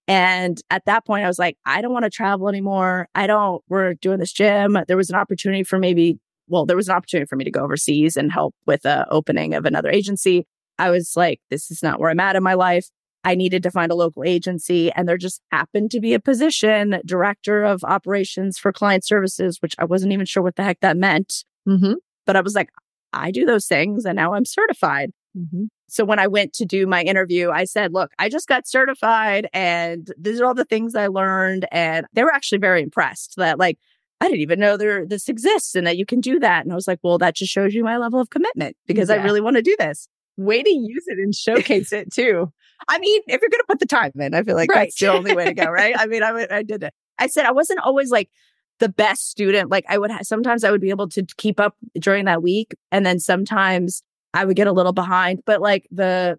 And 0.09 0.59
at 0.71 0.85
that 0.85 1.05
point, 1.05 1.23
I 1.23 1.27
was 1.27 1.37
like, 1.37 1.55
I 1.67 1.83
don't 1.83 1.93
want 1.93 2.03
to 2.03 2.09
travel 2.09 2.49
anymore. 2.49 3.07
I 3.13 3.27
don't, 3.27 3.63
we're 3.69 3.93
doing 3.93 4.17
this 4.17 4.33
gym. 4.33 4.75
There 4.87 4.97
was 4.97 5.11
an 5.11 5.15
opportunity 5.15 5.63
for 5.63 5.77
maybe, 5.77 6.17
well, 6.47 6.65
there 6.65 6.75
was 6.75 6.89
an 6.89 6.95
opportunity 6.95 7.27
for 7.27 7.35
me 7.35 7.45
to 7.45 7.51
go 7.51 7.63
overseas 7.63 8.17
and 8.17 8.31
help 8.31 8.55
with 8.65 8.81
the 8.81 9.07
opening 9.11 9.53
of 9.53 9.65
another 9.65 9.89
agency. 9.89 10.47
I 10.79 10.89
was 10.89 11.13
like, 11.15 11.41
this 11.51 11.69
is 11.69 11.83
not 11.83 11.99
where 11.99 12.09
I'm 12.09 12.19
at 12.19 12.35
in 12.35 12.41
my 12.41 12.55
life. 12.55 12.89
I 13.23 13.35
needed 13.35 13.61
to 13.63 13.71
find 13.71 13.91
a 13.91 13.95
local 13.95 14.23
agency, 14.23 14.91
and 14.93 15.07
there 15.07 15.17
just 15.17 15.41
happened 15.51 15.91
to 15.91 15.99
be 15.99 16.13
a 16.13 16.19
position, 16.19 17.01
director 17.05 17.63
of 17.63 17.83
operations 17.83 18.57
for 18.57 18.71
client 18.71 19.05
services, 19.05 19.61
which 19.61 19.75
I 19.77 19.85
wasn't 19.85 20.13
even 20.13 20.25
sure 20.25 20.41
what 20.41 20.55
the 20.55 20.63
heck 20.63 20.79
that 20.79 20.97
meant. 20.97 21.43
Mm-hmm. 21.67 21.95
But 22.25 22.35
I 22.35 22.41
was 22.41 22.55
like, 22.55 22.69
I 23.11 23.29
do 23.29 23.45
those 23.45 23.67
things, 23.67 24.05
and 24.05 24.15
now 24.15 24.33
I'm 24.33 24.45
certified. 24.45 25.11
Mm-hmm. 25.37 25.65
So 25.87 26.05
when 26.05 26.19
I 26.19 26.27
went 26.27 26.53
to 26.53 26.65
do 26.65 26.85
my 26.87 27.01
interview, 27.03 27.51
I 27.51 27.65
said, 27.65 27.93
look, 27.93 28.11
I 28.19 28.29
just 28.29 28.47
got 28.47 28.67
certified 28.67 29.47
and 29.53 30.11
these 30.17 30.39
are 30.41 30.45
all 30.45 30.53
the 30.53 30.65
things 30.65 30.95
I 30.95 31.07
learned. 31.07 31.67
And 31.71 32.05
they 32.13 32.23
were 32.23 32.33
actually 32.33 32.59
very 32.59 32.81
impressed 32.81 33.35
that 33.37 33.59
like, 33.59 33.77
I 34.21 34.25
didn't 34.25 34.41
even 34.41 34.59
know 34.59 34.75
there 34.75 35.05
this 35.05 35.29
exists 35.29 35.75
and 35.75 35.87
that 35.87 35.97
you 35.97 36.05
can 36.05 36.19
do 36.19 36.39
that. 36.39 36.63
And 36.65 36.71
I 36.71 36.75
was 36.75 36.87
like, 36.87 36.99
well, 37.03 37.17
that 37.19 37.35
just 37.35 37.51
shows 37.51 37.73
you 37.73 37.83
my 37.83 37.97
level 37.97 38.19
of 38.19 38.29
commitment 38.29 38.75
because 38.85 39.09
I 39.09 39.15
really 39.15 39.39
want 39.41 39.55
to 39.55 39.61
do 39.61 39.75
this. 39.79 40.07
Way 40.35 40.61
to 40.61 40.69
use 40.69 41.05
it 41.07 41.19
and 41.19 41.33
showcase 41.47 41.93
it 41.93 42.11
too. 42.13 42.51
I 42.87 42.99
mean, 42.99 43.21
if 43.27 43.41
you're 43.41 43.49
going 43.49 43.61
to 43.61 43.65
put 43.67 43.79
the 43.79 43.85
time 43.85 44.11
in, 44.19 44.33
I 44.33 44.43
feel 44.43 44.55
like 44.55 44.69
Right. 44.71 44.87
that's 44.87 44.99
the 44.99 45.07
only 45.07 45.33
way 45.35 45.45
to 45.45 45.53
go, 45.53 45.65
right? 45.65 45.95
I 45.97 46.05
mean, 46.05 46.23
I, 46.23 46.47
I 46.49 46.63
did 46.63 46.83
it. 46.83 46.93
I 47.17 47.27
said 47.27 47.45
I 47.45 47.51
wasn't 47.51 47.79
always 47.79 48.09
like 48.09 48.29
the 48.79 48.89
best 48.89 49.29
student. 49.29 49.69
Like 49.69 49.85
I 49.89 49.97
would 49.97 50.11
ha- 50.11 50.19
sometimes 50.23 50.63
I 50.63 50.71
would 50.71 50.81
be 50.81 50.89
able 50.89 51.09
to 51.09 51.25
keep 51.37 51.59
up 51.59 51.75
during 51.99 52.25
that 52.25 52.41
week, 52.41 52.75
and 52.91 53.05
then 53.05 53.19
sometimes 53.19 54.01
I 54.33 54.45
would 54.45 54.55
get 54.55 54.67
a 54.67 54.71
little 54.71 54.93
behind. 54.93 55.43
But 55.45 55.61
like 55.61 55.87
the 55.91 56.37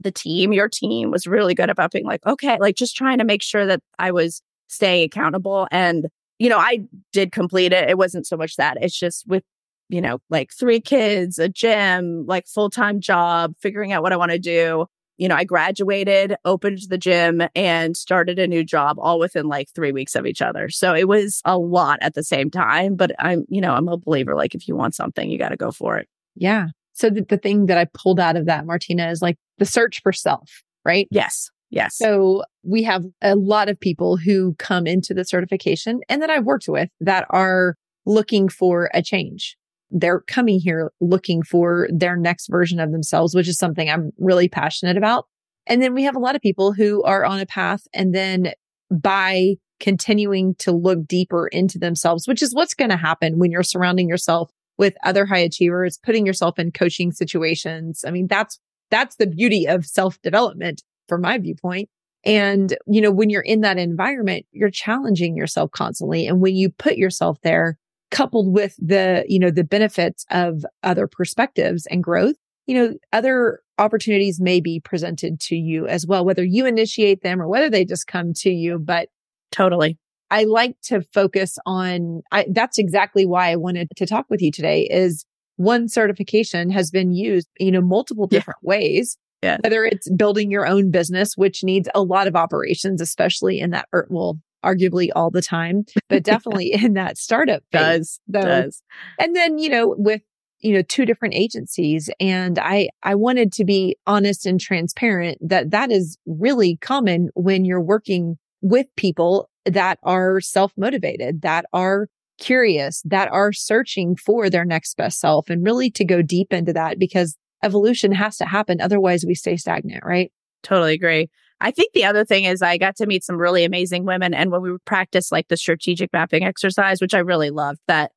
the 0.00 0.12
team, 0.12 0.52
your 0.52 0.68
team 0.68 1.10
was 1.10 1.26
really 1.26 1.54
good 1.54 1.70
about 1.70 1.92
being 1.92 2.04
like, 2.04 2.24
okay, 2.26 2.58
like 2.60 2.76
just 2.76 2.96
trying 2.96 3.18
to 3.18 3.24
make 3.24 3.42
sure 3.42 3.64
that 3.66 3.80
I 3.98 4.10
was 4.12 4.42
staying 4.68 5.04
accountable. 5.04 5.68
And 5.70 6.06
you 6.38 6.50
know, 6.50 6.58
I 6.58 6.80
did 7.12 7.32
complete 7.32 7.72
it. 7.72 7.88
It 7.88 7.96
wasn't 7.96 8.26
so 8.26 8.36
much 8.36 8.56
that 8.56 8.76
it's 8.80 8.98
just 8.98 9.26
with 9.26 9.42
you 9.88 10.00
know, 10.00 10.18
like 10.30 10.52
three 10.52 10.80
kids, 10.80 11.38
a 11.38 11.48
gym, 11.48 12.26
like 12.26 12.46
full 12.46 12.70
time 12.70 13.00
job, 13.00 13.54
figuring 13.60 13.92
out 13.92 14.02
what 14.02 14.12
I 14.12 14.16
want 14.16 14.32
to 14.32 14.38
do 14.38 14.86
you 15.18 15.28
know, 15.28 15.34
I 15.34 15.44
graduated, 15.44 16.36
opened 16.44 16.80
the 16.88 16.98
gym, 16.98 17.42
and 17.54 17.96
started 17.96 18.38
a 18.38 18.46
new 18.46 18.62
job 18.62 18.98
all 18.98 19.18
within 19.18 19.46
like 19.46 19.70
three 19.74 19.92
weeks 19.92 20.14
of 20.14 20.26
each 20.26 20.42
other. 20.42 20.68
So 20.68 20.94
it 20.94 21.08
was 21.08 21.40
a 21.44 21.58
lot 21.58 21.98
at 22.02 22.14
the 22.14 22.22
same 22.22 22.50
time. 22.50 22.96
But 22.96 23.12
I'm, 23.18 23.44
you 23.48 23.60
know, 23.60 23.72
I'm 23.72 23.88
a 23.88 23.96
believer 23.96 24.34
like 24.34 24.54
if 24.54 24.68
you 24.68 24.76
want 24.76 24.94
something, 24.94 25.30
you 25.30 25.38
got 25.38 25.50
to 25.50 25.56
go 25.56 25.70
for 25.70 25.96
it. 25.96 26.08
Yeah. 26.34 26.68
So 26.96 27.10
the, 27.10 27.24
the 27.28 27.36
thing 27.36 27.66
that 27.66 27.76
I 27.76 27.86
pulled 27.92 28.18
out 28.18 28.36
of 28.36 28.46
that, 28.46 28.64
Martina, 28.64 29.10
is 29.10 29.20
like 29.20 29.36
the 29.58 29.66
search 29.66 30.00
for 30.02 30.12
self, 30.12 30.62
right? 30.84 31.06
Yes. 31.10 31.50
Yes. 31.70 31.96
So 31.96 32.44
we 32.62 32.82
have 32.84 33.04
a 33.20 33.36
lot 33.36 33.68
of 33.68 33.78
people 33.78 34.16
who 34.16 34.54
come 34.58 34.86
into 34.86 35.12
the 35.12 35.24
certification 35.24 36.00
and 36.08 36.22
that 36.22 36.30
I've 36.30 36.44
worked 36.44 36.68
with 36.68 36.88
that 37.00 37.26
are 37.30 37.76
looking 38.06 38.48
for 38.48 38.90
a 38.94 39.02
change. 39.02 39.56
They're 39.90 40.20
coming 40.20 40.58
here 40.58 40.90
looking 41.00 41.42
for 41.42 41.86
their 41.92 42.16
next 42.16 42.48
version 42.48 42.80
of 42.80 42.92
themselves, 42.92 43.34
which 43.34 43.48
is 43.48 43.58
something 43.58 43.90
I'm 43.90 44.10
really 44.18 44.48
passionate 44.48 44.96
about. 44.96 45.26
And 45.66 45.82
then 45.82 45.92
we 45.92 46.04
have 46.04 46.16
a 46.16 46.20
lot 46.20 46.34
of 46.34 46.40
people 46.40 46.72
who 46.72 47.02
are 47.02 47.26
on 47.26 47.40
a 47.40 47.46
path 47.46 47.82
and 47.92 48.14
then 48.14 48.52
by 48.90 49.56
continuing 49.80 50.54
to 50.60 50.72
look 50.72 51.06
deeper 51.06 51.48
into 51.48 51.78
themselves, 51.78 52.26
which 52.26 52.42
is 52.42 52.54
what's 52.54 52.74
going 52.74 52.90
to 52.90 52.96
happen 52.96 53.38
when 53.38 53.50
you're 53.50 53.62
surrounding 53.62 54.08
yourself 54.08 54.50
with 54.78 54.94
other 55.04 55.26
high 55.26 55.38
achievers, 55.38 55.98
putting 56.02 56.26
yourself 56.26 56.58
in 56.58 56.72
coaching 56.72 57.12
situations. 57.12 58.04
I 58.06 58.10
mean, 58.10 58.26
that's, 58.26 58.58
that's 58.90 59.16
the 59.16 59.26
beauty 59.26 59.66
of 59.66 59.86
self 59.86 60.20
development 60.22 60.82
from 61.08 61.22
my 61.22 61.38
viewpoint. 61.38 61.88
And, 62.24 62.76
you 62.86 63.00
know, 63.00 63.12
when 63.12 63.30
you're 63.30 63.40
in 63.40 63.60
that 63.60 63.78
environment, 63.78 64.46
you're 64.50 64.70
challenging 64.70 65.36
yourself 65.36 65.70
constantly. 65.70 66.26
And 66.26 66.40
when 66.40 66.56
you 66.56 66.70
put 66.70 66.96
yourself 66.96 67.38
there, 67.42 67.78
coupled 68.10 68.52
with 68.52 68.74
the, 68.78 69.24
you 69.28 69.38
know, 69.38 69.50
the 69.50 69.64
benefits 69.64 70.26
of 70.30 70.64
other 70.82 71.06
perspectives 71.06 71.86
and 71.86 72.02
growth, 72.02 72.34
you 72.66 72.74
know, 72.74 72.94
other 73.12 73.60
opportunities 73.78 74.40
may 74.40 74.60
be 74.60 74.80
presented 74.80 75.38
to 75.40 75.56
you 75.56 75.86
as 75.86 76.06
well, 76.06 76.24
whether 76.24 76.44
you 76.44 76.66
initiate 76.66 77.22
them 77.22 77.40
or 77.40 77.48
whether 77.48 77.70
they 77.70 77.84
just 77.84 78.06
come 78.06 78.32
to 78.34 78.50
you. 78.50 78.78
But 78.78 79.08
totally. 79.52 79.98
I 80.30 80.44
like 80.44 80.76
to 80.84 81.02
focus 81.12 81.58
on, 81.66 82.22
I, 82.32 82.46
that's 82.50 82.78
exactly 82.78 83.26
why 83.26 83.50
I 83.50 83.56
wanted 83.56 83.88
to 83.96 84.06
talk 84.06 84.26
with 84.28 84.42
you 84.42 84.50
today 84.50 84.88
is 84.90 85.24
one 85.56 85.88
certification 85.88 86.70
has 86.70 86.90
been 86.90 87.12
used, 87.12 87.48
you 87.58 87.70
know, 87.70 87.80
multiple 87.80 88.28
Yeah. 88.30 88.38
different 88.38 88.58
ways. 88.62 89.16
Yeah. 89.42 89.58
Whether 89.62 89.84
it's 89.84 90.10
building 90.10 90.50
your 90.50 90.66
own 90.66 90.90
business, 90.90 91.36
which 91.36 91.62
needs 91.62 91.88
a 91.94 92.02
lot 92.02 92.26
of 92.26 92.34
operations, 92.34 93.00
especially 93.00 93.60
in 93.60 93.70
that, 93.70 93.86
er, 93.94 94.06
well, 94.10 94.38
arguably 94.64 95.10
all 95.14 95.30
the 95.30 95.42
time, 95.42 95.84
but 96.08 96.22
definitely 96.24 96.72
in 96.72 96.94
that 96.94 97.16
startup 97.18 97.62
phase. 97.70 97.80
Does. 97.82 98.20
though. 98.26 98.40
Does. 98.42 98.82
And 99.20 99.36
then, 99.36 99.58
you 99.58 99.68
know, 99.70 99.94
with, 99.96 100.22
you 100.60 100.72
know, 100.72 100.82
two 100.82 101.04
different 101.04 101.34
agencies. 101.34 102.10
And 102.18 102.58
I, 102.58 102.88
I 103.02 103.14
wanted 103.14 103.52
to 103.52 103.64
be 103.64 103.96
honest 104.06 104.46
and 104.46 104.58
transparent 104.58 105.38
that 105.46 105.70
that 105.70 105.92
is 105.92 106.18
really 106.26 106.78
common 106.80 107.28
when 107.34 107.64
you're 107.64 107.80
working 107.80 108.38
with 108.62 108.86
people 108.96 109.48
that 109.66 109.98
are 110.02 110.40
self 110.40 110.72
motivated, 110.76 111.42
that 111.42 111.66
are 111.72 112.08
curious, 112.38 113.02
that 113.04 113.28
are 113.32 113.52
searching 113.52 114.16
for 114.16 114.50
their 114.50 114.64
next 114.64 114.96
best 114.96 115.20
self 115.20 115.48
and 115.50 115.64
really 115.64 115.90
to 115.90 116.04
go 116.04 116.22
deep 116.22 116.52
into 116.52 116.72
that 116.72 116.98
because 116.98 117.36
evolution 117.62 118.12
has 118.12 118.36
to 118.36 118.44
happen. 118.44 118.80
Otherwise 118.80 119.24
we 119.26 119.34
stay 119.34 119.56
stagnant, 119.56 120.04
right? 120.04 120.30
Totally 120.62 120.94
agree. 120.94 121.28
I 121.60 121.70
think 121.70 121.92
the 121.94 122.04
other 122.04 122.24
thing 122.24 122.44
is 122.44 122.60
I 122.60 122.76
got 122.76 122.96
to 122.96 123.06
meet 123.06 123.24
some 123.24 123.38
really 123.38 123.64
amazing 123.64 124.04
women. 124.04 124.34
And 124.34 124.50
when 124.50 124.60
we 124.60 124.70
would 124.70 124.84
practice 124.84 125.32
like 125.32 125.48
the 125.48 125.56
strategic 125.56 126.12
mapping 126.12 126.44
exercise, 126.44 127.00
which 127.00 127.14
I 127.14 127.18
really 127.20 127.48
loved, 127.50 127.78
that 127.88 128.12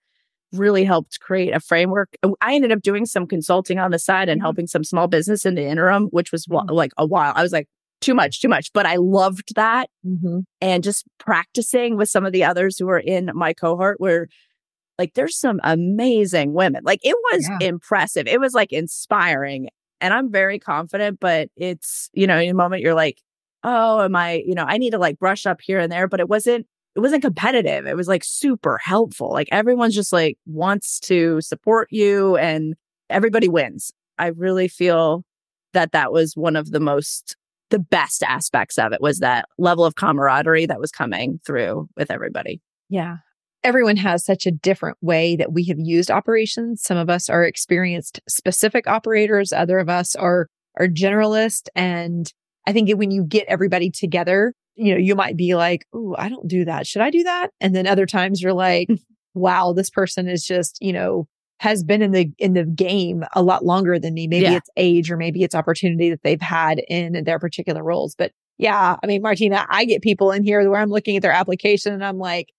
really 0.52 0.84
helped 0.84 1.20
create 1.22 1.56
a 1.56 1.60
framework. 1.60 2.10
I 2.42 2.56
ended 2.56 2.72
up 2.72 2.82
doing 2.82 3.06
some 3.06 3.28
consulting 3.28 3.80
on 3.80 3.92
the 3.92 4.00
side 4.00 4.30
and 4.30 4.42
Mhm. 4.42 4.44
helping 4.46 4.68
some 4.68 4.84
small 4.84 5.08
business 5.08 5.46
in 5.46 5.56
the 5.56 5.64
interim, 5.64 6.08
which 6.08 6.32
was 6.32 6.48
Mhm. 6.48 6.72
like 6.72 6.92
a 6.98 7.06
while. 7.06 7.34
I 7.36 7.44
was 7.44 7.52
like, 7.52 7.68
too 8.02 8.14
much, 8.14 8.42
too 8.42 8.48
much. 8.48 8.72
But 8.74 8.86
I 8.86 8.96
loved 8.96 9.56
that. 9.56 9.90
Mm-hmm. 10.06 10.40
And 10.62 10.84
just 10.84 11.06
practicing 11.18 11.98
with 11.98 12.10
some 12.10 12.26
of 12.26 12.32
the 12.32 12.44
others 12.44 12.78
who 12.78 12.86
were 12.86 13.00
in 13.00 13.32
my 13.34 13.54
cohort 13.54 14.00
where 14.00 14.28
like 14.98 15.14
there's 15.14 15.38
some 15.40 15.60
amazing 15.64 16.54
women. 16.54 16.82
Like 16.84 17.00
it 17.04 17.16
was 17.32 17.48
Yeah. 17.50 17.68
impressive. 17.68 18.28
It 18.28 18.40
was 18.40 18.54
like 18.54 18.72
inspiring. 18.74 19.70
And 20.02 20.14
I'm 20.14 20.32
very 20.32 20.60
confident, 20.60 21.20
but 21.20 21.50
it's, 21.56 22.10
you 22.14 22.28
know, 22.28 22.38
in 22.38 22.50
a 22.50 22.54
moment 22.54 22.82
you're 22.82 22.94
like, 22.94 23.18
oh, 23.64 24.02
am 24.02 24.16
I, 24.16 24.44
you 24.46 24.56
know, 24.56 24.66
I 24.68 24.78
need 24.78 24.92
to 24.92 24.98
like 24.98 25.20
brush 25.20 25.46
up 25.46 25.60
here 25.62 25.80
and 25.80 25.92
there, 25.92 26.08
but 26.08 26.20
it 26.20 26.30
wasn't, 26.30 26.66
it 26.96 27.00
wasn't 27.02 27.22
competitive. 27.22 27.86
It 27.86 27.96
was 27.96 28.08
like 28.08 28.24
super 28.26 28.78
helpful. 28.78 29.32
Like 29.32 29.50
everyone's 29.52 29.96
just 29.96 30.14
like 30.14 30.38
wants 30.46 31.00
to 31.02 31.40
support 31.42 31.90
you 31.92 32.36
and 32.38 32.76
everybody 33.10 33.48
wins. 33.50 33.92
I 34.18 34.28
really 34.28 34.68
feel 34.68 35.24
that 35.74 35.92
that 35.92 36.12
was 36.12 36.36
one 36.36 36.56
of 36.56 36.72
the 36.72 36.80
most, 36.80 37.36
the 37.70 37.80
best 37.80 38.24
aspects 38.24 38.78
of 38.78 38.92
it 38.94 39.02
was 39.02 39.20
that 39.20 39.46
level 39.58 39.86
of 39.86 39.96
camaraderie 39.96 40.66
that 40.66 40.80
was 40.80 40.92
coming 40.92 41.40
through 41.46 41.88
with 41.96 42.12
everybody. 42.12 42.62
Yeah. 42.90 43.18
Everyone 43.64 43.98
has 43.98 44.26
such 44.26 44.46
a 44.46 44.52
different 44.52 44.98
way 45.02 45.36
that 45.36 45.52
we 45.52 45.66
have 45.66 45.78
used 45.80 46.10
operations. 46.10 46.82
Some 46.82 46.98
of 46.98 47.10
us 47.10 47.30
are 47.30 47.44
experienced 47.44 48.22
specific 48.28 48.88
operators. 48.88 49.52
Other 49.52 49.80
of 49.80 49.90
us 49.90 50.16
are, 50.16 50.48
are 50.80 50.88
generalist. 50.88 51.68
And 51.76 52.32
I 52.66 52.74
think 52.74 52.90
when 52.98 53.12
you 53.12 53.24
get 53.24 53.46
everybody 53.48 53.92
together, 53.92 54.54
you 54.76 54.94
know, 54.94 55.00
you 55.00 55.14
might 55.14 55.36
be 55.36 55.56
like, 55.56 55.86
Oh, 55.94 56.16
I 56.18 56.30
don't 56.30 56.48
do 56.48 56.66
that. 56.66 56.88
Should 56.88 57.02
I 57.02 57.10
do 57.10 57.24
that? 57.24 57.50
And 57.60 57.76
then 57.76 57.86
other 57.86 58.06
times 58.06 58.42
you're 58.42 58.54
like, 58.54 58.88
wow, 59.34 59.74
this 59.74 59.90
person 59.90 60.28
is 60.28 60.46
just, 60.46 60.78
you 60.80 60.94
know, 60.94 61.28
has 61.60 61.84
been 61.84 62.02
in 62.02 62.12
the 62.12 62.32
in 62.38 62.54
the 62.54 62.64
game 62.66 63.24
a 63.34 63.42
lot 63.44 63.66
longer 63.66 64.00
than 64.00 64.14
me. 64.14 64.28
Maybe 64.28 64.44
Yeah. 64.46 64.56
it's 64.56 64.70
age 64.78 65.12
or 65.12 65.18
maybe 65.18 65.44
it's 65.44 65.56
opportunity 65.56 66.10
that 66.10 66.24
they've 66.24 66.42
had 66.42 66.80
in 66.88 67.24
their 67.26 67.40
particular 67.40 67.84
roles. 67.84 68.16
But 68.16 68.32
yeah, 68.58 68.98
I 69.02 69.08
mean, 69.08 69.22
Martina, 69.22 69.66
I 69.70 69.86
get 69.86 70.02
people 70.02 70.32
in 70.32 70.44
here 70.44 70.70
where 70.70 70.80
I'm 70.80 70.90
looking 70.90 71.16
at 71.16 71.22
their 71.22 71.32
application 71.32 71.94
and 71.94 72.04
I'm 72.04 72.18
like, 72.18 72.50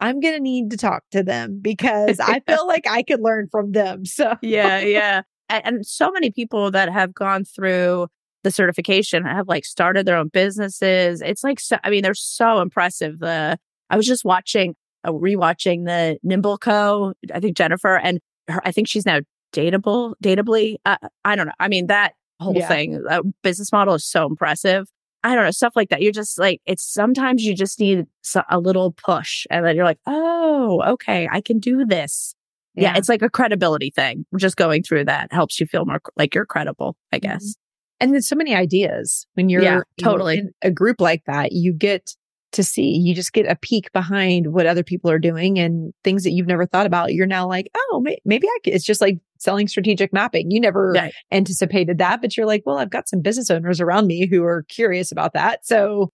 I'm 0.00 0.20
going 0.20 0.34
to 0.34 0.40
need 0.40 0.70
to 0.70 0.76
talk 0.78 1.02
to 1.10 1.22
them 1.22 1.58
because 1.60 2.18
I 2.20 2.40
feel 2.46 2.66
like 2.66 2.86
I 2.88 3.02
could 3.02 3.20
learn 3.20 3.48
from 3.50 3.72
them. 3.72 4.04
So 4.06 4.34
yeah, 4.40 4.78
yeah. 4.80 5.22
And, 5.50 5.84
so 5.84 6.10
many 6.12 6.30
people 6.30 6.70
that 6.70 6.90
have 6.90 7.12
gone 7.12 7.44
through 7.44 8.06
the 8.44 8.50
certification 8.50 9.24
have 9.24 9.48
like 9.48 9.64
started 9.66 10.06
their 10.06 10.16
own 10.16 10.28
businesses. 10.28 11.20
It's 11.20 11.44
like, 11.44 11.60
so, 11.60 11.76
I 11.84 11.90
mean, 11.90 12.02
they're 12.02 12.14
so 12.14 12.60
impressive. 12.60 13.18
The, 13.18 13.58
I 13.90 13.96
was 13.96 14.06
just 14.06 14.24
watching, 14.24 14.76
uh, 15.04 15.12
rewatching 15.12 15.84
the 15.86 16.18
Nimble 16.22 16.56
Co. 16.56 17.12
I 17.34 17.40
think 17.40 17.56
Jennifer 17.56 17.96
and 17.98 18.20
her, 18.50 18.60
I 18.64 18.72
think 18.72 18.88
she's 18.88 19.06
now 19.06 19.20
dateable, 19.52 20.14
datably. 20.22 20.76
Uh, 20.84 20.96
I 21.24 21.36
don't 21.36 21.46
know. 21.46 21.52
I 21.58 21.68
mean, 21.68 21.86
that 21.88 22.14
whole 22.40 22.56
Yeah. 22.56 22.68
thing, 22.68 23.02
that 23.08 23.22
business 23.42 23.72
model 23.72 23.94
is 23.94 24.04
so 24.04 24.26
impressive. 24.26 24.86
I 25.22 25.34
don't 25.34 25.44
know, 25.44 25.50
stuff 25.50 25.74
like 25.76 25.90
that. 25.90 26.00
You're 26.00 26.12
just 26.12 26.38
like, 26.38 26.62
it's 26.64 26.82
sometimes 26.82 27.44
you 27.44 27.54
just 27.54 27.78
need 27.78 28.06
a 28.48 28.58
little 28.58 28.92
push 28.92 29.46
and 29.50 29.64
then 29.66 29.76
you're 29.76 29.84
like, 29.84 29.98
oh, 30.06 30.82
okay, 30.92 31.28
I 31.30 31.42
can 31.42 31.58
do 31.58 31.84
this. 31.84 32.34
Yeah. 32.74 32.92
yeah. 32.92 32.98
it's 32.98 33.08
like 33.08 33.20
a 33.20 33.28
credibility 33.28 33.90
thing. 33.90 34.24
Just 34.36 34.56
going 34.56 34.82
through 34.82 35.04
that 35.06 35.32
helps 35.32 35.60
you 35.60 35.66
feel 35.66 35.84
more 35.84 36.00
like 36.16 36.34
you're 36.34 36.46
credible, 36.46 36.96
I 37.12 37.16
mm-hmm. 37.18 37.32
guess. 37.32 37.56
And 38.00 38.14
there's 38.14 38.28
so 38.28 38.36
many 38.36 38.54
ideas 38.54 39.26
when 39.34 39.50
you're 39.50 39.62
yeah, 39.62 39.80
totally 39.98 40.38
in 40.38 40.52
a 40.62 40.70
group 40.70 41.02
like 41.02 41.22
that. 41.26 41.52
You 41.52 41.74
get 41.74 42.16
to 42.52 42.64
see, 42.64 42.96
you 42.96 43.14
just 43.14 43.32
get 43.32 43.46
a 43.46 43.54
peek 43.54 43.92
behind 43.92 44.52
what 44.52 44.66
other 44.66 44.82
people 44.82 45.10
are 45.10 45.18
doing 45.18 45.58
and 45.58 45.92
things 46.02 46.24
that 46.24 46.32
you've 46.32 46.46
never 46.46 46.66
thought 46.66 46.86
about. 46.86 47.14
You're 47.14 47.26
now 47.26 47.46
like, 47.46 47.70
oh, 47.76 48.04
maybe 48.24 48.46
I 48.46 48.58
could. 48.64 48.74
It's 48.74 48.84
just 48.84 49.00
like 49.00 49.18
selling 49.38 49.68
strategic 49.68 50.12
mapping. 50.12 50.50
You 50.50 50.60
never 50.60 50.92
right. 50.92 51.14
anticipated 51.30 51.98
that, 51.98 52.20
but 52.20 52.36
you're 52.36 52.46
like, 52.46 52.64
well, 52.66 52.78
I've 52.78 52.90
got 52.90 53.08
some 53.08 53.20
business 53.20 53.50
owners 53.50 53.80
around 53.80 54.06
me 54.06 54.26
who 54.26 54.42
are 54.44 54.64
curious 54.64 55.12
about 55.12 55.32
that. 55.34 55.64
So 55.64 56.12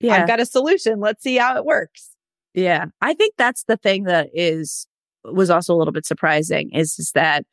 yeah. 0.00 0.14
I've 0.14 0.28
got 0.28 0.40
a 0.40 0.46
solution. 0.46 1.00
Let's 1.00 1.22
see 1.22 1.36
how 1.36 1.56
it 1.56 1.64
works. 1.64 2.10
Yeah. 2.54 2.86
I 3.00 3.14
think 3.14 3.34
that's 3.36 3.64
the 3.64 3.76
thing 3.76 4.04
that 4.04 4.28
is, 4.34 4.86
was 5.24 5.50
also 5.50 5.74
a 5.74 5.76
little 5.76 5.92
bit 5.92 6.06
surprising 6.06 6.70
is, 6.72 6.98
is 6.98 7.12
that 7.14 7.44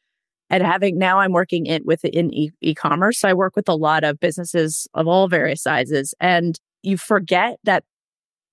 and 0.50 0.62
having 0.62 1.00
now 1.00 1.20
I'm 1.20 1.32
working 1.32 1.66
in 1.66 1.82
with 1.86 2.06
in 2.06 2.32
e- 2.32 2.52
e-commerce. 2.62 3.20
So 3.20 3.28
I 3.28 3.34
work 3.34 3.56
with 3.56 3.68
a 3.68 3.76
lot 3.76 4.04
of 4.04 4.20
businesses 4.20 4.88
of 4.94 5.08
all 5.08 5.28
various 5.28 5.64
sizes 5.64 6.14
and 6.20 6.60
you 6.84 6.98
forget 6.98 7.58
that 7.64 7.84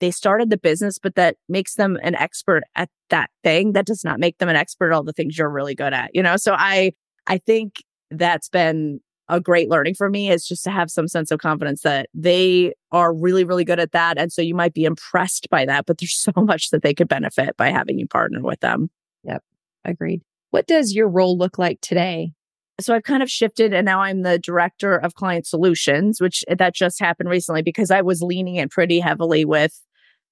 they 0.02 0.10
started 0.10 0.50
the 0.50 0.58
business, 0.58 0.98
but 0.98 1.14
that 1.14 1.36
makes 1.48 1.76
them 1.76 1.96
an 2.02 2.16
expert 2.16 2.64
at 2.74 2.90
that 3.10 3.30
thing. 3.44 3.72
That 3.72 3.86
does 3.86 4.04
not 4.04 4.18
make 4.18 4.38
them 4.38 4.48
an 4.48 4.56
expert 4.56 4.90
at 4.90 4.96
all 4.96 5.04
the 5.04 5.12
things 5.12 5.38
you're 5.38 5.48
really 5.48 5.76
good 5.76 5.94
at, 5.94 6.10
you 6.12 6.22
know? 6.22 6.36
So 6.36 6.54
I, 6.58 6.92
I 7.28 7.38
think 7.38 7.76
that's 8.10 8.48
been 8.48 8.98
a 9.28 9.40
great 9.40 9.70
learning 9.70 9.94
for 9.94 10.10
me 10.10 10.28
is 10.28 10.44
just 10.44 10.64
to 10.64 10.72
have 10.72 10.90
some 10.90 11.06
sense 11.06 11.30
of 11.30 11.38
confidence 11.38 11.82
that 11.82 12.08
they 12.12 12.74
are 12.90 13.14
really, 13.14 13.44
really 13.44 13.64
good 13.64 13.78
at 13.78 13.92
that. 13.92 14.18
And 14.18 14.32
so 14.32 14.42
you 14.42 14.56
might 14.56 14.74
be 14.74 14.84
impressed 14.84 15.48
by 15.50 15.64
that, 15.66 15.86
but 15.86 15.98
there's 15.98 16.16
so 16.18 16.32
much 16.36 16.70
that 16.70 16.82
they 16.82 16.92
could 16.92 17.08
benefit 17.08 17.56
by 17.56 17.70
having 17.70 17.98
you 18.00 18.08
partner 18.08 18.42
with 18.42 18.58
them. 18.58 18.90
Yep. 19.22 19.42
Agreed. 19.84 20.22
What 20.50 20.66
does 20.66 20.92
your 20.94 21.08
role 21.08 21.38
look 21.38 21.58
like 21.58 21.80
today? 21.80 22.32
So 22.80 22.92
I've 22.92 23.04
kind 23.04 23.22
of 23.22 23.30
shifted 23.30 23.72
and 23.72 23.84
now 23.84 24.00
I'm 24.00 24.22
the 24.22 24.40
director 24.40 24.96
of 24.96 25.14
client 25.14 25.46
solutions, 25.46 26.20
which 26.20 26.44
eh, 26.48 26.56
that 26.58 26.74
just 26.74 26.98
happened 26.98 27.28
recently 27.28 27.62
because 27.62 27.92
I 27.92 28.00
was 28.02 28.20
leaning 28.20 28.56
in 28.56 28.68
pretty 28.68 28.98
heavily 28.98 29.44
with 29.44 29.80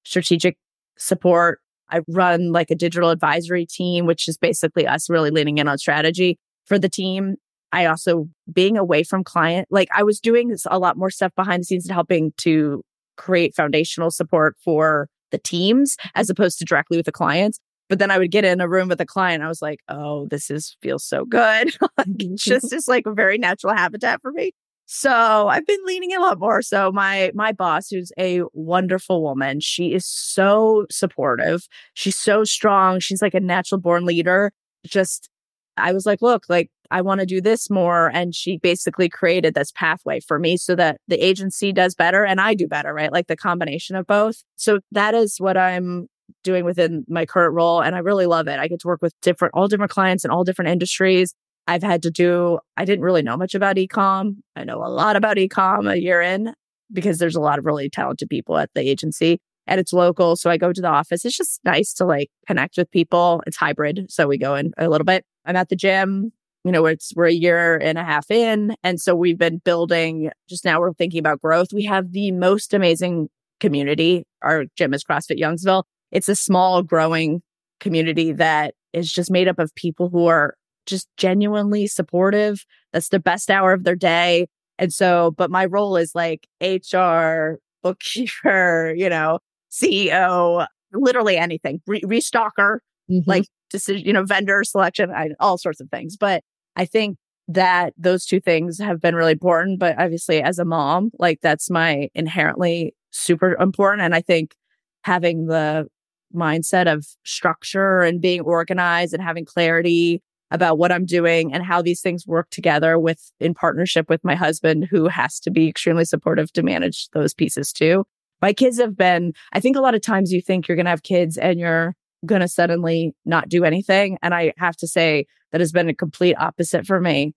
strategic 0.03 0.57
support. 0.97 1.59
I 1.89 2.01
run 2.07 2.51
like 2.51 2.71
a 2.71 2.75
digital 2.75 3.09
advisory 3.09 3.65
team, 3.65 4.05
which 4.05 4.27
is 4.27 4.37
basically 4.37 4.87
us 4.87 5.09
really 5.09 5.29
leaning 5.29 5.57
in 5.57 5.67
on 5.67 5.77
strategy 5.77 6.37
for 6.65 6.79
the 6.79 6.89
team. 6.89 7.35
I 7.73 7.85
also 7.85 8.27
being 8.51 8.77
away 8.77 9.03
from 9.03 9.23
client, 9.23 9.67
like 9.71 9.89
I 9.95 10.03
was 10.03 10.19
doing 10.19 10.55
a 10.65 10.79
lot 10.79 10.97
more 10.97 11.09
stuff 11.09 11.33
behind 11.35 11.61
the 11.61 11.65
scenes 11.65 11.85
and 11.85 11.93
helping 11.93 12.33
to 12.37 12.81
create 13.17 13.55
foundational 13.55 14.11
support 14.11 14.55
for 14.63 15.07
the 15.31 15.37
teams 15.37 15.95
as 16.15 16.29
opposed 16.29 16.59
to 16.59 16.65
directly 16.65 16.97
with 16.97 17.05
the 17.05 17.11
clients. 17.11 17.59
But 17.89 17.99
then 17.99 18.09
I 18.09 18.17
would 18.17 18.31
get 18.31 18.45
in 18.45 18.61
a 18.61 18.69
room 18.69 18.87
with 18.87 19.01
a 19.01 19.05
client. 19.05 19.43
I 19.43 19.47
was 19.47 19.61
like, 19.61 19.79
oh, 19.89 20.27
this 20.27 20.49
is 20.49 20.77
feels 20.81 21.05
so 21.05 21.25
good. 21.25 21.75
just 22.35 22.71
is 22.71 22.87
like 22.87 23.05
a 23.05 23.13
very 23.13 23.37
natural 23.37 23.73
habitat 23.73 24.21
for 24.21 24.31
me. 24.31 24.53
So 24.93 25.47
I've 25.47 25.65
been 25.65 25.79
leaning 25.85 26.13
a 26.13 26.19
lot 26.19 26.37
more. 26.37 26.61
So 26.61 26.91
my 26.91 27.31
my 27.33 27.53
boss, 27.53 27.87
who's 27.87 28.11
a 28.19 28.41
wonderful 28.51 29.23
woman, 29.23 29.61
she 29.61 29.93
is 29.93 30.05
so 30.05 30.85
supportive. 30.91 31.65
She's 31.93 32.17
so 32.17 32.43
strong. 32.43 32.99
She's 32.99 33.21
like 33.21 33.33
a 33.33 33.39
natural 33.39 33.79
born 33.79 34.05
leader. 34.05 34.51
Just 34.85 35.29
I 35.77 35.93
was 35.93 36.05
like, 36.05 36.21
look, 36.21 36.43
like 36.49 36.69
I 36.91 36.99
want 36.99 37.21
to 37.21 37.25
do 37.25 37.39
this 37.39 37.69
more. 37.69 38.11
And 38.13 38.35
she 38.35 38.57
basically 38.57 39.07
created 39.07 39.53
this 39.53 39.71
pathway 39.71 40.19
for 40.19 40.39
me 40.39 40.57
so 40.57 40.75
that 40.75 40.99
the 41.07 41.25
agency 41.25 41.71
does 41.71 41.95
better 41.95 42.25
and 42.25 42.41
I 42.41 42.53
do 42.53 42.67
better, 42.67 42.93
right? 42.93 43.13
Like 43.13 43.27
the 43.27 43.37
combination 43.37 43.95
of 43.95 44.05
both. 44.07 44.43
So 44.57 44.81
that 44.91 45.13
is 45.15 45.37
what 45.37 45.55
I'm 45.55 46.07
doing 46.43 46.65
within 46.65 47.05
my 47.07 47.25
current 47.25 47.53
role. 47.53 47.81
And 47.81 47.95
I 47.95 47.99
really 47.99 48.25
love 48.25 48.49
it. 48.49 48.59
I 48.59 48.67
get 48.67 48.81
to 48.81 48.89
work 48.89 49.01
with 49.01 49.13
different, 49.21 49.53
all 49.53 49.69
different 49.69 49.91
clients 49.91 50.25
in 50.25 50.31
all 50.31 50.43
different 50.43 50.69
industries. 50.69 51.33
I've 51.67 51.83
had 51.83 52.03
to 52.03 52.11
do, 52.11 52.59
I 52.77 52.85
didn't 52.85 53.03
really 53.03 53.21
know 53.21 53.37
much 53.37 53.55
about 53.55 53.75
ecom. 53.75 54.37
I 54.55 54.63
know 54.63 54.83
a 54.83 54.89
lot 54.89 55.15
about 55.15 55.37
ecom 55.37 55.91
a 55.91 56.01
year 56.01 56.21
in 56.21 56.53
because 56.91 57.17
there's 57.17 57.35
a 57.35 57.41
lot 57.41 57.59
of 57.59 57.65
really 57.65 57.89
talented 57.89 58.29
people 58.29 58.57
at 58.57 58.69
the 58.73 58.81
agency 58.81 59.39
and 59.67 59.79
it's 59.79 59.93
local. 59.93 60.35
So 60.35 60.49
I 60.49 60.57
go 60.57 60.73
to 60.73 60.81
the 60.81 60.89
office. 60.89 61.23
It's 61.23 61.37
just 61.37 61.61
nice 61.63 61.93
to 61.93 62.05
like 62.05 62.29
connect 62.47 62.77
with 62.77 62.91
people. 62.91 63.41
It's 63.47 63.57
hybrid. 63.57 64.07
So 64.09 64.27
we 64.27 64.37
go 64.37 64.55
in 64.55 64.73
a 64.77 64.89
little 64.89 65.05
bit. 65.05 65.23
I'm 65.45 65.55
at 65.55 65.69
the 65.69 65.75
gym. 65.75 66.31
You 66.63 66.71
know, 66.71 66.85
it's 66.85 67.13
we're 67.15 67.27
a 67.27 67.33
year 67.33 67.77
and 67.77 67.97
a 67.97 68.03
half 68.03 68.29
in. 68.29 68.75
And 68.83 68.99
so 68.99 69.15
we've 69.15 69.37
been 69.37 69.57
building 69.57 70.29
just 70.49 70.65
now 70.65 70.79
we're 70.79 70.93
thinking 70.93 71.19
about 71.19 71.41
growth. 71.41 71.69
We 71.73 71.85
have 71.85 72.11
the 72.11 72.31
most 72.31 72.73
amazing 72.73 73.29
community. 73.59 74.25
Our 74.41 74.65
gym 74.75 74.93
is 74.93 75.03
CrossFit 75.03 75.39
Youngsville. 75.39 75.83
It's 76.11 76.29
a 76.29 76.35
small 76.35 76.83
growing 76.83 77.41
community 77.79 78.31
that 78.33 78.75
is 78.93 79.11
just 79.11 79.31
made 79.31 79.47
up 79.47 79.57
of 79.57 79.73
people 79.75 80.09
who 80.09 80.27
are 80.27 80.55
just 80.85 81.07
genuinely 81.17 81.87
supportive. 81.87 82.65
That's 82.93 83.09
the 83.09 83.19
best 83.19 83.49
hour 83.49 83.73
of 83.73 83.83
their 83.83 83.95
day. 83.95 84.47
And 84.77 84.93
so, 84.93 85.31
but 85.37 85.51
my 85.51 85.65
role 85.65 85.95
is 85.95 86.15
like 86.15 86.47
HR, 86.61 87.59
bookkeeper, 87.83 88.93
you 88.97 89.09
know, 89.09 89.39
CEO, 89.71 90.65
literally 90.93 91.37
anything, 91.37 91.81
Re- 91.87 92.01
restocker, 92.01 92.79
mm-hmm. 93.09 93.19
like 93.29 93.45
decision, 93.69 94.05
you 94.05 94.13
know, 94.13 94.23
vendor 94.23 94.63
selection, 94.63 95.11
I, 95.11 95.29
all 95.39 95.57
sorts 95.57 95.79
of 95.81 95.89
things. 95.89 96.17
But 96.17 96.43
I 96.75 96.85
think 96.85 97.17
that 97.47 97.93
those 97.97 98.25
two 98.25 98.39
things 98.39 98.79
have 98.79 99.01
been 99.01 99.15
really 99.15 99.33
important. 99.33 99.79
But 99.79 99.99
obviously, 99.99 100.41
as 100.41 100.59
a 100.59 100.65
mom, 100.65 101.11
like 101.19 101.39
that's 101.41 101.69
my 101.69 102.09
inherently 102.15 102.95
super 103.11 103.55
important. 103.59 104.03
And 104.03 104.15
I 104.15 104.21
think 104.21 104.55
having 105.03 105.47
the 105.47 105.87
mindset 106.33 106.91
of 106.91 107.05
structure 107.25 108.01
and 108.01 108.21
being 108.21 108.41
organized 108.41 109.13
and 109.13 109.21
having 109.21 109.45
clarity 109.45 110.21
about 110.51 110.77
what 110.77 110.91
I'm 110.91 111.05
doing 111.05 111.53
and 111.53 111.63
how 111.63 111.81
these 111.81 112.01
things 112.01 112.27
work 112.27 112.49
together 112.49 112.99
with 112.99 113.31
in 113.39 113.53
partnership 113.53 114.09
with 114.09 114.23
my 114.23 114.35
husband, 114.35 114.87
who 114.91 115.07
has 115.07 115.39
to 115.41 115.51
be 115.51 115.67
extremely 115.67 116.05
supportive 116.05 116.51
to 116.53 116.63
manage 116.63 117.07
those 117.13 117.33
pieces 117.33 117.71
too. 117.71 118.05
My 118.41 118.53
kids 118.53 118.79
have 118.79 118.97
been, 118.97 119.33
I 119.53 119.59
think 119.59 119.77
a 119.77 119.81
lot 119.81 119.95
of 119.95 120.01
times 120.01 120.31
you 120.31 120.41
think 120.41 120.67
you're 120.67 120.75
going 120.75 120.85
to 120.85 120.91
have 120.91 121.03
kids 121.03 121.37
and 121.37 121.59
you're 121.59 121.95
going 122.25 122.41
to 122.41 122.47
suddenly 122.47 123.13
not 123.25 123.49
do 123.49 123.63
anything. 123.63 124.17
And 124.21 124.33
I 124.33 124.53
have 124.57 124.75
to 124.77 124.87
say 124.87 125.25
that 125.51 125.61
has 125.61 125.71
been 125.71 125.89
a 125.89 125.93
complete 125.93 126.35
opposite 126.37 126.85
for 126.85 126.99
me. 126.99 127.33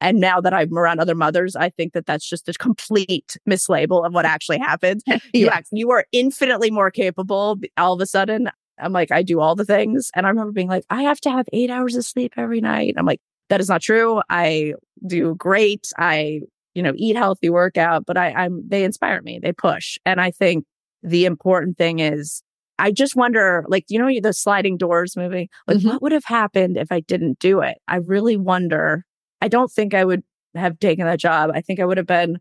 And 0.00 0.20
now 0.20 0.40
that 0.40 0.52
I'm 0.52 0.76
around 0.76 1.00
other 1.00 1.14
mothers, 1.14 1.56
I 1.56 1.70
think 1.70 1.94
that 1.94 2.06
that's 2.06 2.28
just 2.28 2.48
a 2.48 2.52
complete 2.52 3.36
mislabel 3.48 4.06
of 4.06 4.12
what 4.12 4.26
actually 4.26 4.58
happened. 4.58 5.02
yeah. 5.06 5.18
you, 5.32 5.48
act, 5.48 5.68
you 5.72 5.90
are 5.90 6.04
infinitely 6.12 6.70
more 6.70 6.90
capable 6.90 7.58
all 7.76 7.94
of 7.94 8.00
a 8.00 8.06
sudden. 8.06 8.50
I'm 8.78 8.92
like, 8.92 9.10
I 9.10 9.22
do 9.22 9.40
all 9.40 9.54
the 9.54 9.64
things. 9.64 10.10
And 10.14 10.26
I 10.26 10.28
remember 10.28 10.52
being 10.52 10.68
like, 10.68 10.84
I 10.90 11.02
have 11.02 11.20
to 11.22 11.30
have 11.30 11.46
eight 11.52 11.70
hours 11.70 11.96
of 11.96 12.04
sleep 12.04 12.34
every 12.36 12.60
night. 12.60 12.94
I'm 12.96 13.06
like, 13.06 13.20
that 13.48 13.60
is 13.60 13.68
not 13.68 13.82
true. 13.82 14.20
I 14.28 14.74
do 15.06 15.34
great. 15.34 15.90
I, 15.98 16.40
you 16.74 16.82
know, 16.82 16.92
eat 16.96 17.16
healthy, 17.16 17.48
workout, 17.48 18.04
but 18.06 18.16
I, 18.16 18.32
I'm, 18.32 18.68
they 18.68 18.84
inspire 18.84 19.22
me. 19.22 19.38
They 19.38 19.52
push. 19.52 19.98
And 20.04 20.20
I 20.20 20.30
think 20.30 20.64
the 21.02 21.24
important 21.24 21.78
thing 21.78 22.00
is, 22.00 22.42
I 22.78 22.90
just 22.90 23.16
wonder, 23.16 23.64
like, 23.68 23.86
you 23.88 23.98
know, 23.98 24.10
the 24.20 24.32
sliding 24.32 24.76
doors 24.76 25.16
movie, 25.16 25.48
like, 25.66 25.78
mm-hmm. 25.78 25.88
what 25.88 26.02
would 26.02 26.12
have 26.12 26.26
happened 26.26 26.76
if 26.76 26.92
I 26.92 27.00
didn't 27.00 27.38
do 27.38 27.60
it? 27.60 27.78
I 27.88 27.96
really 27.96 28.36
wonder. 28.36 29.04
I 29.40 29.48
don't 29.48 29.70
think 29.70 29.94
I 29.94 30.04
would 30.04 30.22
have 30.54 30.78
taken 30.78 31.06
that 31.06 31.18
job. 31.18 31.50
I 31.54 31.62
think 31.62 31.80
I 31.80 31.86
would 31.86 31.96
have 31.96 32.06
been 32.06 32.38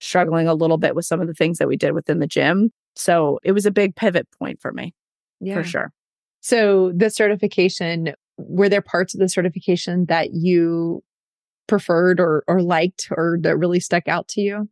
struggling 0.00 0.46
a 0.46 0.54
little 0.54 0.78
bit 0.78 0.94
with 0.94 1.04
some 1.04 1.20
of 1.20 1.26
the 1.26 1.34
things 1.34 1.58
that 1.58 1.68
we 1.68 1.76
did 1.76 1.92
within 1.92 2.20
the 2.20 2.26
gym. 2.26 2.70
So 2.94 3.40
it 3.42 3.52
was 3.52 3.66
a 3.66 3.70
big 3.70 3.96
pivot 3.96 4.28
point 4.38 4.60
for 4.60 4.72
me 4.72 4.94
yeah. 5.42 5.54
for 5.54 5.64
sure. 5.64 5.92
So 6.40 6.92
the 6.94 7.10
certification, 7.10 8.14
were 8.38 8.68
there 8.68 8.82
parts 8.82 9.14
of 9.14 9.20
the 9.20 9.28
certification 9.28 10.06
that 10.06 10.32
you 10.32 11.02
preferred 11.68 12.20
or 12.20 12.44
or 12.48 12.60
liked 12.60 13.08
or 13.10 13.38
that 13.42 13.56
really 13.56 13.80
stuck 13.80 14.08
out 14.08 14.28
to 14.28 14.40
you? 14.40 14.68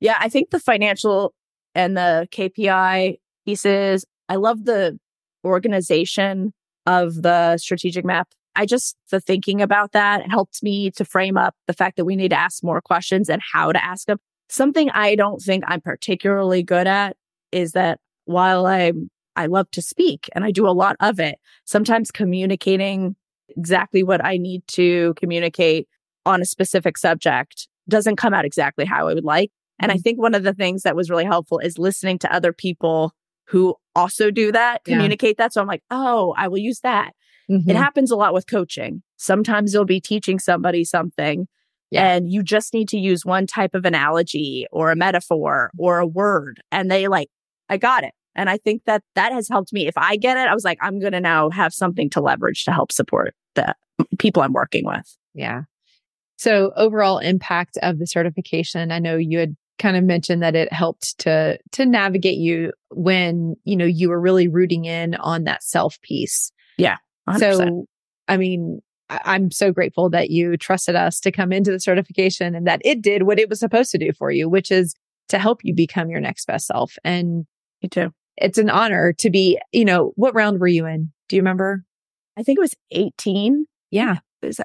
Yeah, 0.00 0.16
I 0.18 0.28
think 0.28 0.50
the 0.50 0.58
financial 0.58 1.34
and 1.74 1.96
the 1.96 2.26
KPI 2.32 3.18
pieces, 3.44 4.04
I 4.28 4.36
love 4.36 4.64
the 4.64 4.98
organization 5.44 6.52
of 6.86 7.22
the 7.22 7.58
strategic 7.58 8.04
map. 8.04 8.28
I 8.56 8.66
just, 8.66 8.96
the 9.10 9.20
thinking 9.20 9.62
about 9.62 9.92
that 9.92 10.28
helped 10.28 10.62
me 10.62 10.90
to 10.92 11.04
frame 11.04 11.36
up 11.36 11.54
the 11.66 11.72
fact 11.72 11.96
that 11.96 12.04
we 12.04 12.16
need 12.16 12.30
to 12.30 12.38
ask 12.38 12.64
more 12.64 12.80
questions 12.80 13.28
and 13.28 13.40
how 13.52 13.72
to 13.72 13.84
ask 13.84 14.06
them. 14.06 14.18
Something 14.48 14.90
I 14.90 15.14
don't 15.14 15.40
think 15.40 15.64
I'm 15.66 15.80
particularly 15.80 16.62
good 16.62 16.86
at 16.86 17.16
is 17.52 17.72
that 17.72 18.00
while 18.24 18.66
I'm 18.66 19.10
I 19.40 19.46
love 19.46 19.70
to 19.72 19.82
speak 19.82 20.28
and 20.34 20.44
I 20.44 20.50
do 20.50 20.68
a 20.68 20.70
lot 20.70 20.96
of 21.00 21.18
it. 21.18 21.38
Sometimes 21.64 22.10
communicating 22.10 23.16
exactly 23.56 24.02
what 24.02 24.24
I 24.24 24.36
need 24.36 24.62
to 24.68 25.14
communicate 25.14 25.88
on 26.26 26.40
a 26.40 26.44
specific 26.44 26.98
subject 26.98 27.68
doesn't 27.88 28.16
come 28.16 28.34
out 28.34 28.44
exactly 28.44 28.84
how 28.84 29.08
I 29.08 29.14
would 29.14 29.24
like. 29.24 29.50
And 29.80 29.90
I 29.90 29.94
mm-hmm. 29.94 30.02
think 30.02 30.18
one 30.20 30.34
of 30.34 30.42
the 30.42 30.52
things 30.54 30.82
that 30.82 30.94
was 30.94 31.10
really 31.10 31.24
helpful 31.24 31.58
is 31.58 31.78
listening 31.78 32.18
to 32.20 32.32
other 32.32 32.52
people 32.52 33.14
who 33.48 33.74
also 33.96 34.30
do 34.30 34.52
that, 34.52 34.84
communicate 34.84 35.36
yeah. 35.38 35.44
that. 35.44 35.52
So 35.54 35.60
I'm 35.60 35.66
like, 35.66 35.82
oh, 35.90 36.34
I 36.36 36.48
will 36.48 36.58
use 36.58 36.80
that. 36.80 37.12
Mm-hmm. 37.50 37.68
It 37.68 37.76
happens 37.76 38.10
a 38.10 38.16
lot 38.16 38.34
with 38.34 38.46
coaching. 38.46 39.02
Sometimes 39.16 39.72
you'll 39.74 39.84
be 39.84 40.00
teaching 40.00 40.38
somebody 40.38 40.84
something 40.84 41.48
Yeah. 41.90 42.06
And 42.06 42.30
you 42.30 42.42
just 42.42 42.72
need 42.72 42.88
to 42.90 42.98
use 42.98 43.24
one 43.24 43.46
type 43.46 43.74
of 43.74 43.84
analogy 43.84 44.66
or 44.70 44.92
a 44.92 44.96
metaphor 44.96 45.70
or 45.76 45.98
a 45.98 46.06
word. 46.06 46.60
And 46.70 46.90
they 46.90 47.08
like, 47.08 47.28
I 47.68 47.76
got 47.76 48.04
it. 48.04 48.12
And 48.40 48.48
I 48.48 48.56
think 48.56 48.84
that 48.86 49.02
that 49.16 49.32
has 49.32 49.50
helped 49.50 49.70
me. 49.70 49.86
If 49.86 49.98
I 49.98 50.16
get 50.16 50.38
it, 50.38 50.48
I 50.48 50.54
was 50.54 50.64
like, 50.64 50.78
I'm 50.80 50.98
going 50.98 51.12
to 51.12 51.20
now 51.20 51.50
have 51.50 51.74
something 51.74 52.08
to 52.08 52.22
leverage 52.22 52.64
to 52.64 52.72
help 52.72 52.90
support 52.90 53.34
the 53.54 53.74
people 54.18 54.42
I'm 54.42 54.54
working 54.54 54.86
with. 54.86 55.14
Yeah. 55.34 55.64
So 56.38 56.72
overall 56.74 57.18
impact 57.18 57.76
of 57.82 57.98
the 57.98 58.06
certification, 58.06 58.92
I 58.92 58.98
know 58.98 59.18
you 59.18 59.38
had 59.38 59.56
kind 59.78 59.98
of 59.98 60.04
mentioned 60.04 60.42
that 60.42 60.56
it 60.56 60.72
helped 60.72 61.18
to 61.18 61.58
to 61.72 61.84
navigate 61.84 62.38
you 62.38 62.72
when, 62.88 63.56
you 63.64 63.76
know, 63.76 63.84
you 63.84 64.08
were 64.08 64.18
really 64.18 64.48
rooting 64.48 64.86
in 64.86 65.16
on 65.16 65.44
that 65.44 65.62
self 65.62 66.00
piece. 66.00 66.50
Yeah. 66.78 66.96
100%. 67.28 67.38
So 67.38 67.84
I 68.26 68.38
mean, 68.38 68.80
I'm 69.10 69.50
so 69.50 69.70
grateful 69.70 70.08
that 70.10 70.30
you 70.30 70.56
trusted 70.56 70.96
us 70.96 71.20
to 71.20 71.30
come 71.30 71.52
into 71.52 71.72
the 71.72 71.80
certification 71.80 72.54
and 72.54 72.66
that 72.66 72.80
it 72.86 73.02
did 73.02 73.24
what 73.24 73.38
it 73.38 73.50
was 73.50 73.60
supposed 73.60 73.90
to 73.90 73.98
do 73.98 74.12
for 74.16 74.30
you, 74.30 74.48
which 74.48 74.70
is 74.70 74.94
to 75.28 75.38
help 75.38 75.60
you 75.62 75.74
become 75.74 76.08
your 76.08 76.20
next 76.20 76.46
best 76.46 76.66
self. 76.66 76.96
And 77.04 77.44
you 77.82 77.90
too. 77.90 78.14
It's 78.40 78.58
an 78.58 78.70
honor 78.70 79.12
to 79.14 79.30
be, 79.30 79.58
you 79.72 79.84
know, 79.84 80.12
what 80.16 80.34
round 80.34 80.60
were 80.60 80.66
you 80.66 80.86
in? 80.86 81.12
Do 81.28 81.36
you 81.36 81.42
remember? 81.42 81.84
I 82.36 82.42
think 82.42 82.58
it 82.58 82.62
was 82.62 82.74
18. 82.90 83.66
Yeah. 83.90 84.16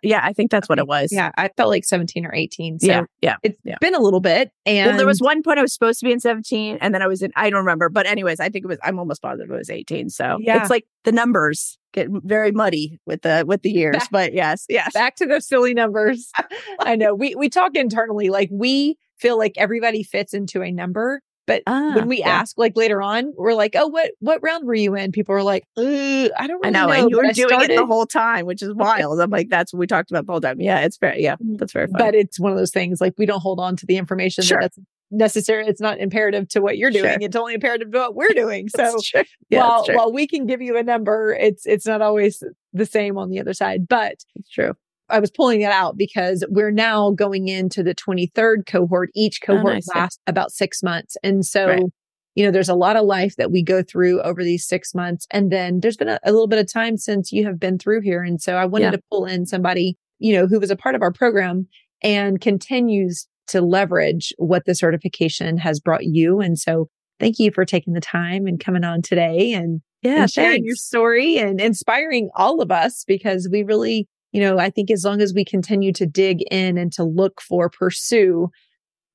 Yeah, 0.02 0.22
I 0.24 0.32
think 0.32 0.52
that's 0.52 0.70
what 0.70 0.80
it 0.80 0.88
was. 0.88 1.12
Yeah, 1.12 1.32
I 1.38 1.50
felt 1.58 1.70
like 1.70 1.84
17 1.84 2.26
or 2.26 2.34
18. 2.34 2.80
So 2.80 2.88
yeah, 2.88 3.02
yeah. 3.22 3.36
It's 3.44 3.60
yeah. 3.66 3.76
been 3.82 3.94
a 3.94 4.00
little 4.00 4.22
bit. 4.22 4.52
And 4.66 4.92
well, 4.92 4.98
there 4.98 5.06
was 5.06 5.20
one 5.20 5.44
point 5.44 5.60
I 5.60 5.62
was 5.62 5.74
supposed 5.74 6.00
to 6.00 6.06
be 6.06 6.14
in 6.14 6.22
17 6.22 6.78
and 6.80 6.94
then 6.96 7.02
I 7.02 7.08
was 7.08 7.22
in, 7.22 7.34
I 7.36 7.50
don't 7.50 7.60
remember. 7.60 7.90
But 7.90 8.06
anyways, 8.06 8.40
I 8.40 8.48
think 8.48 8.64
it 8.64 8.68
was, 8.70 8.78
I'm 8.84 9.00
almost 9.00 9.22
positive 9.22 9.52
it 9.52 9.58
was 9.58 9.70
18. 9.70 10.10
So 10.10 10.38
yeah. 10.40 10.62
it's 10.62 10.70
like 10.70 10.86
the 11.04 11.12
numbers 11.12 11.78
get 11.92 12.08
very 12.10 12.54
muddy 12.54 13.00
with 13.06 13.24
the, 13.24 13.44
with 13.46 13.64
the 13.64 13.70
years. 13.70 13.98
Back, 13.98 14.12
but 14.12 14.34
yes, 14.34 14.66
yes. 14.70 14.94
Back 14.94 15.18
to 15.18 15.26
those 15.26 15.46
silly 15.46 15.74
numbers. 15.74 16.32
I 16.80 16.96
know 16.96 17.14
we, 17.14 17.36
we 17.36 17.50
talk 17.50 17.76
internally, 17.76 18.30
like 18.30 18.50
we 18.52 18.98
feel 19.18 19.38
like 19.38 19.54
everybody 19.58 20.04
fits 20.04 20.34
into 20.34 20.62
a 20.62 20.72
number 20.72 21.22
but 21.48 21.64
ah, 21.68 21.94
when 21.96 22.08
we 22.08 22.20
yeah. 22.20 22.30
ask, 22.30 22.58
like 22.58 22.76
later 22.76 23.02
on, 23.02 23.34
we're 23.38 23.54
like, 23.54 23.76
"Oh, 23.76 23.88
what 23.88 24.12
what 24.20 24.42
round 24.42 24.66
were 24.66 24.76
you 24.76 24.96
in?" 24.96 25.12
People 25.12 25.36
are 25.36 25.44
like, 25.44 25.64
"I 25.78 25.82
don't 25.82 26.34
really 26.34 26.60
I 26.64 26.70
know." 26.70 26.88
know 26.88 26.92
and 26.92 27.10
you 27.10 27.18
were 27.18 27.32
doing 27.32 27.50
started... 27.50 27.72
it 27.72 27.76
the 27.76 27.86
whole 27.86 28.06
time, 28.06 28.46
which 28.46 28.62
is 28.62 28.74
wild. 28.76 29.20
I'm 29.20 29.30
like, 29.30 29.50
"That's 29.50 29.74
what 29.74 29.80
we 29.80 29.88
talked 29.88 30.12
about 30.12 30.26
the 30.26 30.32
whole 30.32 30.42
time." 30.42 30.60
Yeah, 30.60 30.82
it's 30.82 30.98
very 30.98 31.22
yeah, 31.22 31.36
mm, 31.36 31.58
that's 31.58 31.74
very. 31.74 31.88
Funny. 31.88 32.04
But 32.04 32.16
it's 32.16 32.40
one 32.40 32.52
of 32.52 32.58
those 32.58 32.72
things 32.72 33.02
like 33.02 33.14
we 33.18 33.26
don't 33.26 33.42
hold 33.42 33.60
on 33.60 33.76
to 33.78 33.86
the 33.86 33.98
information 33.98 34.44
sure. 34.44 34.60
that 34.60 34.74
that's 34.76 34.80
necessary. 35.12 35.68
It's 35.68 35.82
not 35.82 36.00
imperative 36.00 36.50
to 36.50 36.62
what 36.62 36.78
you're 36.78 36.92
doing. 36.92 37.04
Sure. 37.04 37.18
It's 37.22 37.36
only 37.36 37.54
imperative 37.54 37.92
to 37.92 37.98
what 37.98 38.16
we're 38.16 38.28
doing. 38.34 38.70
So 38.70 39.00
yeah, 39.50 39.60
while 39.60 39.86
while 39.90 40.12
we 40.12 40.28
can 40.28 40.46
give 40.46 40.62
you 40.62 40.78
a 40.78 40.84
number, 40.84 41.36
it's 41.40 41.66
it's 41.66 41.86
not 41.86 42.02
always 42.02 42.44
the 42.74 42.86
same 42.86 43.18
on 43.18 43.30
the 43.30 43.40
other 43.40 43.54
side. 43.54 43.88
But 43.88 44.16
it's 44.36 44.50
true. 44.50 44.74
I 45.10 45.20
was 45.20 45.32
pulling 45.32 45.62
that 45.62 45.72
out 45.72 45.98
because 45.98 46.44
we're 46.50 46.72
now 46.72 47.12
going 47.12 47.48
into 47.48 47.84
the 47.84 47.96
23rd 47.96 48.66
cohort. 48.66 49.10
Each 49.14 49.40
oh, 49.44 49.46
cohort 49.48 49.66
oh, 49.68 49.74
nice. 49.74 49.88
lasts 49.94 50.20
about 50.28 50.52
six 50.52 50.82
months. 50.82 51.16
And 51.24 51.46
so, 51.46 51.68
right. 51.68 51.84
you 52.34 52.46
know, 52.46 52.52
there's 52.52 52.70
a 52.70 52.76
lot 52.76 52.96
of 52.96 53.06
life 53.06 53.36
that 53.38 53.52
we 53.52 53.64
go 53.64 53.84
through 53.84 54.22
over 54.22 54.44
these 54.44 54.66
six 54.66 54.96
months. 54.96 55.28
And 55.32 55.52
then 55.52 55.80
there's 55.82 55.98
been 55.98 56.10
a, 56.10 56.20
a 56.24 56.32
little 56.32 56.48
bit 56.48 56.60
of 56.60 56.72
time 56.72 56.98
since 56.98 57.32
you 57.32 57.46
have 57.46 57.60
been 57.60 57.78
through 57.78 58.02
here. 58.02 58.24
And 58.24 58.42
so 58.42 58.56
I 58.56 58.66
wanted 58.66 58.86
yeah. 58.86 58.92
to 58.92 59.02
pull 59.12 59.26
in 59.26 59.46
somebody, 59.46 59.96
you 60.20 60.34
know, 60.34 60.48
who 60.48 60.60
was 60.60 60.72
a 60.72 60.76
part 60.76 60.96
of 60.96 61.02
our 61.02 61.12
program 61.12 61.68
and 62.02 62.42
continues 62.42 63.28
to 63.48 63.62
leverage 63.62 64.34
what 64.38 64.66
the 64.66 64.74
certification 64.74 65.58
has 65.60 65.80
brought 65.80 66.06
you. 66.06 66.40
And 66.40 66.58
so 66.58 66.90
thank 67.20 67.38
you 67.38 67.52
for 67.52 67.64
taking 67.64 67.94
the 67.94 68.02
time 68.02 68.48
and 68.48 68.60
coming 68.60 68.84
on 68.84 69.04
today 69.04 69.54
and, 69.54 69.82
yeah, 70.02 70.24
and 70.24 70.32
sharing 70.32 70.66
your 70.66 70.76
story 70.76 71.38
and 71.38 71.62
inspiring 71.62 72.30
all 72.36 72.62
of 72.62 72.72
us 72.72 73.04
because 73.08 73.48
we 73.52 73.64
really 73.64 74.08
you 74.36 74.42
know, 74.42 74.60
I 74.60 74.70
think 74.70 74.92
as 74.92 75.06
long 75.06 75.22
as 75.22 75.34
we 75.34 75.46
continue 75.46 75.94
to 75.94 76.06
dig 76.06 76.42
in 76.52 76.78
and 76.78 76.92
to 76.92 77.06
look 77.06 77.40
for, 77.40 77.70
pursue 77.70 78.50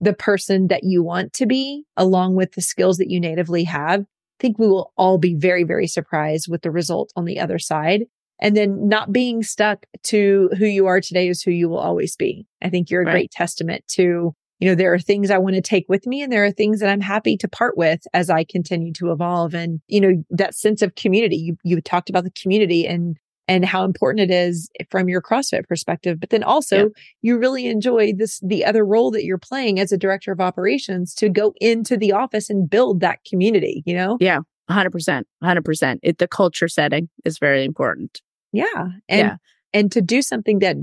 the 0.00 0.14
person 0.14 0.68
that 0.68 0.82
you 0.82 1.02
want 1.02 1.34
to 1.34 1.44
be, 1.44 1.84
along 1.94 2.36
with 2.36 2.52
the 2.52 2.62
skills 2.62 2.96
that 2.96 3.10
you 3.10 3.20
natively 3.20 3.64
have, 3.64 4.00
I 4.00 4.06
think 4.40 4.58
we 4.58 4.66
will 4.66 4.94
all 4.96 5.18
be 5.18 5.34
very, 5.34 5.62
very 5.62 5.86
surprised 5.86 6.46
with 6.48 6.62
the 6.62 6.70
result 6.70 7.12
on 7.16 7.26
the 7.26 7.38
other 7.38 7.58
side. 7.58 8.06
And 8.40 8.56
then 8.56 8.88
not 8.88 9.12
being 9.12 9.42
stuck 9.42 9.84
to 10.04 10.48
who 10.56 10.64
you 10.64 10.86
are 10.86 11.02
today 11.02 11.28
is 11.28 11.42
who 11.42 11.50
you 11.50 11.68
will 11.68 11.80
always 11.80 12.16
be. 12.16 12.46
I 12.62 12.70
think 12.70 12.88
you're 12.88 13.02
a 13.02 13.04
right. 13.04 13.12
great 13.12 13.30
testament 13.30 13.84
to, 13.88 14.34
you 14.58 14.68
know, 14.68 14.74
there 14.74 14.94
are 14.94 14.98
things 14.98 15.30
I 15.30 15.36
want 15.36 15.54
to 15.56 15.60
take 15.60 15.84
with 15.86 16.06
me 16.06 16.22
and 16.22 16.32
there 16.32 16.46
are 16.46 16.50
things 16.50 16.80
that 16.80 16.88
I'm 16.88 17.02
happy 17.02 17.36
to 17.36 17.46
part 17.46 17.76
with 17.76 18.00
as 18.14 18.30
I 18.30 18.44
continue 18.44 18.94
to 18.94 19.12
evolve. 19.12 19.52
And, 19.52 19.82
you 19.86 20.00
know, 20.00 20.24
that 20.30 20.54
sense 20.54 20.80
of 20.80 20.94
community, 20.94 21.36
you, 21.36 21.56
you 21.62 21.78
talked 21.82 22.08
about 22.08 22.24
the 22.24 22.30
community 22.30 22.86
and 22.86 23.18
and 23.51 23.64
how 23.64 23.84
important 23.84 24.30
it 24.30 24.32
is 24.32 24.70
from 24.90 25.09
your 25.09 25.20
CrossFit 25.20 25.66
perspective. 25.66 26.20
But 26.20 26.30
then 26.30 26.44
also 26.44 26.76
yeah. 26.76 26.88
you 27.22 27.36
really 27.36 27.66
enjoy 27.66 28.12
this, 28.12 28.38
the 28.44 28.64
other 28.64 28.86
role 28.86 29.11
that 29.11 29.24
you're 29.24 29.38
playing 29.38 29.80
as 29.80 29.90
a 29.90 29.98
director 29.98 30.30
of 30.30 30.40
operations 30.40 31.12
to 31.16 31.28
go 31.28 31.53
into 31.61 31.96
the 31.96 32.12
office 32.12 32.48
and 32.48 32.70
build 32.70 33.01
that 33.01 33.24
community, 33.28 33.82
you 33.84 33.94
know? 33.94 34.18
Yeah. 34.20 34.38
100%. 34.70 35.24
100%. 35.42 35.98
It, 36.05 36.18
the 36.18 36.28
culture 36.28 36.68
setting 36.68 37.09
is 37.24 37.38
very 37.38 37.64
important. 37.64 38.20
Yeah. 38.53 38.66
And, 39.09 39.28
yeah. 39.28 39.36
and 39.72 39.90
to 39.90 40.01
do 40.01 40.22
something 40.22 40.61
that 40.61 40.76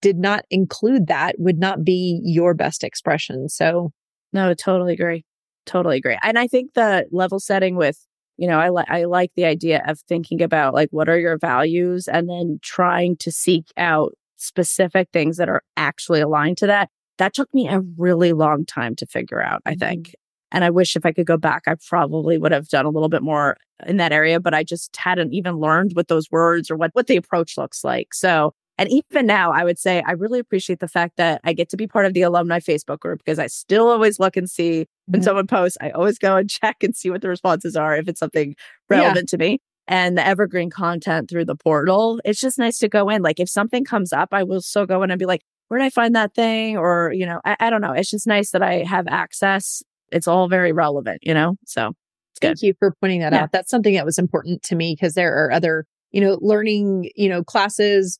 did 0.00 0.16
not 0.16 0.46
include 0.50 1.08
that 1.08 1.34
would 1.38 1.58
not 1.58 1.84
be 1.84 2.22
your 2.24 2.54
best 2.54 2.84
expression. 2.84 3.50
So 3.50 3.92
no, 4.32 4.54
totally 4.54 4.94
agree. 4.94 5.26
Totally 5.66 5.98
agree. 5.98 6.18
And 6.22 6.38
I 6.38 6.46
think 6.46 6.72
the 6.72 7.06
level 7.12 7.38
setting 7.38 7.76
with 7.76 7.98
you 8.36 8.48
know, 8.48 8.58
I 8.58 8.68
like 8.68 8.90
I 8.90 9.04
like 9.04 9.32
the 9.36 9.44
idea 9.44 9.82
of 9.86 10.00
thinking 10.00 10.42
about 10.42 10.74
like 10.74 10.88
what 10.90 11.08
are 11.08 11.18
your 11.18 11.38
values 11.38 12.08
and 12.08 12.28
then 12.28 12.58
trying 12.62 13.16
to 13.18 13.30
seek 13.30 13.66
out 13.76 14.14
specific 14.36 15.08
things 15.12 15.36
that 15.36 15.48
are 15.48 15.62
actually 15.76 16.20
aligned 16.20 16.58
to 16.58 16.66
that. 16.66 16.90
That 17.18 17.34
took 17.34 17.52
me 17.54 17.68
a 17.68 17.80
really 17.96 18.32
long 18.32 18.66
time 18.66 18.96
to 18.96 19.06
figure 19.06 19.42
out, 19.42 19.62
I 19.64 19.74
think. 19.76 20.08
Mm-hmm. 20.08 20.14
And 20.52 20.64
I 20.64 20.70
wish 20.70 20.94
if 20.94 21.04
I 21.06 21.12
could 21.12 21.26
go 21.26 21.36
back, 21.36 21.62
I 21.66 21.74
probably 21.88 22.38
would 22.38 22.52
have 22.52 22.68
done 22.68 22.86
a 22.86 22.90
little 22.90 23.08
bit 23.08 23.22
more 23.22 23.56
in 23.86 23.96
that 23.96 24.12
area, 24.12 24.38
but 24.38 24.54
I 24.54 24.62
just 24.62 24.96
hadn't 24.96 25.32
even 25.32 25.56
learned 25.56 25.92
what 25.94 26.08
those 26.08 26.30
words 26.30 26.70
or 26.70 26.76
what, 26.76 26.90
what 26.92 27.08
the 27.08 27.16
approach 27.16 27.56
looks 27.56 27.82
like. 27.82 28.14
So 28.14 28.52
and 28.76 28.88
even 28.90 29.26
now, 29.26 29.52
I 29.52 29.64
would 29.64 29.78
say 29.78 30.02
I 30.04 30.12
really 30.12 30.40
appreciate 30.40 30.80
the 30.80 30.88
fact 30.88 31.16
that 31.16 31.40
I 31.44 31.52
get 31.52 31.68
to 31.70 31.76
be 31.76 31.86
part 31.86 32.06
of 32.06 32.14
the 32.14 32.22
alumni 32.22 32.58
Facebook 32.58 32.98
group 32.98 33.20
because 33.24 33.38
I 33.38 33.46
still 33.46 33.88
always 33.88 34.18
look 34.18 34.36
and 34.36 34.50
see 34.50 34.86
when 35.06 35.20
mm-hmm. 35.20 35.24
someone 35.24 35.46
posts, 35.46 35.78
I 35.80 35.90
always 35.90 36.18
go 36.18 36.36
and 36.36 36.48
check 36.62 36.82
and 36.82 36.94
see 36.94 37.10
what 37.10 37.22
the 37.22 37.28
responses 37.28 37.76
are 37.76 37.96
if 37.96 38.08
it's 38.08 38.20
something 38.20 38.54
relevant 38.88 39.28
yeah. 39.32 39.36
to 39.36 39.38
me. 39.38 39.60
And 39.86 40.16
the 40.16 40.26
evergreen 40.26 40.70
content 40.70 41.28
through 41.28 41.44
the 41.44 41.56
portal, 41.56 42.20
it's 42.24 42.40
just 42.40 42.58
nice 42.58 42.78
to 42.78 42.88
go 42.88 43.10
in. 43.10 43.20
Like 43.20 43.38
if 43.38 43.50
something 43.50 43.84
comes 43.84 44.12
up, 44.14 44.30
I 44.32 44.42
will 44.42 44.62
still 44.62 44.86
go 44.86 45.02
in 45.02 45.10
and 45.10 45.18
be 45.18 45.26
like, 45.26 45.42
where 45.68 45.78
did 45.78 45.84
I 45.84 45.90
find 45.90 46.14
that 46.14 46.34
thing? 46.34 46.78
Or, 46.78 47.12
you 47.12 47.26
know, 47.26 47.40
I, 47.44 47.56
I 47.60 47.70
don't 47.70 47.82
know. 47.82 47.92
It's 47.92 48.10
just 48.10 48.26
nice 48.26 48.50
that 48.52 48.62
I 48.62 48.84
have 48.84 49.06
access. 49.08 49.82
It's 50.10 50.26
all 50.26 50.48
very 50.48 50.72
relevant, 50.72 51.20
you 51.22 51.34
know? 51.34 51.56
So 51.66 51.92
Thank 52.40 52.62
you 52.62 52.74
for 52.78 52.94
pointing 53.00 53.20
that 53.20 53.32
yeah. 53.32 53.44
out. 53.44 53.52
That's 53.52 53.70
something 53.70 53.94
that 53.94 54.04
was 54.04 54.18
important 54.18 54.62
to 54.64 54.76
me 54.76 54.94
because 54.94 55.14
there 55.14 55.44
are 55.44 55.52
other, 55.52 55.86
you 56.10 56.20
know, 56.20 56.38
learning, 56.40 57.10
you 57.14 57.28
know, 57.28 57.44
classes, 57.44 58.18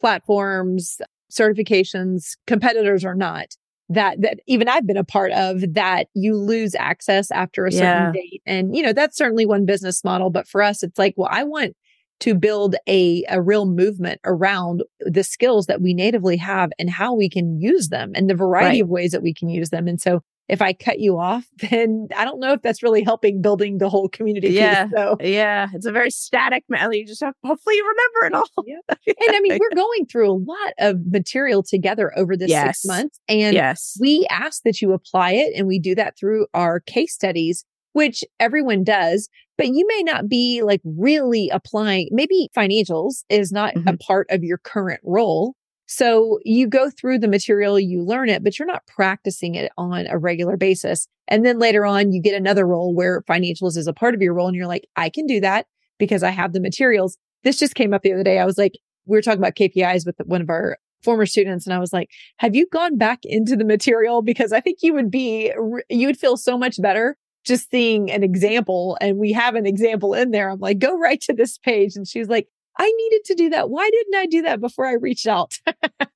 platforms, 0.00 1.00
certifications, 1.30 2.36
competitors 2.46 3.04
or 3.04 3.14
not, 3.14 3.46
that 3.90 4.20
that 4.22 4.38
even 4.46 4.68
I've 4.68 4.86
been 4.86 4.96
a 4.96 5.04
part 5.04 5.32
of 5.32 5.74
that 5.74 6.06
you 6.14 6.36
lose 6.36 6.74
access 6.74 7.30
after 7.30 7.66
a 7.66 7.72
certain 7.72 7.86
yeah. 7.86 8.12
date. 8.12 8.42
And 8.46 8.74
you 8.74 8.82
know, 8.82 8.92
that's 8.92 9.16
certainly 9.16 9.44
one 9.44 9.66
business 9.66 10.02
model, 10.04 10.30
but 10.30 10.48
for 10.48 10.62
us 10.62 10.82
it's 10.82 10.98
like, 10.98 11.14
well, 11.16 11.28
I 11.30 11.42
want 11.42 11.74
to 12.20 12.34
build 12.34 12.76
a 12.88 13.24
a 13.28 13.42
real 13.42 13.66
movement 13.66 14.20
around 14.24 14.84
the 15.00 15.24
skills 15.24 15.66
that 15.66 15.82
we 15.82 15.92
natively 15.92 16.36
have 16.36 16.70
and 16.78 16.88
how 16.88 17.14
we 17.14 17.28
can 17.28 17.60
use 17.60 17.88
them 17.88 18.12
and 18.14 18.30
the 18.30 18.34
variety 18.34 18.80
right. 18.80 18.82
of 18.82 18.88
ways 18.88 19.10
that 19.10 19.22
we 19.22 19.34
can 19.34 19.48
use 19.48 19.70
them. 19.70 19.88
And 19.88 20.00
so 20.00 20.20
if 20.50 20.60
I 20.60 20.72
cut 20.72 20.98
you 20.98 21.18
off, 21.18 21.46
then 21.70 22.08
I 22.16 22.24
don't 22.24 22.40
know 22.40 22.52
if 22.52 22.62
that's 22.62 22.82
really 22.82 23.02
helping 23.02 23.40
building 23.40 23.78
the 23.78 23.88
whole 23.88 24.08
community. 24.08 24.50
Yeah. 24.50 24.84
Piece, 24.84 24.92
so. 24.96 25.16
Yeah. 25.20 25.68
It's 25.72 25.86
a 25.86 25.92
very 25.92 26.10
static 26.10 26.64
mail. 26.68 26.92
You 26.92 27.06
just 27.06 27.22
have, 27.22 27.34
hopefully 27.44 27.76
you 27.76 27.84
remember 27.84 28.26
it 28.26 28.34
all. 28.34 28.64
Yeah. 28.66 28.96
and 29.06 29.36
I 29.36 29.40
mean, 29.40 29.58
we're 29.58 29.76
going 29.76 30.06
through 30.06 30.30
a 30.30 30.34
lot 30.34 30.74
of 30.78 30.96
material 31.06 31.62
together 31.62 32.12
over 32.16 32.36
this 32.36 32.50
yes. 32.50 32.80
six 32.80 32.84
months. 32.84 33.20
And 33.28 33.54
yes. 33.54 33.96
we 34.00 34.26
ask 34.30 34.62
that 34.64 34.82
you 34.82 34.92
apply 34.92 35.32
it. 35.32 35.54
And 35.56 35.66
we 35.66 35.78
do 35.78 35.94
that 35.94 36.18
through 36.18 36.46
our 36.52 36.80
case 36.80 37.14
studies, 37.14 37.64
which 37.92 38.24
everyone 38.38 38.84
does. 38.84 39.28
But 39.56 39.68
you 39.68 39.86
may 39.86 40.02
not 40.02 40.28
be 40.28 40.62
like 40.62 40.80
really 40.84 41.50
applying, 41.50 42.08
maybe 42.10 42.48
financials 42.56 43.24
is 43.28 43.52
not 43.52 43.74
mm-hmm. 43.74 43.88
a 43.88 43.96
part 43.98 44.26
of 44.30 44.42
your 44.42 44.58
current 44.58 45.00
role. 45.04 45.54
So 45.92 46.38
you 46.44 46.68
go 46.68 46.88
through 46.88 47.18
the 47.18 47.26
material, 47.26 47.76
you 47.80 48.04
learn 48.04 48.28
it, 48.28 48.44
but 48.44 48.56
you're 48.56 48.66
not 48.66 48.86
practicing 48.86 49.56
it 49.56 49.72
on 49.76 50.06
a 50.06 50.18
regular 50.18 50.56
basis. 50.56 51.08
And 51.26 51.44
then 51.44 51.58
later 51.58 51.84
on, 51.84 52.12
you 52.12 52.22
get 52.22 52.36
another 52.36 52.64
role 52.64 52.94
where 52.94 53.22
financials 53.22 53.76
is 53.76 53.88
a 53.88 53.92
part 53.92 54.14
of 54.14 54.22
your 54.22 54.32
role. 54.32 54.46
And 54.46 54.54
you're 54.54 54.68
like, 54.68 54.86
I 54.94 55.08
can 55.10 55.26
do 55.26 55.40
that 55.40 55.66
because 55.98 56.22
I 56.22 56.30
have 56.30 56.52
the 56.52 56.60
materials. 56.60 57.18
This 57.42 57.58
just 57.58 57.74
came 57.74 57.92
up 57.92 58.02
the 58.02 58.12
other 58.12 58.22
day. 58.22 58.38
I 58.38 58.44
was 58.44 58.56
like, 58.56 58.78
we 59.06 59.18
were 59.18 59.20
talking 59.20 59.40
about 59.40 59.56
KPIs 59.56 60.06
with 60.06 60.14
one 60.26 60.40
of 60.40 60.48
our 60.48 60.78
former 61.02 61.26
students. 61.26 61.66
And 61.66 61.74
I 61.74 61.80
was 61.80 61.92
like, 61.92 62.08
have 62.36 62.54
you 62.54 62.68
gone 62.72 62.96
back 62.96 63.18
into 63.24 63.56
the 63.56 63.64
material? 63.64 64.22
Because 64.22 64.52
I 64.52 64.60
think 64.60 64.78
you 64.82 64.94
would 64.94 65.10
be, 65.10 65.52
you 65.88 66.06
would 66.06 66.18
feel 66.18 66.36
so 66.36 66.56
much 66.56 66.80
better 66.80 67.16
just 67.44 67.68
seeing 67.68 68.12
an 68.12 68.22
example. 68.22 68.96
And 69.00 69.18
we 69.18 69.32
have 69.32 69.56
an 69.56 69.66
example 69.66 70.14
in 70.14 70.30
there. 70.30 70.50
I'm 70.50 70.60
like, 70.60 70.78
go 70.78 70.96
right 70.96 71.20
to 71.22 71.32
this 71.32 71.58
page. 71.58 71.96
And 71.96 72.06
she's 72.06 72.28
like, 72.28 72.46
I 72.78 72.90
needed 72.90 73.24
to 73.26 73.34
do 73.34 73.50
that. 73.50 73.70
Why 73.70 73.88
didn't 73.90 74.14
I 74.14 74.26
do 74.26 74.42
that 74.42 74.60
before 74.60 74.86
I 74.86 74.94
reached 74.94 75.26
out? 75.26 75.58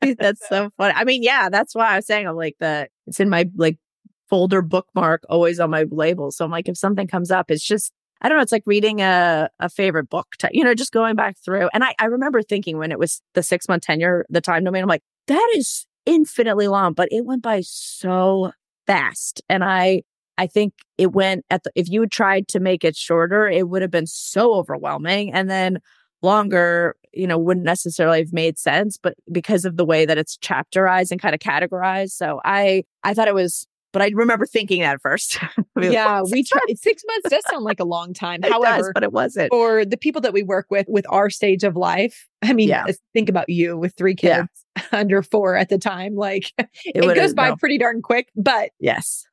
that's 0.00 0.46
so 0.48 0.70
funny. 0.76 0.94
I 0.96 1.04
mean, 1.04 1.22
yeah, 1.22 1.48
that's 1.48 1.74
why 1.74 1.88
I 1.88 1.96
was 1.96 2.06
saying 2.06 2.26
I'm 2.26 2.36
like 2.36 2.56
the 2.60 2.88
it's 3.06 3.20
in 3.20 3.28
my 3.28 3.48
like 3.56 3.78
folder 4.30 4.62
bookmark 4.62 5.22
always 5.28 5.60
on 5.60 5.70
my 5.70 5.84
label. 5.90 6.30
So 6.30 6.44
I'm 6.44 6.50
like, 6.50 6.68
if 6.68 6.76
something 6.76 7.06
comes 7.06 7.30
up, 7.30 7.50
it's 7.50 7.64
just 7.64 7.92
I 8.20 8.28
don't 8.28 8.38
know, 8.38 8.42
it's 8.42 8.52
like 8.52 8.62
reading 8.64 9.00
a, 9.00 9.50
a 9.60 9.68
favorite 9.68 10.08
book, 10.08 10.28
to, 10.38 10.48
you 10.50 10.64
know, 10.64 10.74
just 10.74 10.92
going 10.92 11.14
back 11.14 11.36
through. 11.44 11.68
And 11.74 11.84
I, 11.84 11.94
I 11.98 12.06
remember 12.06 12.40
thinking 12.40 12.78
when 12.78 12.90
it 12.90 12.98
was 12.98 13.20
the 13.34 13.42
six 13.42 13.68
month 13.68 13.82
tenure, 13.82 14.24
the 14.30 14.40
time 14.40 14.64
domain, 14.64 14.82
I'm 14.82 14.88
like, 14.88 15.02
that 15.26 15.52
is 15.56 15.86
infinitely 16.06 16.68
long, 16.68 16.94
but 16.94 17.08
it 17.10 17.26
went 17.26 17.42
by 17.42 17.60
so 17.62 18.52
fast. 18.86 19.42
And 19.48 19.62
I 19.62 20.02
I 20.36 20.46
think 20.46 20.74
it 20.98 21.12
went 21.12 21.44
at 21.50 21.62
the, 21.62 21.70
if 21.74 21.88
you 21.88 22.00
had 22.00 22.10
tried 22.10 22.48
to 22.48 22.60
make 22.60 22.82
it 22.82 22.96
shorter, 22.96 23.46
it 23.46 23.68
would 23.68 23.82
have 23.82 23.90
been 23.90 24.06
so 24.06 24.54
overwhelming. 24.54 25.32
And 25.32 25.48
then 25.48 25.78
longer, 26.24 26.96
you 27.12 27.26
know, 27.26 27.38
wouldn't 27.38 27.64
necessarily 27.66 28.18
have 28.18 28.32
made 28.32 28.58
sense, 28.58 28.98
but 29.00 29.14
because 29.30 29.64
of 29.64 29.76
the 29.76 29.84
way 29.84 30.04
that 30.06 30.18
it's 30.18 30.36
chapterized 30.38 31.10
and 31.12 31.20
kind 31.22 31.34
of 31.34 31.40
categorized. 31.40 32.10
So 32.10 32.40
I, 32.44 32.84
I 33.04 33.14
thought 33.14 33.28
it 33.28 33.34
was, 33.34 33.66
but 33.92 34.02
I 34.02 34.08
remember 34.12 34.44
thinking 34.46 34.80
that 34.80 34.94
at 34.94 35.00
first. 35.02 35.38
yeah, 35.80 36.22
we 36.28 36.42
tried. 36.42 36.76
Six 36.76 37.04
months 37.06 37.30
does 37.30 37.44
sound 37.48 37.62
like 37.64 37.78
a 37.78 37.84
long 37.84 38.12
time. 38.12 38.40
It 38.44 38.50
However, 38.50 38.78
does, 38.78 38.90
but 38.94 39.02
it 39.04 39.12
wasn't. 39.12 39.50
For 39.52 39.84
the 39.84 39.96
people 39.96 40.20
that 40.22 40.32
we 40.32 40.42
work 40.42 40.66
with, 40.70 40.86
with 40.88 41.06
our 41.08 41.30
stage 41.30 41.62
of 41.62 41.76
life, 41.76 42.26
I 42.42 42.52
mean, 42.54 42.68
Yeah. 42.68 42.86
think 43.12 43.28
about 43.28 43.48
you 43.48 43.76
with 43.76 43.94
three 43.96 44.16
kids 44.16 44.48
under 44.92 45.22
four 45.22 45.54
at 45.54 45.68
the 45.68 45.78
time. 45.78 46.16
Like 46.16 46.50
it, 46.58 47.04
would've- 47.04 47.14
goes 47.14 47.34
by 47.34 47.50
no. 47.50 47.56
pretty 47.56 47.78
darn 47.78 48.02
quick, 48.02 48.30
but 48.34 48.70
Yes. 48.80 49.24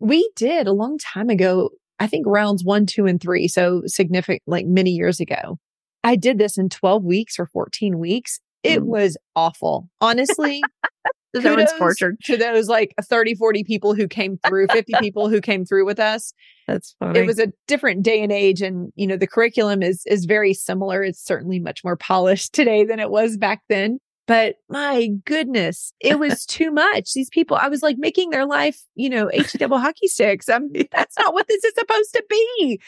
we 0.00 0.30
did 0.36 0.66
a 0.66 0.72
long 0.72 0.98
time 0.98 1.30
ago. 1.30 1.70
I 1.98 2.08
think 2.08 2.26
rounds 2.26 2.64
one, 2.64 2.84
two, 2.84 3.06
and 3.06 3.20
three. 3.20 3.46
So 3.48 3.82
significant, 3.86 4.42
like 4.46 4.66
many 4.66 4.90
years 4.90 5.20
ago. 5.20 5.58
I 6.04 6.16
did 6.16 6.38
this 6.38 6.58
in 6.58 6.68
12 6.68 7.04
weeks 7.04 7.38
or 7.38 7.46
14 7.46 7.98
weeks. 7.98 8.40
It 8.62 8.80
Mm. 8.80 8.86
was 8.86 9.16
awful. 9.36 9.88
Honestly, 10.00 10.62
No 11.34 11.54
one's 11.54 11.72
tortured. 11.78 12.18
to 12.24 12.36
those 12.36 12.68
like 12.68 12.94
30, 13.00 13.34
40 13.36 13.64
people 13.64 13.94
who 13.94 14.06
came 14.06 14.38
through, 14.46 14.66
50 14.68 14.92
people 15.00 15.30
who 15.30 15.40
came 15.40 15.64
through 15.64 15.86
with 15.86 15.98
us. 15.98 16.34
That's 16.68 16.94
funny. 16.98 17.20
It 17.20 17.26
was 17.26 17.38
a 17.38 17.50
different 17.66 18.02
day 18.02 18.22
and 18.22 18.30
age. 18.30 18.60
And, 18.60 18.92
you 18.96 19.06
know, 19.06 19.16
the 19.16 19.26
curriculum 19.26 19.82
is, 19.82 20.02
is 20.06 20.26
very 20.26 20.52
similar. 20.52 21.02
It's 21.02 21.24
certainly 21.24 21.58
much 21.58 21.82
more 21.84 21.96
polished 21.96 22.52
today 22.54 22.84
than 22.84 23.00
it 23.00 23.10
was 23.10 23.36
back 23.38 23.62
then. 23.70 23.98
But 24.26 24.56
my 24.68 25.08
goodness, 25.24 25.92
it 26.00 26.18
was 26.20 26.46
too 26.46 26.70
much. 26.70 27.12
These 27.12 27.28
people, 27.30 27.56
I 27.60 27.68
was 27.68 27.82
like 27.82 27.96
making 27.98 28.30
their 28.30 28.46
life, 28.46 28.80
you 28.94 29.10
know, 29.10 29.28
H 29.32 29.52
double 29.54 29.78
hockey 29.78 30.06
sticks. 30.08 30.48
I'm, 30.48 30.70
that's 30.92 31.18
not 31.18 31.34
what 31.34 31.48
this 31.48 31.62
is 31.64 31.74
supposed 31.76 32.12
to 32.14 32.24
be. 32.28 32.80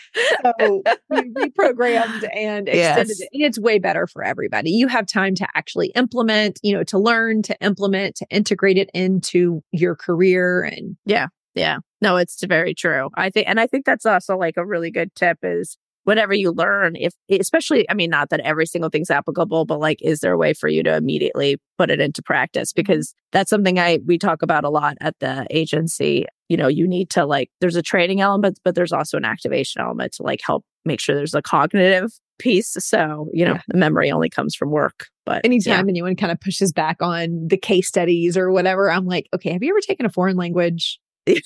So 0.43 0.83
we 1.11 1.31
reprogrammed 1.31 2.29
and 2.35 2.69
extended 2.69 3.09
Yes. 3.09 3.21
it. 3.21 3.29
And 3.33 3.43
it's 3.43 3.59
way 3.59 3.79
better 3.79 4.07
for 4.07 4.23
everybody. 4.25 4.71
You 4.71 4.89
have 4.89 5.07
time 5.07 5.35
to 5.37 5.47
actually 5.55 5.89
implement, 5.89 6.61
you 6.63 6.73
know, 6.75 6.85
to 6.85 6.99
learn, 6.99 7.43
to 7.43 7.57
implement, 7.61 8.17
to 8.17 8.27
integrate 8.31 8.79
it 8.79 8.91
into 8.95 9.63
your 9.73 9.97
career. 9.97 10.63
And 10.63 10.97
Yeah. 11.05 11.29
Yeah. 11.55 11.79
No, 12.01 12.17
it's 12.17 12.43
very 12.45 12.75
true. 12.75 13.11
I 13.17 13.31
think, 13.31 13.49
and 13.49 13.59
I 13.61 13.67
think 13.67 13.85
that's 13.87 14.07
also 14.07 14.37
like 14.37 14.57
a 14.57 14.67
really 14.67 14.91
good 14.91 15.15
tip 15.15 15.39
is 15.43 15.77
whatever 16.05 16.33
you 16.33 16.53
learn, 16.53 16.97
if 16.97 17.13
especially, 17.31 17.89
I 17.91 17.95
mean, 17.95 18.11
not 18.11 18.31
that 18.31 18.41
every 18.41 18.67
single 18.67 18.91
thing's 18.91 19.11
applicable, 19.11 19.65
but 19.65 19.81
like, 19.81 19.99
is 20.03 20.21
there 20.21 20.33
a 20.33 20.39
way 20.39 20.53
for 20.55 20.69
you 20.69 20.83
to 20.85 20.97
immediately 20.97 21.57
put 21.79 21.91
it 21.91 22.01
into 22.01 22.23
practice? 22.23 22.73
Mm-hmm. 22.73 22.81
Because 22.81 23.15
that's 23.33 23.51
something 23.51 23.79
I, 23.79 23.99
we 24.07 24.19
talk 24.19 24.43
about 24.43 24.65
a 24.65 24.71
lot 24.71 24.97
at 25.01 25.19
the 25.21 25.47
agency. 25.51 26.27
You 26.49 26.57
know, 26.57 26.69
you 26.69 26.87
need 26.87 27.11
to 27.11 27.25
like, 27.25 27.51
there's 27.61 27.77
a 27.77 27.83
training 27.83 28.21
element, 28.21 28.61
but 28.65 28.75
there's 28.75 28.93
also 28.93 29.17
an 29.17 29.25
activation 29.25 29.81
element 29.81 30.13
to 30.15 30.23
like 30.23 30.41
help 30.45 30.65
make 30.85 31.01
sure 31.01 31.15
there's 31.15 31.35
a 31.35 31.43
cognitive 31.43 32.13
piece. 32.39 32.77
So, 32.79 33.29
you 33.33 33.45
know, 33.45 33.55
Yeah. 33.55 33.61
the 33.69 33.79
memory 33.79 34.11
only 34.11 34.29
comes 34.29 34.55
from 34.55 34.71
work, 34.71 35.07
but 35.25 35.45
anytime 35.45 35.89
anyone 35.89 36.17
kind 36.17 36.33
of 36.33 36.41
pushes 36.41 36.73
back 36.73 36.99
on 37.01 37.49
the 37.49 37.57
case 37.57 37.89
studies 37.89 38.37
or 38.37 38.51
whatever, 38.51 38.91
I'm 38.91 39.07
like, 39.07 39.27
okay, 39.35 39.53
have 39.53 39.63
you 39.63 39.71
ever 39.71 39.81
taken 39.81 40.05
a 40.05 40.11
foreign 40.11 40.37
language? 40.37 41.01
yeah. 41.27 41.41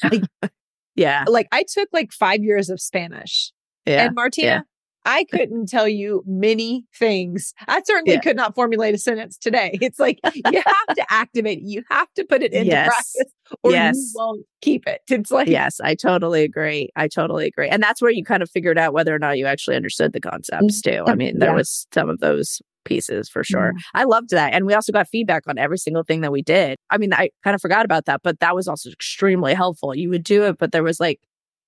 yeah. 0.96 1.24
Like 1.28 1.46
I 1.52 1.64
took 1.72 1.88
like 1.92 2.10
five 2.10 2.42
years 2.42 2.68
of 2.70 2.80
Spanish. 2.80 3.52
Yeah. 3.88 4.06
And 4.06 4.14
Martina, 4.14 4.46
yeah. 4.46 4.60
I 5.04 5.24
couldn't 5.24 5.66
tell 5.68 5.88
you 5.88 6.22
many 6.26 6.84
things. 6.94 7.54
I 7.66 7.80
certainly 7.84 8.14
Yeah. 8.14 8.20
could 8.20 8.36
not 8.36 8.54
formulate 8.54 8.94
a 8.94 8.98
sentence 8.98 9.38
today. 9.38 9.70
It's 9.80 9.98
like 9.98 10.18
you 10.24 10.42
have 10.66 10.96
to 10.96 11.04
activate 11.08 11.58
it. 11.58 11.64
You 11.64 11.82
have 11.90 12.12
to 12.14 12.24
put 12.24 12.42
it 12.42 12.52
into 12.52 12.66
Yes. 12.72 12.86
practice 12.88 13.32
or 13.62 13.72
you 13.72 14.10
won't 14.14 14.46
keep 14.60 14.86
it. 14.86 15.00
It's 15.08 15.30
like, 15.30 15.48
yes, 15.48 15.80
I 15.80 15.94
totally 15.94 16.42
agree. 16.42 16.90
I 16.96 17.08
totally 17.08 17.46
agree. 17.46 17.68
And 17.68 17.82
that's 17.82 18.02
where 18.02 18.10
you 18.10 18.22
kind 18.24 18.42
of 18.42 18.50
figured 18.50 18.76
out 18.78 18.92
whether 18.92 19.14
or 19.14 19.18
not 19.18 19.38
you 19.38 19.46
actually 19.46 19.76
understood 19.76 20.12
the 20.12 20.20
concepts 20.20 20.82
too. 20.82 21.04
I 21.06 21.14
mean, 21.14 21.38
there 21.38 21.50
Yeah. 21.50 21.56
was 21.56 21.86
some 21.94 22.10
of 22.10 22.18
those 22.18 22.60
pieces 22.84 23.28
for 23.30 23.42
sure. 23.44 23.72
Mhm. 23.74 23.80
I 23.94 24.04
loved 24.04 24.30
that. 24.30 24.52
And 24.52 24.66
we 24.66 24.74
also 24.74 24.92
got 24.92 25.08
feedback 25.08 25.44
on 25.46 25.56
every 25.58 25.78
single 25.78 26.02
thing 26.02 26.20
that 26.22 26.32
we 26.32 26.42
did. 26.42 26.76
I 26.90 26.98
mean, 26.98 27.12
I 27.14 27.30
kind 27.44 27.54
of 27.54 27.60
forgot 27.62 27.84
about 27.86 28.04
that, 28.06 28.20
but 28.22 28.40
that 28.40 28.54
was 28.54 28.66
also 28.68 28.90
extremely 28.90 29.54
helpful. 29.54 29.94
You 29.94 30.10
would 30.10 30.24
do 30.24 30.44
it, 30.44 30.58
but 30.58 30.72
there 30.72 30.82
was 30.82 30.98
like 31.00 31.20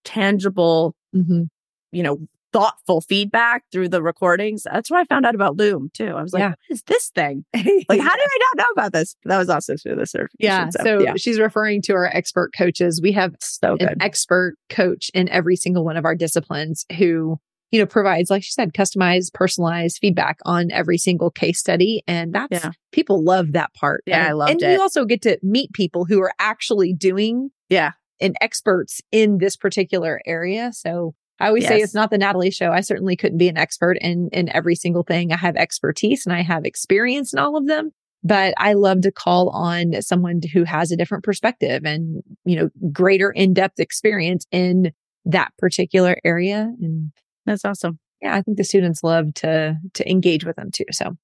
tangible, 0.05 0.95
Mhm. 1.15 1.49
You 1.93 2.03
know, 2.03 2.19
thoughtful 2.53 3.01
feedback 3.01 3.63
through 3.71 3.89
the 3.89 4.03
recordings. 4.03 4.65
That's 4.65 4.91
what 4.91 4.99
I 5.01 5.05
found 5.05 5.25
out 5.25 5.37
about 5.37 5.57
Loom 5.57 5.89
too. 5.95 6.09
I 6.17 6.23
was 6.23 6.33
like, 6.33 6.41
Yeah. 6.41 6.49
what 6.49 6.59
is 6.69 6.83
this 6.83 7.09
thing? 7.15 7.45
Like, 7.55 8.01
how 8.01 8.17
did 8.17 8.29
I 8.29 8.39
not 8.55 8.57
know 8.57 8.71
about 8.73 8.93
this? 8.93 9.15
That 9.25 9.39
was 9.39 9.49
also 9.49 9.77
through 9.77 9.95
the 9.97 10.07
certification. 10.07 10.37
yeah. 10.39 10.69
So 10.71 11.01
yeah, 11.01 11.15
she's 11.17 11.39
referring 11.39 11.81
to 11.83 11.93
our 11.95 12.07
expert 12.07 12.51
coaches. 12.57 13.01
We 13.01 13.13
have 13.13 13.35
so 13.41 13.73
an 13.73 13.79
good. 13.79 13.97
expert 14.01 14.57
coach 14.69 15.11
in 15.15 15.29
every 15.29 15.55
single 15.57 15.85
one 15.85 15.97
of 15.97 16.05
our 16.05 16.17
disciplines 16.17 16.85
who 16.99 17.39
you 17.71 17.79
know 17.79 17.87
provides 17.87 18.31
like 18.31 18.43
she 18.43 18.51
said 18.51 18.73
customized 18.73 19.33
personalized 19.33 19.99
feedback 20.01 20.39
on 20.45 20.73
every 20.73 20.99
single 20.99 21.31
case 21.31 21.61
study 21.61 22.03
and 22.09 22.33
that's 22.33 22.65
Yeah. 22.65 22.73
people 22.91 23.23
love 23.23 23.53
that 23.53 23.73
part 23.75 24.03
Yeah, 24.07 24.19
and, 24.23 24.29
I 24.29 24.33
loved 24.33 24.51
it. 24.51 24.63
and 24.65 24.73
you 24.73 24.81
also 24.81 25.05
get 25.05 25.23
to 25.23 25.39
meet 25.45 25.73
people 25.73 26.05
who 26.05 26.21
are 26.21 26.33
actually 26.41 26.93
doing 26.93 27.51
Yeah. 27.69 27.93
and 28.21 28.35
experts 28.41 29.01
in 29.13 29.39
this 29.39 29.55
particular 29.57 30.21
area 30.27 30.73
so 30.73 31.15
I 31.41 31.49
always 31.49 31.67
say 31.67 31.81
it's 31.81 31.95
not 31.95 32.11
the 32.11 32.19
Natalie 32.19 32.51
show. 32.51 32.71
I 32.71 32.83
certainly 32.83 33.17
couldn't 33.17 33.39
be 33.39 33.49
an 33.49 33.57
expert 33.57 33.97
in 34.01 34.29
in 34.33 34.49
every 34.51 34.75
single 34.75 35.03
thing. 35.03 35.33
I 35.33 35.37
have 35.37 35.57
expertise 35.57 36.27
and 36.27 36.35
I 36.35 36.43
have 36.43 36.65
experience 36.65 37.33
in 37.33 37.39
all 37.39 37.57
of 37.57 37.67
them, 37.67 37.93
but 38.23 38.55
I 38.59 38.75
love 38.75 39.01
to 39.03 39.13
call 39.13 39.49
on 39.51 40.03
someone 40.03 40.41
who 40.53 40.65
has 40.65 40.93
a 40.93 40.97
different 40.97 41.25
perspective 41.25 41.85
and, 41.85 42.23
you 42.45 42.57
know, 42.57 42.71
greater 42.93 43.31
in-depth 43.31 43.81
experience 43.81 44.45
in 44.53 44.93
that 45.25 45.53
particular 45.59 46.19
area. 46.25 46.71
And 46.81 47.13
That's 47.47 47.65
awesome. 47.65 47.99
yeah, 48.21 48.37
I 48.37 48.43
think 48.43 48.59
the 48.59 48.65
students 48.65 49.03
love 49.03 49.33
to 49.37 49.79
to 49.95 50.11
engage 50.11 50.45
with 50.45 50.57
them 50.57 50.71
too. 50.71 50.87
So 50.93 51.17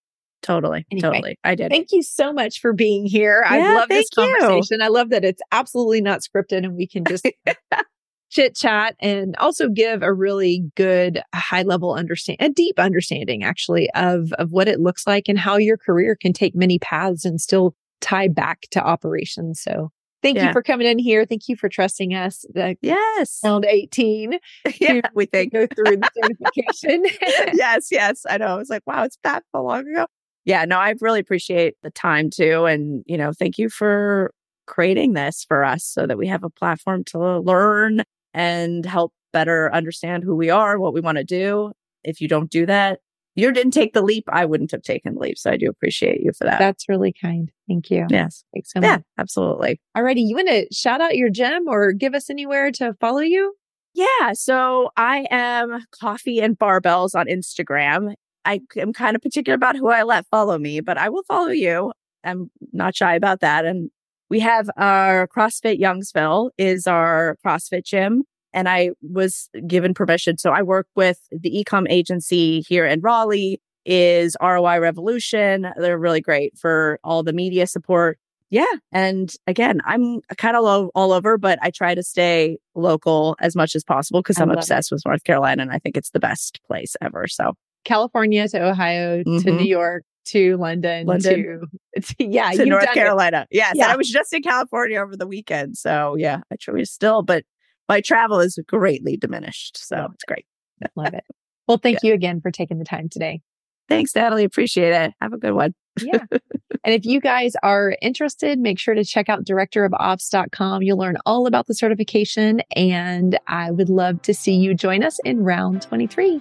Totally. 0.42 0.86
Anyway, 0.92 1.00
totally. 1.02 1.38
I 1.44 1.54
did. 1.54 1.70
thank 1.70 1.88
you 1.92 2.02
so 2.02 2.32
much 2.32 2.60
for 2.60 2.72
being 2.72 3.04
here. 3.06 3.42
I 3.44 3.74
love 3.74 3.88
this 3.88 4.06
thank 4.14 4.28
you. 4.28 4.38
conversation. 4.38 4.80
I 4.80 4.88
love 4.88 5.10
that 5.10 5.24
it's 5.24 5.42
absolutely 5.50 6.00
not 6.00 6.20
scripted 6.20 6.58
and 6.58 6.76
we 6.76 6.86
can 6.86 7.04
just 7.04 7.26
chit 8.36 8.54
chat 8.54 8.94
and 9.00 9.34
also 9.36 9.68
give 9.70 10.02
a 10.02 10.12
really 10.12 10.62
good 10.76 11.22
high 11.34 11.62
level 11.62 11.94
understand 11.94 12.36
a 12.38 12.50
deep 12.50 12.78
understanding 12.78 13.42
actually 13.42 13.88
of 13.94 14.30
of 14.34 14.50
what 14.50 14.68
it 14.68 14.78
looks 14.78 15.06
like 15.06 15.24
and 15.26 15.38
how 15.38 15.56
your 15.56 15.78
career 15.78 16.14
can 16.14 16.34
take 16.34 16.54
many 16.54 16.78
paths 16.78 17.24
and 17.24 17.40
still 17.40 17.74
tie 18.02 18.28
back 18.28 18.60
to 18.70 18.78
operations. 18.78 19.58
So 19.62 19.90
thank 20.22 20.36
you 20.38 20.52
for 20.52 20.62
coming 20.62 20.86
in 20.86 20.98
here. 20.98 21.24
Thank 21.24 21.48
you 21.48 21.56
for 21.56 21.70
trusting 21.70 22.12
us. 22.12 22.44
The 22.52 22.76
Yes. 22.82 23.40
round 23.42 23.64
18 23.64 24.38
yeah, 24.80 25.00
we 25.14 25.24
think. 25.24 25.54
go 25.54 25.66
through 25.66 25.96
the 25.96 26.10
certification. 26.14 27.06
yes, 27.54 27.88
yes. 27.90 28.26
I 28.28 28.36
know. 28.36 28.48
I 28.48 28.56
was 28.56 28.68
like, 28.68 28.82
wow, 28.86 29.04
it's 29.04 29.16
that 29.24 29.44
long 29.54 29.88
ago. 29.88 30.06
Yeah, 30.44 30.66
no, 30.66 30.78
I 30.78 30.94
really 31.00 31.20
appreciate 31.20 31.74
the 31.82 31.90
time 31.90 32.28
too. 32.28 32.66
And, 32.66 33.02
you 33.06 33.16
know, 33.16 33.32
thank 33.32 33.56
you 33.56 33.70
for 33.70 34.30
creating 34.66 35.14
this 35.14 35.44
for 35.48 35.64
us 35.64 35.84
so 35.84 36.06
that 36.06 36.18
we 36.18 36.26
have 36.26 36.44
a 36.44 36.50
platform 36.50 37.02
to 37.04 37.38
learn 37.40 38.02
and 38.36 38.84
help 38.84 39.12
better 39.32 39.74
understand 39.74 40.22
who 40.22 40.36
we 40.36 40.50
are, 40.50 40.78
what 40.78 40.94
we 40.94 41.00
want 41.00 41.18
to 41.18 41.24
do. 41.24 41.72
If 42.04 42.20
you 42.20 42.28
don't 42.28 42.50
do 42.50 42.66
that, 42.66 43.00
you 43.34 43.50
didn't 43.50 43.72
take 43.72 43.94
the 43.94 44.02
leap. 44.02 44.24
I 44.28 44.44
wouldn't 44.44 44.70
have 44.70 44.82
taken 44.82 45.14
the 45.14 45.20
leap. 45.20 45.38
So 45.38 45.50
I 45.50 45.56
do 45.56 45.68
appreciate 45.68 46.20
you 46.20 46.32
for 46.36 46.44
that. 46.44 46.58
That's 46.58 46.88
really 46.88 47.12
kind. 47.12 47.50
Thank 47.66 47.90
you. 47.90 48.06
yes. 48.08 48.44
Thanks 48.54 48.72
so 48.72 48.80
much. 48.80 48.86
Yeah, 48.86 48.98
absolutely. 49.18 49.80
Alrighty, 49.96 50.26
you 50.26 50.36
want 50.36 50.48
to 50.48 50.66
shout 50.72 51.00
out 51.00 51.16
your 51.16 51.30
gym 51.30 51.66
or 51.66 51.92
give 51.92 52.14
us 52.14 52.30
anywhere 52.30 52.70
to 52.72 52.94
follow 53.00 53.20
you? 53.20 53.54
Yeah. 53.94 54.34
So 54.34 54.90
I 54.96 55.26
am 55.30 55.84
coffee 55.98 56.40
and 56.40 56.58
barbells 56.58 57.14
on 57.14 57.26
Instagram. 57.26 58.14
I 58.44 58.60
am 58.76 58.92
kind 58.92 59.16
of 59.16 59.22
particular 59.22 59.54
about 59.54 59.76
who 59.76 59.88
I 59.88 60.02
let 60.02 60.26
follow 60.30 60.58
me, 60.58 60.80
but 60.80 60.98
I 60.98 61.08
will 61.08 61.24
follow 61.24 61.48
you. 61.48 61.92
I'm 62.22 62.50
not 62.72 62.94
shy 62.94 63.14
about 63.14 63.40
that. 63.40 63.64
And 63.64 63.90
we 64.30 64.40
have 64.40 64.68
our 64.76 65.28
CrossFit 65.28 65.80
Youngsville 65.80 66.50
is 66.58 66.86
our 66.86 67.36
CrossFit 67.44 67.84
gym. 67.84 68.24
And 68.52 68.68
I 68.70 68.90
was 69.02 69.50
given 69.66 69.92
permission. 69.92 70.38
So 70.38 70.50
I 70.50 70.62
work 70.62 70.86
with 70.96 71.20
the 71.30 71.50
ecom 71.62 71.86
agency 71.90 72.60
here 72.66 72.86
in 72.86 73.00
Raleigh 73.02 73.60
is 73.84 74.34
ROI 74.42 74.78
Revolution. 74.78 75.66
They're 75.76 75.98
really 75.98 76.22
great 76.22 76.56
for 76.56 76.98
all 77.04 77.22
the 77.22 77.34
media 77.34 77.66
support. 77.66 78.18
Yeah. 78.48 78.64
And 78.92 79.32
again, 79.46 79.80
I'm 79.84 80.20
kind 80.38 80.56
of 80.56 80.64
low 80.64 80.90
all 80.94 81.12
over, 81.12 81.36
but 81.36 81.58
I 81.60 81.70
try 81.70 81.94
to 81.94 82.02
stay 82.02 82.56
local 82.74 83.36
as 83.40 83.54
much 83.54 83.76
as 83.76 83.84
possible 83.84 84.22
because 84.22 84.40
I'm 84.40 84.48
love 84.48 84.56
it. 84.56 84.60
obsessed 84.60 84.90
with 84.90 85.02
North 85.04 85.24
Carolina 85.24 85.62
and 85.62 85.70
I 85.72 85.78
think 85.78 85.96
it's 85.96 86.10
the 86.10 86.20
best 86.20 86.60
place 86.66 86.96
ever. 87.02 87.26
So 87.26 87.54
California 87.84 88.48
to 88.48 88.62
Ohio 88.70 89.22
to 89.22 89.28
Mhm. 89.28 89.58
New 89.58 89.66
York 89.66 90.04
to 90.26 90.56
London, 90.56 91.06
London. 91.06 91.68
to, 91.94 92.00
to 92.00 92.24
yeah, 92.24 92.50
to 92.52 92.64
North 92.66 92.84
done 92.84 92.92
it. 92.92 92.94
Carolina. 92.94 93.46
Yes. 93.50 93.74
Yeah. 93.76 93.88
I 93.88 93.96
was 93.96 94.10
just 94.10 94.32
in 94.32 94.42
California 94.42 95.00
over 95.00 95.16
the 95.16 95.26
weekend. 95.26 95.76
So 95.76 96.16
yeah, 96.16 96.40
I 96.52 96.56
try 96.60 96.82
still, 96.84 97.22
but 97.22 97.44
my 97.88 98.00
travel 98.00 98.40
is 98.40 98.58
greatly 98.66 99.16
diminished. 99.16 99.76
So 99.76 99.96
Yeah. 99.96 100.06
it's 100.14 100.24
great. 100.24 100.46
Love 100.96 101.14
it. 101.14 101.24
Well, 101.68 101.78
thank 101.78 102.02
you 102.02 102.12
again 102.14 102.40
for 102.40 102.50
taking 102.50 102.78
the 102.78 102.84
time 102.84 103.08
today. 103.08 103.40
Thanks, 103.88 104.14
Natalie. 104.16 104.44
Appreciate 104.44 104.92
it. 104.92 105.12
Have 105.20 105.32
a 105.32 105.38
good 105.38 105.52
one. 105.52 105.74
Yeah. 106.02 106.24
and 106.30 106.92
if 106.94 107.04
you 107.06 107.20
guys 107.20 107.52
are 107.62 107.96
interested, 108.02 108.58
make 108.58 108.78
sure 108.78 108.94
to 108.94 109.04
check 109.04 109.28
out 109.28 109.44
directorofops.com. 109.44 110.82
You'll 110.82 110.98
learn 110.98 111.16
all 111.24 111.46
about 111.46 111.66
the 111.68 111.74
certification 111.74 112.60
and 112.74 113.38
I 113.46 113.70
would 113.70 113.88
love 113.88 114.22
to 114.22 114.34
see 114.34 114.54
you 114.54 114.74
join 114.74 115.02
us 115.02 115.18
in 115.24 115.42
round 115.44 115.82
23. 115.82 116.40